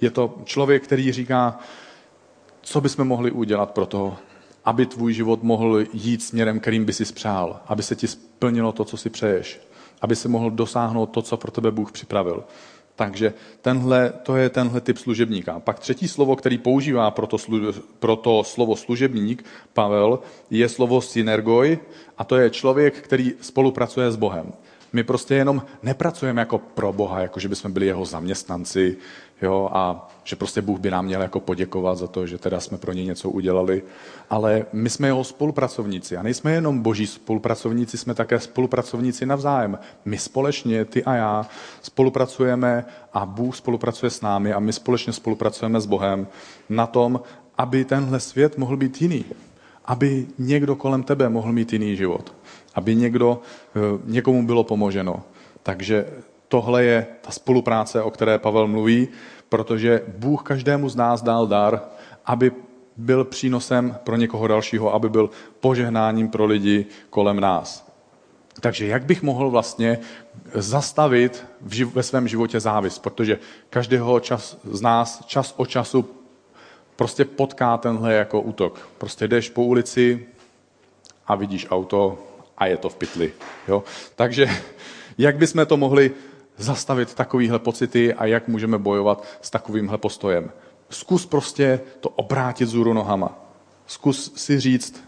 Je 0.00 0.10
to 0.10 0.34
člověk, 0.44 0.84
který 0.84 1.12
říká, 1.12 1.58
co 2.62 2.80
bychom 2.80 3.08
mohli 3.08 3.30
udělat 3.30 3.70
pro 3.70 3.86
to, 3.86 4.16
aby 4.64 4.86
tvůj 4.86 5.12
život 5.12 5.42
mohl 5.42 5.84
jít 5.92 6.22
směrem, 6.22 6.60
kterým 6.60 6.84
by 6.84 6.92
si 6.92 7.04
spřál, 7.04 7.60
aby 7.66 7.82
se 7.82 7.96
ti 7.96 8.08
splnilo 8.08 8.72
to, 8.72 8.84
co 8.84 8.96
si 8.96 9.10
přeješ, 9.10 9.60
aby 10.00 10.16
se 10.16 10.28
mohl 10.28 10.50
dosáhnout 10.50 11.06
to, 11.06 11.22
co 11.22 11.36
pro 11.36 11.50
tebe 11.50 11.70
Bůh 11.70 11.92
připravil. 11.92 12.44
Takže 12.96 13.34
tenhle, 13.60 14.12
to 14.22 14.36
je 14.36 14.48
tenhle 14.48 14.80
typ 14.80 14.98
služebníka. 14.98 15.60
Pak 15.60 15.78
třetí 15.78 16.08
slovo, 16.08 16.36
který 16.36 16.58
používá 16.58 17.10
pro 17.10 17.26
to, 17.26 17.38
slu, 17.38 17.72
pro 17.98 18.16
to 18.16 18.44
slovo 18.44 18.76
služebník, 18.76 19.44
Pavel, 19.72 20.18
je 20.50 20.68
slovo 20.68 21.00
synergoj 21.00 21.78
a 22.18 22.24
to 22.24 22.36
je 22.36 22.50
člověk, 22.50 22.94
který 23.00 23.32
spolupracuje 23.40 24.10
s 24.10 24.16
Bohem. 24.16 24.52
My 24.92 25.04
prostě 25.04 25.34
jenom 25.34 25.62
nepracujeme 25.82 26.40
jako 26.40 26.58
pro 26.58 26.92
Boha, 26.92 27.20
jako 27.20 27.40
že 27.40 27.48
bychom 27.48 27.72
byli 27.72 27.86
jeho 27.86 28.04
zaměstnanci, 28.04 28.96
jo, 29.42 29.68
a 29.72 30.08
že 30.24 30.36
prostě 30.36 30.62
Bůh 30.62 30.78
by 30.78 30.90
nám 30.90 31.04
měl 31.04 31.22
jako 31.22 31.40
poděkovat 31.40 31.98
za 31.98 32.06
to, 32.06 32.26
že 32.26 32.38
teda 32.38 32.60
jsme 32.60 32.78
pro 32.78 32.92
ně 32.92 33.04
něco 33.04 33.30
udělali. 33.30 33.82
Ale 34.30 34.66
my 34.72 34.90
jsme 34.90 35.08
jeho 35.08 35.24
spolupracovníci 35.24 36.16
a 36.16 36.22
nejsme 36.22 36.52
jenom 36.52 36.80
boží 36.80 37.06
spolupracovníci, 37.06 37.98
jsme 37.98 38.14
také 38.14 38.40
spolupracovníci 38.40 39.26
navzájem. 39.26 39.78
My 40.04 40.18
společně, 40.18 40.84
ty 40.84 41.04
a 41.04 41.14
já, 41.14 41.46
spolupracujeme 41.82 42.84
a 43.12 43.26
Bůh 43.26 43.56
spolupracuje 43.56 44.10
s 44.10 44.20
námi 44.20 44.52
a 44.52 44.60
my 44.60 44.72
společně 44.72 45.12
spolupracujeme 45.12 45.80
s 45.80 45.86
Bohem 45.86 46.26
na 46.68 46.86
tom, 46.86 47.20
aby 47.58 47.84
tenhle 47.84 48.20
svět 48.20 48.58
mohl 48.58 48.76
být 48.76 49.02
jiný. 49.02 49.24
Aby 49.84 50.26
někdo 50.38 50.76
kolem 50.76 51.02
tebe 51.02 51.28
mohl 51.28 51.52
mít 51.52 51.72
jiný 51.72 51.96
život. 51.96 52.34
Aby 52.74 52.94
někdo, 52.94 53.40
eh, 53.76 53.80
někomu 54.04 54.46
bylo 54.46 54.64
pomoženo. 54.64 55.22
Takže 55.62 56.06
tohle 56.48 56.84
je 56.84 57.06
ta 57.20 57.30
spolupráce, 57.30 58.02
o 58.02 58.10
které 58.10 58.38
Pavel 58.38 58.68
mluví, 58.68 59.08
protože 59.48 60.02
Bůh 60.08 60.42
každému 60.42 60.88
z 60.88 60.96
nás 60.96 61.22
dal 61.22 61.46
dar, 61.46 61.80
aby 62.26 62.52
byl 62.96 63.24
přínosem 63.24 63.96
pro 64.04 64.16
někoho 64.16 64.46
dalšího, 64.46 64.94
aby 64.94 65.08
byl 65.08 65.30
požehnáním 65.60 66.28
pro 66.28 66.44
lidi 66.44 66.86
kolem 67.10 67.40
nás. 67.40 67.86
Takže 68.60 68.86
jak 68.86 69.04
bych 69.04 69.22
mohl 69.22 69.50
vlastně 69.50 69.98
zastavit 70.54 71.44
ve 71.92 72.02
svém 72.02 72.28
životě 72.28 72.60
závis? 72.60 72.98
Protože 72.98 73.38
každého 73.70 74.20
čas 74.20 74.56
z 74.64 74.80
nás 74.80 75.24
čas 75.26 75.54
od 75.56 75.68
času 75.68 76.08
prostě 76.96 77.24
potká 77.24 77.76
tenhle 77.76 78.14
jako 78.14 78.40
útok. 78.40 78.88
Prostě 78.98 79.28
jdeš 79.28 79.50
po 79.50 79.64
ulici 79.64 80.26
a 81.26 81.34
vidíš 81.34 81.66
auto 81.70 82.18
a 82.58 82.66
je 82.66 82.76
to 82.76 82.88
v 82.88 82.96
pytli. 82.96 83.32
Jo? 83.68 83.84
Takže 84.14 84.48
jak 85.18 85.36
bychom 85.36 85.66
to 85.66 85.76
mohli 85.76 86.10
zastavit 86.56 87.14
takovýhle 87.14 87.58
pocity 87.58 88.14
a 88.14 88.26
jak 88.26 88.48
můžeme 88.48 88.78
bojovat 88.78 89.24
s 89.40 89.50
takovýmhle 89.50 89.98
postojem. 89.98 90.50
Zkus 90.90 91.26
prostě 91.26 91.80
to 92.00 92.08
obrátit 92.08 92.66
zůru 92.66 92.92
nohama. 92.92 93.38
Zkus 93.86 94.32
si 94.36 94.60
říct, 94.60 95.04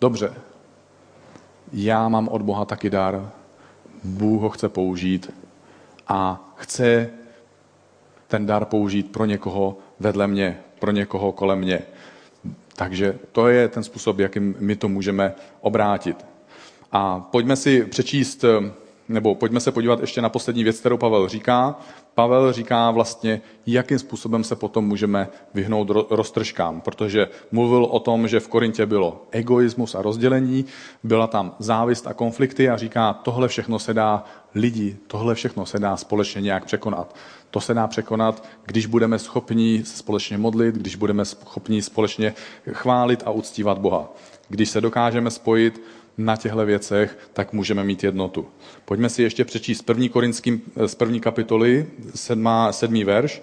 dobře, 0.00 0.34
já 1.72 2.08
mám 2.08 2.28
od 2.28 2.42
Boha 2.42 2.64
taky 2.64 2.90
dar, 2.90 3.30
Bůh 4.04 4.42
ho 4.42 4.50
chce 4.50 4.68
použít 4.68 5.32
a 6.08 6.50
chce 6.56 7.10
ten 8.28 8.46
dar 8.46 8.64
použít 8.64 9.12
pro 9.12 9.24
někoho 9.24 9.78
vedle 10.00 10.26
mě, 10.26 10.60
pro 10.78 10.90
někoho 10.90 11.32
kolem 11.32 11.58
mě. 11.58 11.82
Takže 12.76 13.18
to 13.32 13.48
je 13.48 13.68
ten 13.68 13.82
způsob, 13.82 14.18
jakým 14.18 14.56
my 14.58 14.76
to 14.76 14.88
můžeme 14.88 15.34
obrátit. 15.60 16.26
A 16.92 17.20
pojďme 17.20 17.56
si 17.56 17.84
přečíst 17.84 18.44
nebo 19.08 19.34
pojďme 19.34 19.60
se 19.60 19.72
podívat 19.72 20.00
ještě 20.00 20.22
na 20.22 20.28
poslední 20.28 20.64
věc, 20.64 20.80
kterou 20.80 20.96
Pavel 20.96 21.28
říká. 21.28 21.76
Pavel 22.14 22.52
říká 22.52 22.90
vlastně, 22.90 23.40
jakým 23.66 23.98
způsobem 23.98 24.44
se 24.44 24.56
potom 24.56 24.86
můžeme 24.86 25.28
vyhnout 25.54 25.90
roztržkám, 26.10 26.80
protože 26.80 27.28
mluvil 27.52 27.84
o 27.84 28.00
tom, 28.00 28.28
že 28.28 28.40
v 28.40 28.48
Korintě 28.48 28.86
bylo 28.86 29.26
egoismus 29.30 29.94
a 29.94 30.02
rozdělení, 30.02 30.64
byla 31.02 31.26
tam 31.26 31.54
závist 31.58 32.06
a 32.06 32.14
konflikty 32.14 32.70
a 32.70 32.76
říká, 32.76 33.12
tohle 33.12 33.48
všechno 33.48 33.78
se 33.78 33.94
dá 33.94 34.24
lidi, 34.54 34.96
tohle 35.06 35.34
všechno 35.34 35.66
se 35.66 35.78
dá 35.78 35.96
společně 35.96 36.40
nějak 36.42 36.64
překonat. 36.64 37.16
To 37.50 37.60
se 37.60 37.74
dá 37.74 37.86
překonat, 37.86 38.44
když 38.66 38.86
budeme 38.86 39.18
schopni 39.18 39.82
se 39.84 39.96
společně 39.96 40.38
modlit, 40.38 40.74
když 40.74 40.96
budeme 40.96 41.24
schopni 41.24 41.82
společně 41.82 42.34
chválit 42.72 43.22
a 43.26 43.30
uctívat 43.30 43.78
Boha. 43.78 44.12
Když 44.48 44.70
se 44.70 44.80
dokážeme 44.80 45.30
spojit 45.30 45.82
na 46.18 46.36
těchto 46.36 46.66
věcech, 46.66 47.18
tak 47.32 47.52
můžeme 47.52 47.84
mít 47.84 48.04
jednotu. 48.04 48.46
Pojďme 48.84 49.08
si 49.08 49.22
ještě 49.22 49.44
přečíst 49.44 49.82
první 49.82 50.08
korinským, 50.08 50.62
eh, 50.76 50.88
z 50.88 50.94
první 50.94 51.20
kapitoly, 51.20 51.86
sedmá, 52.14 52.72
sedmý 52.72 53.04
verš. 53.04 53.42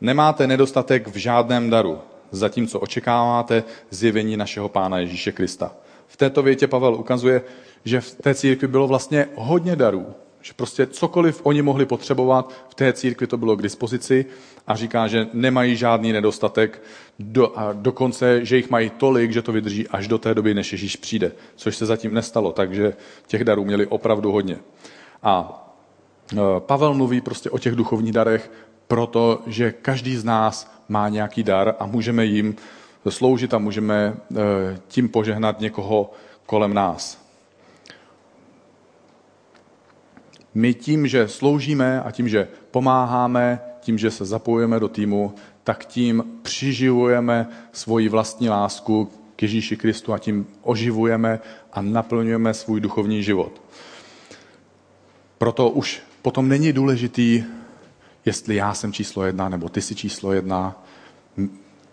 Nemáte 0.00 0.46
nedostatek 0.46 1.08
v 1.08 1.16
žádném 1.16 1.70
daru, 1.70 1.98
zatímco 2.30 2.80
očekáváte 2.80 3.64
zjevení 3.90 4.36
našeho 4.36 4.68
Pána 4.68 4.98
Ježíše 4.98 5.32
Krista. 5.32 5.76
V 6.06 6.16
této 6.16 6.42
větě 6.42 6.66
Pavel 6.66 6.94
ukazuje, 6.94 7.42
že 7.84 8.00
v 8.00 8.14
té 8.14 8.34
církvi 8.34 8.68
bylo 8.68 8.86
vlastně 8.86 9.28
hodně 9.34 9.76
darů, 9.76 10.06
že 10.46 10.52
prostě 10.56 10.86
cokoliv 10.86 11.40
oni 11.42 11.62
mohli 11.62 11.86
potřebovat, 11.86 12.52
v 12.68 12.74
té 12.74 12.92
církvi 12.92 13.26
to 13.26 13.36
bylo 13.36 13.56
k 13.56 13.62
dispozici 13.62 14.26
a 14.66 14.76
říká, 14.76 15.06
že 15.06 15.26
nemají 15.32 15.76
žádný 15.76 16.12
nedostatek, 16.12 16.82
do, 17.18 17.58
a 17.58 17.72
dokonce, 17.72 18.44
že 18.44 18.56
jich 18.56 18.70
mají 18.70 18.90
tolik, 18.90 19.32
že 19.32 19.42
to 19.42 19.52
vydrží 19.52 19.88
až 19.88 20.08
do 20.08 20.18
té 20.18 20.34
doby, 20.34 20.54
než 20.54 20.72
Ježíš 20.72 20.96
přijde, 20.96 21.32
což 21.56 21.76
se 21.76 21.86
zatím 21.86 22.14
nestalo, 22.14 22.52
takže 22.52 22.94
těch 23.26 23.44
darů 23.44 23.64
měli 23.64 23.86
opravdu 23.86 24.32
hodně. 24.32 24.58
A 25.22 25.66
e, 26.32 26.36
Pavel 26.58 26.94
mluví 26.94 27.20
prostě 27.20 27.50
o 27.50 27.58
těch 27.58 27.74
duchovních 27.74 28.12
darech, 28.12 28.50
protože 28.88 29.72
každý 29.72 30.16
z 30.16 30.24
nás 30.24 30.72
má 30.88 31.08
nějaký 31.08 31.42
dar 31.42 31.74
a 31.78 31.86
můžeme 31.86 32.24
jim 32.24 32.56
sloužit 33.08 33.54
a 33.54 33.58
můžeme 33.58 33.96
e, 33.96 34.14
tím 34.88 35.08
požehnat 35.08 35.60
někoho 35.60 36.12
kolem 36.46 36.74
nás. 36.74 37.25
My 40.56 40.74
tím, 40.74 41.06
že 41.06 41.28
sloužíme 41.28 42.02
a 42.02 42.10
tím, 42.10 42.28
že 42.28 42.48
pomáháme, 42.70 43.60
tím, 43.80 43.98
že 43.98 44.10
se 44.10 44.24
zapojujeme 44.24 44.80
do 44.80 44.88
týmu, 44.88 45.34
tak 45.64 45.84
tím 45.84 46.24
přiživujeme 46.42 47.48
svoji 47.72 48.08
vlastní 48.08 48.48
lásku 48.48 49.10
k 49.36 49.42
Ježíši 49.42 49.76
Kristu 49.76 50.12
a 50.12 50.18
tím 50.18 50.46
oživujeme 50.62 51.40
a 51.72 51.82
naplňujeme 51.82 52.54
svůj 52.54 52.80
duchovní 52.80 53.22
život. 53.22 53.62
Proto 55.38 55.70
už 55.70 56.02
potom 56.22 56.48
není 56.48 56.72
důležitý, 56.72 57.44
jestli 58.24 58.54
já 58.54 58.74
jsem 58.74 58.92
číslo 58.92 59.24
jedna 59.24 59.48
nebo 59.48 59.68
ty 59.68 59.82
jsi 59.82 59.94
číslo 59.94 60.32
jedna. 60.32 60.84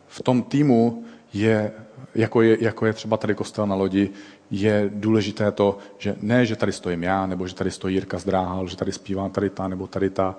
V 0.08 0.22
tom 0.22 0.44
týmu 0.44 1.06
je, 1.34 1.72
jako 2.16 2.42
je, 2.42 2.58
jako 2.60 2.86
je 2.86 2.94
třeba 2.94 3.18
tady 3.18 3.36
kostel 3.36 3.68
na 3.68 3.76
lodi, 3.76 4.10
je 4.52 4.90
důležité 4.94 5.52
to, 5.52 5.78
že 5.98 6.16
ne, 6.22 6.46
že 6.46 6.56
tady 6.56 6.72
stojím 6.72 7.04
já, 7.04 7.28
nebo 7.28 7.48
že 7.48 7.56
tady 7.56 7.72
stojí 7.72 7.96
Jirka 7.96 8.20
Zdráhal, 8.20 8.68
že 8.68 8.78
tady 8.78 8.92
zpívá 8.92 9.30
tady 9.30 9.50
ta 9.50 9.68
nebo 9.68 9.88
tady 9.88 10.10
ta, 10.10 10.36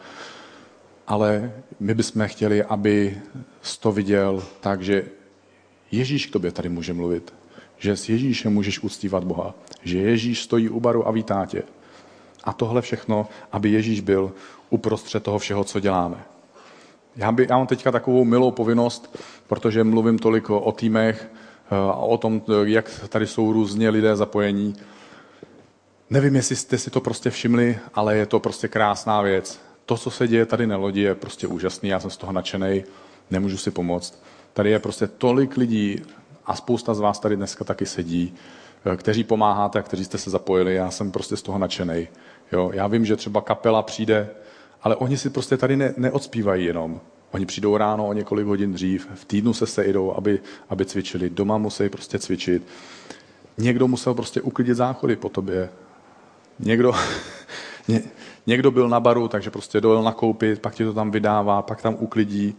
ale 1.07 1.53
my 1.81 1.95
bychom 1.95 2.29
chtěli, 2.29 2.63
aby 2.65 3.19
to 3.81 3.93
viděl 3.93 4.43
tak, 4.61 4.83
že 4.83 5.05
Ježíš 5.91 6.27
k 6.27 6.33
tobě 6.33 6.53
tady 6.53 6.69
může 6.69 6.93
mluvit, 6.93 7.35
že 7.79 7.97
s 7.97 8.09
Ježíšem 8.09 8.53
můžeš 8.53 8.83
uctívat 8.83 9.25
Boha, 9.25 9.55
že 9.83 9.99
Ježíš 9.99 10.43
stojí 10.43 10.69
u 10.69 10.81
baru 10.81 11.09
a 11.09 11.11
vítá 11.11 11.47
tě. 11.47 11.63
A 12.45 12.53
tohle 12.53 12.83
všechno, 12.83 13.29
aby 13.53 13.71
Ježíš 13.71 14.01
byl 14.01 14.33
uprostřed 14.71 15.23
toho 15.23 15.39
všeho, 15.39 15.65
co 15.65 15.81
děláme. 15.81 16.17
Já, 17.17 17.33
by, 17.33 17.47
já 17.51 17.57
mám 17.57 17.67
teďka 17.67 17.93
takovou 17.93 18.25
milou 18.25 18.51
povinnost, 18.51 19.19
protože 19.47 19.85
mluvím 19.85 20.19
tolik 20.19 20.51
o, 20.51 20.73
týmech, 20.73 21.31
a 21.71 21.95
o 21.95 22.19
tom, 22.19 22.43
jak 22.65 22.91
tady 23.09 23.27
jsou 23.27 23.53
různě 23.53 23.91
lidé 23.91 24.17
zapojení. 24.17 24.75
Nevím, 26.11 26.37
jestli 26.37 26.57
jste 26.57 26.79
si 26.79 26.91
to 26.91 27.01
prostě 27.01 27.31
všimli, 27.31 27.79
ale 27.95 28.17
je 28.17 28.27
to 28.27 28.41
prostě 28.41 28.69
krásná 28.69 29.23
věc. 29.23 29.61
To, 29.87 29.97
co 29.97 30.11
se 30.11 30.29
děje 30.29 30.47
tady 30.47 30.67
na 30.67 30.77
lodi, 30.77 31.01
je 31.01 31.15
prostě 31.15 31.47
úžasný, 31.47 31.89
já 31.89 32.01
jsem 32.01 32.11
z 32.11 32.17
toho 32.17 32.33
nadšený, 32.33 32.85
nemůžu 33.31 33.57
si 33.57 33.71
pomoct. 33.71 34.23
Tady 34.53 34.71
je 34.71 34.79
prostě 34.79 35.07
tolik 35.07 35.57
lidí 35.57 36.03
a 36.47 36.57
spousta 36.57 36.95
z 36.95 37.01
vás 37.01 37.19
tady 37.19 37.37
dneska 37.37 37.65
taky 37.65 37.87
sedí, 37.87 38.35
eh, 38.93 38.97
kteří 38.97 39.25
pomáháte 39.25 39.79
a 39.79 39.83
kteří 39.83 40.05
jste 40.05 40.19
se 40.19 40.31
zapojili, 40.31 40.75
já 40.75 40.91
jsem 40.91 41.13
prostě 41.13 41.37
z 41.37 41.43
toho 41.43 41.59
nadšený. 41.59 42.09
Já 42.73 42.87
vím, 42.87 43.05
že 43.05 43.17
třeba 43.17 43.41
kapela 43.41 43.83
přijde, 43.83 44.31
ale 44.83 44.97
oni 44.97 45.17
si 45.17 45.31
prostě 45.31 45.57
tady 45.57 45.77
ne, 45.77 45.95
neodspívají 45.97 46.65
jenom. 46.65 47.01
Oni 47.35 47.47
přijdou 47.47 47.77
ráno 47.77 48.09
o 48.09 48.13
několik 48.13 48.47
hodin 48.47 48.73
dřív, 48.73 49.09
v 49.15 49.25
týdnu 49.25 49.55
se 49.55 49.67
sejdou, 49.67 50.15
aby, 50.17 50.41
aby 50.69 50.85
cvičili, 50.85 51.31
doma 51.31 51.59
musí 51.59 51.89
prostě 51.89 52.19
cvičit. 52.19 52.63
Někdo 53.59 53.89
musel 53.89 54.15
prostě 54.15 54.43
uklidit 54.43 54.77
záchody 54.77 55.17
po 55.17 55.29
tobě. 55.29 55.71
Někdo, 56.59 56.93
ně, 57.89 58.03
někdo 58.47 58.71
byl 58.71 58.89
na 58.89 59.01
baru, 59.01 59.29
takže 59.29 59.51
prostě 59.51 59.81
dojel 59.81 60.03
nakoupit, 60.03 60.61
pak 60.61 60.75
ti 60.75 60.85
to 60.85 60.93
tam 60.93 61.11
vydává, 61.11 61.63
pak 61.63 61.83
tam 61.83 61.97
uklidí. 61.99 62.55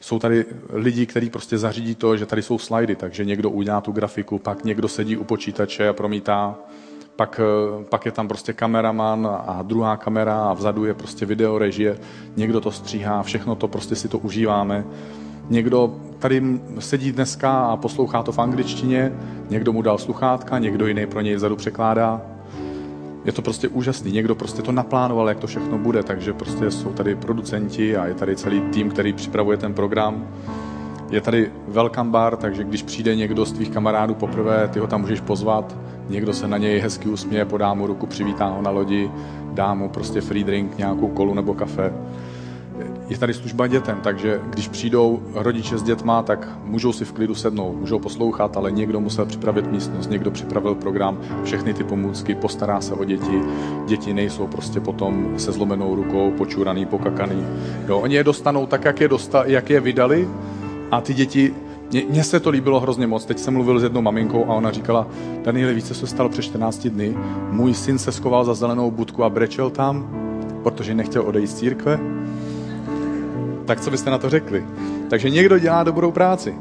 Jsou 0.00 0.18
tady 0.18 0.44
lidi, 0.70 1.06
kteří 1.06 1.30
prostě 1.30 1.58
zařídí 1.58 1.94
to, 1.94 2.16
že 2.16 2.26
tady 2.26 2.42
jsou 2.42 2.58
slajdy, 2.58 2.96
takže 2.96 3.24
někdo 3.24 3.50
udělá 3.50 3.80
tu 3.80 3.92
grafiku, 3.92 4.38
pak 4.38 4.64
někdo 4.64 4.88
sedí 4.88 5.16
u 5.16 5.24
počítače 5.24 5.88
a 5.88 5.92
promítá 5.92 6.58
pak, 7.20 7.40
eh, 7.40 7.84
pak 7.84 8.06
je 8.06 8.12
tam 8.12 8.28
prostě 8.28 8.52
kameraman 8.52 9.28
a 9.46 9.62
druhá 9.62 9.96
kamera 9.96 10.44
a 10.44 10.52
vzadu 10.52 10.84
je 10.84 10.94
prostě 10.94 11.26
video 11.26 11.58
režie, 11.58 11.98
někdo 12.36 12.60
to 12.60 12.70
stříhá, 12.70 13.22
všechno 13.22 13.54
to 13.54 13.68
prostě 13.68 13.96
si 13.96 14.08
to 14.08 14.18
užíváme. 14.18 14.84
Někdo 15.50 15.94
tady 16.18 16.60
sedí 16.78 17.12
dneska 17.12 17.66
a 17.66 17.76
poslouchá 17.76 18.22
to 18.22 18.32
v 18.32 18.38
angličtině, 18.38 19.12
někdo 19.50 19.72
mu 19.72 19.82
dal 19.82 19.98
sluchátka, 19.98 20.58
někdo 20.58 20.86
jiný 20.86 21.06
pro 21.06 21.20
něj 21.20 21.34
vzadu 21.34 21.56
překládá. 21.56 22.22
Je 23.24 23.32
to 23.32 23.42
prostě 23.42 23.68
úžasný. 23.68 24.12
Někdo 24.12 24.34
prostě 24.34 24.62
to 24.62 24.72
naplánoval, 24.72 25.28
jak 25.28 25.38
to 25.38 25.46
všechno 25.46 25.78
bude, 25.78 26.02
takže 26.02 26.32
prostě 26.32 26.70
jsou 26.70 26.92
tady 26.92 27.14
producenti 27.14 27.96
a 27.96 28.06
je 28.06 28.14
tady 28.14 28.36
celý 28.36 28.60
tým, 28.60 28.90
který 28.90 29.12
připravuje 29.12 29.56
ten 29.56 29.74
program. 29.74 30.28
Je 31.10 31.20
tady 31.20 31.52
welcome 31.68 32.10
bar, 32.10 32.36
takže 32.36 32.64
když 32.64 32.82
přijde 32.82 33.16
někdo 33.16 33.44
z 33.44 33.52
tvých 33.52 33.70
kamarádů 33.70 34.14
poprvé, 34.14 34.68
ty 34.68 34.78
ho 34.78 34.86
tam 34.86 35.00
můžeš 35.00 35.20
pozvat, 35.20 35.76
někdo 36.10 36.32
se 36.32 36.48
na 36.48 36.58
něj 36.58 36.78
hezky 36.78 37.08
usměje, 37.08 37.44
podá 37.44 37.74
mu 37.74 37.86
ruku, 37.86 38.06
přivítá 38.06 38.46
ho 38.46 38.62
na 38.62 38.70
lodi, 38.70 39.10
dá 39.52 39.74
mu 39.74 39.88
prostě 39.88 40.20
free 40.20 40.44
drink, 40.44 40.78
nějakou 40.78 41.08
kolu 41.08 41.34
nebo 41.34 41.54
kafe. 41.54 41.92
je 43.08 43.18
tady 43.18 43.34
služba 43.34 43.66
dětem, 43.66 43.98
takže 44.02 44.40
když 44.50 44.68
přijdou 44.68 45.22
rodiče 45.34 45.78
s 45.78 45.82
dětma, 45.82 46.22
tak 46.22 46.48
můžou 46.64 46.92
si 46.92 47.04
v 47.04 47.12
klidu 47.12 47.34
sednout, 47.34 47.76
můžou 47.80 47.98
poslouchat, 47.98 48.56
ale 48.56 48.72
někdo 48.72 49.00
musel 49.00 49.26
připravit 49.26 49.72
místnost, 49.72 50.10
někdo 50.10 50.30
připravil 50.30 50.74
program, 50.74 51.18
všechny 51.44 51.74
ty 51.74 51.84
pomůcky, 51.84 52.34
postará 52.34 52.80
se 52.80 52.94
o 52.94 53.04
děti. 53.04 53.42
Děti 53.86 54.14
nejsou 54.14 54.46
prostě 54.46 54.80
potom 54.80 55.34
se 55.36 55.52
zlomenou 55.52 55.94
rukou, 55.94 56.30
počuraný, 56.30 56.86
pokakaný. 56.86 57.46
Jo, 57.88 57.98
oni 57.98 58.14
je 58.14 58.24
dostanou 58.24 58.66
tak, 58.66 58.84
jak 58.84 59.00
je, 59.00 59.08
dosta, 59.08 59.44
jak 59.46 59.70
je 59.70 59.80
vydali 59.80 60.28
a 60.90 61.00
ty 61.00 61.14
děti 61.14 61.54
mně 62.08 62.24
se 62.24 62.40
to 62.40 62.50
líbilo 62.50 62.80
hrozně 62.80 63.06
moc. 63.06 63.24
Teď 63.24 63.38
jsem 63.38 63.54
mluvil 63.54 63.80
s 63.80 63.82
jednou 63.82 64.02
maminkou 64.02 64.44
a 64.44 64.54
ona 64.54 64.70
říkala, 64.70 65.06
Danieli, 65.42 65.74
více 65.74 65.94
se 65.94 66.06
stalo 66.06 66.28
před 66.28 66.42
14 66.42 66.86
dny. 66.86 67.16
Můj 67.50 67.74
syn 67.74 67.98
se 67.98 68.12
skoval 68.12 68.44
za 68.44 68.54
zelenou 68.54 68.90
budku 68.90 69.24
a 69.24 69.30
brečel 69.30 69.70
tam, 69.70 70.10
protože 70.62 70.94
nechtěl 70.94 71.22
odejít 71.22 71.50
z 71.50 71.54
církve. 71.54 72.00
Tak 73.64 73.80
co 73.80 73.90
byste 73.90 74.10
na 74.10 74.18
to 74.18 74.30
řekli? 74.30 74.64
Takže 75.10 75.30
někdo 75.30 75.58
dělá 75.58 75.82
dobrou 75.82 76.10
práci. 76.10 76.54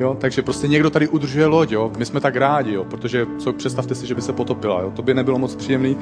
Jo? 0.00 0.16
Takže 0.20 0.42
prostě 0.42 0.68
někdo 0.68 0.90
tady 0.90 1.08
udržuje 1.08 1.46
loď, 1.46 1.72
jo? 1.72 1.92
my 1.98 2.06
jsme 2.06 2.20
tak 2.20 2.36
rádi, 2.36 2.72
jo? 2.72 2.84
protože 2.84 3.26
co, 3.38 3.52
představte 3.52 3.94
si, 3.94 4.06
že 4.06 4.14
by 4.14 4.22
se 4.22 4.32
potopila, 4.32 4.82
jo? 4.82 4.92
to 4.96 5.02
by 5.02 5.14
nebylo 5.14 5.38
moc 5.38 5.56
příjemný. 5.56 5.96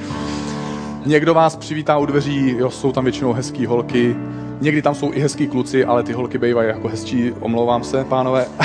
Někdo 1.06 1.34
vás 1.34 1.56
přivítá 1.56 1.98
u 1.98 2.06
dveří, 2.06 2.54
jo? 2.58 2.70
jsou 2.70 2.92
tam 2.92 3.04
většinou 3.04 3.32
hezký 3.32 3.66
holky, 3.66 4.16
někdy 4.60 4.82
tam 4.82 4.94
jsou 4.94 5.12
i 5.12 5.20
hezký 5.20 5.46
kluci, 5.46 5.84
ale 5.84 6.02
ty 6.02 6.12
holky 6.12 6.38
bývají 6.38 6.68
jako 6.68 6.88
hezčí, 6.88 7.32
omlouvám 7.40 7.84
se, 7.84 8.04
pánové. 8.04 8.46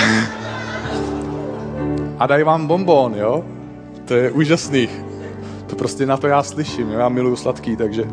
A 2.19 2.27
dají 2.27 2.43
vám 2.43 2.67
bonbon, 2.67 3.15
jo? 3.15 3.43
To 4.05 4.13
je 4.13 4.31
úžasný. 4.31 4.89
To 5.67 5.75
prostě 5.75 6.05
na 6.05 6.17
to 6.17 6.27
já 6.27 6.43
slyším, 6.43 6.91
jo? 6.91 6.99
já 6.99 7.09
miluju 7.09 7.35
sladký, 7.35 7.75
takže, 7.75 8.03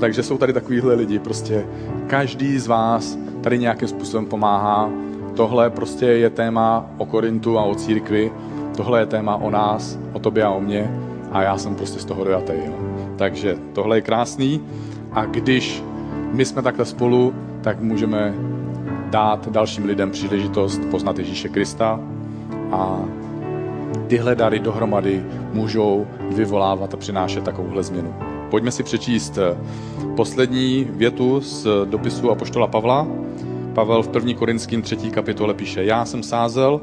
takže 0.00 0.22
jsou 0.22 0.38
tady 0.38 0.52
takovýhle 0.52 0.94
lidi. 0.94 1.18
Prostě 1.18 1.66
každý 2.06 2.58
z 2.58 2.66
vás 2.66 3.18
tady 3.40 3.58
nějakým 3.58 3.88
způsobem 3.88 4.26
pomáhá. 4.26 4.90
Tohle 5.36 5.70
prostě 5.70 6.06
je 6.06 6.30
téma 6.30 6.86
o 6.98 7.06
Korintu 7.06 7.58
a 7.58 7.62
o 7.62 7.74
církvi. 7.74 8.32
Tohle 8.76 9.00
je 9.00 9.06
téma 9.06 9.36
o 9.36 9.50
nás, 9.50 9.98
o 10.12 10.18
tobě 10.18 10.44
a 10.44 10.50
o 10.50 10.60
mě. 10.60 10.90
A 11.32 11.42
já 11.42 11.58
jsem 11.58 11.74
prostě 11.74 11.98
z 11.98 12.04
toho 12.04 12.24
dojatý. 12.24 12.52
Jo? 12.66 12.79
Takže 13.20 13.56
tohle 13.72 13.96
je 13.96 14.00
krásný. 14.00 14.60
A 15.12 15.24
když 15.24 15.82
my 16.32 16.44
jsme 16.44 16.62
takhle 16.62 16.84
spolu, 16.84 17.34
tak 17.60 17.80
můžeme 17.80 18.34
dát 19.10 19.48
dalším 19.48 19.84
lidem 19.84 20.10
příležitost 20.10 20.80
poznat 20.90 21.18
Ježíše 21.18 21.48
Krista 21.48 22.00
a 22.72 23.04
tyhle 24.06 24.34
dary 24.34 24.58
dohromady 24.58 25.24
můžou 25.52 26.06
vyvolávat 26.30 26.94
a 26.94 26.96
přinášet 26.96 27.44
takovouhle 27.44 27.82
změnu. 27.82 28.14
Pojďme 28.50 28.70
si 28.70 28.82
přečíst 28.82 29.38
eh, 29.38 29.56
poslední 30.16 30.86
větu 30.90 31.40
z 31.40 31.66
dopisu 31.84 32.30
Apoštola 32.30 32.66
Pavla. 32.66 33.06
Pavel 33.74 34.02
v 34.02 34.14
1. 34.14 34.34
Korinským 34.34 34.82
3. 34.82 34.96
kapitole 34.96 35.54
píše, 35.54 35.84
já 35.84 36.04
jsem 36.04 36.22
sázel, 36.22 36.80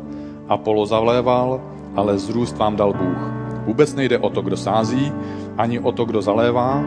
a 0.48 0.58
polo 0.58 0.86
zavléval, 0.86 1.62
ale 1.96 2.18
zrůst 2.18 2.58
vám 2.58 2.76
dal 2.76 2.94
Bůh. 2.94 3.18
Vůbec 3.66 3.96
nejde 3.96 4.18
o 4.18 4.30
to, 4.30 4.42
kdo 4.42 4.58
sází, 4.58 5.12
ani 5.58 5.80
o 5.80 5.92
to, 5.92 6.06
kdo 6.06 6.22
zalévá, 6.22 6.84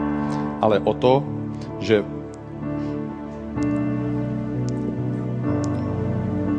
ale 0.61 0.79
o 0.79 0.93
to, 0.93 1.23
že 1.79 2.05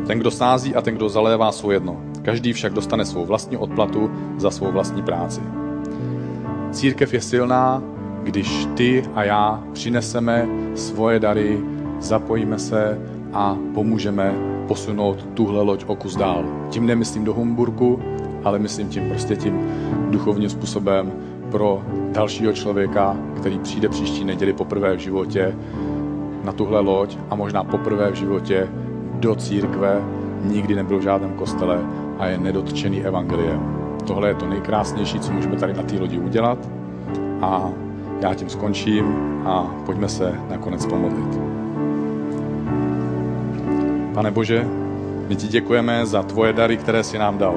ten, 0.07 0.19
kdo 0.19 0.31
sází 0.31 0.75
a 0.75 0.81
ten, 0.81 0.95
kdo 0.95 1.09
zalévá, 1.09 1.51
jsou 1.51 1.71
jedno. 1.71 1.97
Každý 2.21 2.53
však 2.53 2.73
dostane 2.73 3.05
svou 3.05 3.25
vlastní 3.25 3.57
odplatu 3.57 4.11
za 4.37 4.51
svou 4.51 4.71
vlastní 4.71 5.01
práci. 5.01 5.41
Církev 6.71 7.13
je 7.13 7.21
silná, 7.21 7.83
když 8.23 8.67
ty 8.75 9.03
a 9.13 9.23
já 9.23 9.63
přineseme 9.73 10.47
svoje 10.75 11.19
dary, 11.19 11.59
zapojíme 11.99 12.59
se 12.59 12.99
a 13.33 13.57
pomůžeme 13.73 14.33
posunout 14.67 15.27
tuhle 15.33 15.61
loď 15.61 15.83
o 15.87 15.95
kus 15.95 16.15
dál. 16.15 16.45
Tím 16.69 16.85
nemyslím 16.85 17.23
do 17.23 17.33
Humburku, 17.33 17.99
ale 18.43 18.59
myslím 18.59 18.89
tím 18.89 19.09
prostě 19.09 19.35
tím 19.35 19.59
duchovním 20.09 20.49
způsobem 20.49 21.11
pro 21.53 21.81
dalšího 22.11 22.53
člověka, 22.53 23.17
který 23.37 23.59
přijde 23.59 23.89
příští 23.89 24.25
neděli 24.25 24.53
poprvé 24.53 24.95
v 24.95 24.99
životě 24.99 25.55
na 26.43 26.51
tuhle 26.51 26.79
loď 26.79 27.17
a 27.29 27.35
možná 27.35 27.63
poprvé 27.63 28.11
v 28.11 28.15
životě 28.15 28.67
do 29.13 29.35
církve, 29.35 30.01
nikdy 30.43 30.75
nebyl 30.75 30.99
v 30.99 31.01
žádném 31.01 31.33
kostele 31.33 31.79
a 32.19 32.27
je 32.27 32.37
nedotčený 32.37 33.05
evangeliem. 33.05 33.77
Tohle 34.07 34.27
je 34.27 34.35
to 34.35 34.45
nejkrásnější, 34.45 35.19
co 35.19 35.31
můžeme 35.31 35.55
tady 35.55 35.73
na 35.73 35.83
té 35.83 35.99
lodi 35.99 36.19
udělat 36.19 36.57
a 37.41 37.69
já 38.21 38.33
tím 38.33 38.49
skončím 38.49 39.15
a 39.45 39.75
pojďme 39.85 40.09
se 40.09 40.33
nakonec 40.49 40.85
pomodlit. 40.85 41.39
Pane 44.13 44.31
Bože, 44.31 44.67
my 45.27 45.35
ti 45.35 45.47
děkujeme 45.47 46.05
za 46.05 46.23
tvoje 46.23 46.53
dary, 46.53 46.77
které 46.77 47.03
jsi 47.03 47.17
nám 47.17 47.37
dal. 47.37 47.55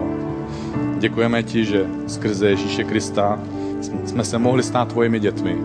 Děkujeme 0.99 1.43
ti, 1.43 1.65
že 1.65 1.87
skrze 2.07 2.49
Ježíše 2.49 2.85
Krista 2.85 3.39
jsme 3.81 4.25
se 4.25 4.39
mohli 4.39 4.63
stát 4.63 4.89
tvojimi 4.89 5.21
dětmi, 5.21 5.57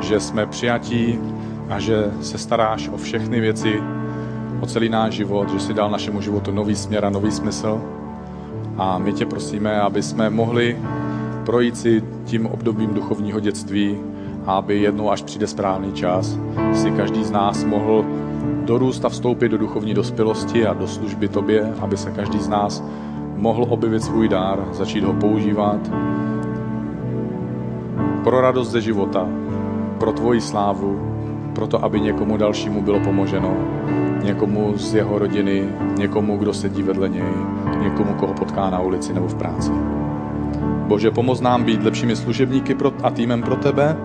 že 0.00 0.20
jsme 0.20 0.46
přijatí 0.46 1.18
a 1.68 1.78
že 1.78 2.10
se 2.20 2.38
staráš 2.38 2.88
o 2.88 2.96
všechny 2.96 3.40
věci, 3.40 3.82
o 4.60 4.66
celý 4.66 4.88
náš 4.88 5.14
život, 5.14 5.50
že 5.50 5.60
si 5.60 5.74
dal 5.74 5.90
našemu 5.90 6.20
životu 6.20 6.52
nový 6.52 6.76
směr 6.76 7.04
a 7.04 7.10
nový 7.10 7.30
smysl. 7.30 7.80
A 8.76 8.98
my 8.98 9.12
tě 9.12 9.26
prosíme, 9.26 9.80
aby 9.80 10.02
jsme 10.02 10.30
mohli 10.30 10.78
projít 11.46 11.76
si 11.76 12.04
tím 12.24 12.46
obdobím 12.46 12.94
duchovního 12.94 13.40
dětství 13.40 13.96
a 14.46 14.52
aby 14.52 14.80
jednou, 14.80 15.10
až 15.10 15.22
přijde 15.22 15.46
správný 15.46 15.92
čas, 15.92 16.38
si 16.72 16.90
každý 16.90 17.24
z 17.24 17.30
nás 17.30 17.64
mohl 17.64 18.04
dorůst 18.64 19.04
a 19.04 19.08
vstoupit 19.08 19.48
do 19.48 19.58
duchovní 19.58 19.94
dospělosti 19.94 20.66
a 20.66 20.74
do 20.74 20.88
služby 20.88 21.28
tobě, 21.28 21.74
aby 21.80 21.96
se 21.96 22.10
každý 22.10 22.38
z 22.38 22.48
nás 22.48 22.84
mohl 23.36 23.66
objevit 23.68 24.02
svůj 24.02 24.28
dár, 24.28 24.64
začít 24.72 25.04
ho 25.04 25.12
používat 25.12 25.90
pro 28.24 28.40
radost 28.40 28.70
ze 28.70 28.80
života, 28.80 29.28
pro 29.98 30.12
tvoji 30.12 30.40
slávu, 30.40 31.00
pro 31.54 31.66
to, 31.66 31.84
aby 31.84 32.00
někomu 32.00 32.36
dalšímu 32.36 32.82
bylo 32.82 33.00
pomoženo, 33.00 33.56
někomu 34.22 34.72
z 34.76 34.94
jeho 34.94 35.18
rodiny, 35.18 35.68
někomu, 35.98 36.36
kdo 36.36 36.54
sedí 36.54 36.82
vedle 36.82 37.08
něj, 37.08 37.32
někomu, 37.82 38.14
koho 38.14 38.34
potká 38.34 38.70
na 38.70 38.80
ulici 38.80 39.12
nebo 39.12 39.28
v 39.28 39.34
práci. 39.34 39.72
Bože, 40.86 41.10
pomoz 41.10 41.40
nám 41.40 41.64
být 41.64 41.82
lepšími 41.82 42.16
služebníky 42.16 42.76
a 43.02 43.10
týmem 43.10 43.42
pro 43.42 43.56
tebe. 43.56 43.96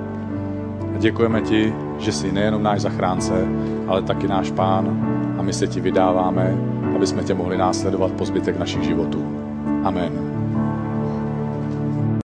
Děkujeme 0.97 1.41
ti, 1.41 1.73
že 1.99 2.11
jsi 2.11 2.31
nejenom 2.31 2.63
náš 2.63 2.81
zachránce, 2.81 3.47
ale 3.87 4.01
taky 4.01 4.27
náš 4.27 4.51
pán 4.51 5.07
a 5.39 5.41
my 5.41 5.53
se 5.53 5.67
ti 5.67 5.79
vydáváme, 5.79 6.57
aby 6.95 7.07
jsme 7.07 7.23
tě 7.23 7.33
mohli 7.33 7.57
následovat 7.57 8.11
po 8.11 8.25
zbytek 8.25 8.59
našich 8.59 8.83
životů. 8.83 9.25
Amen. 9.83 10.26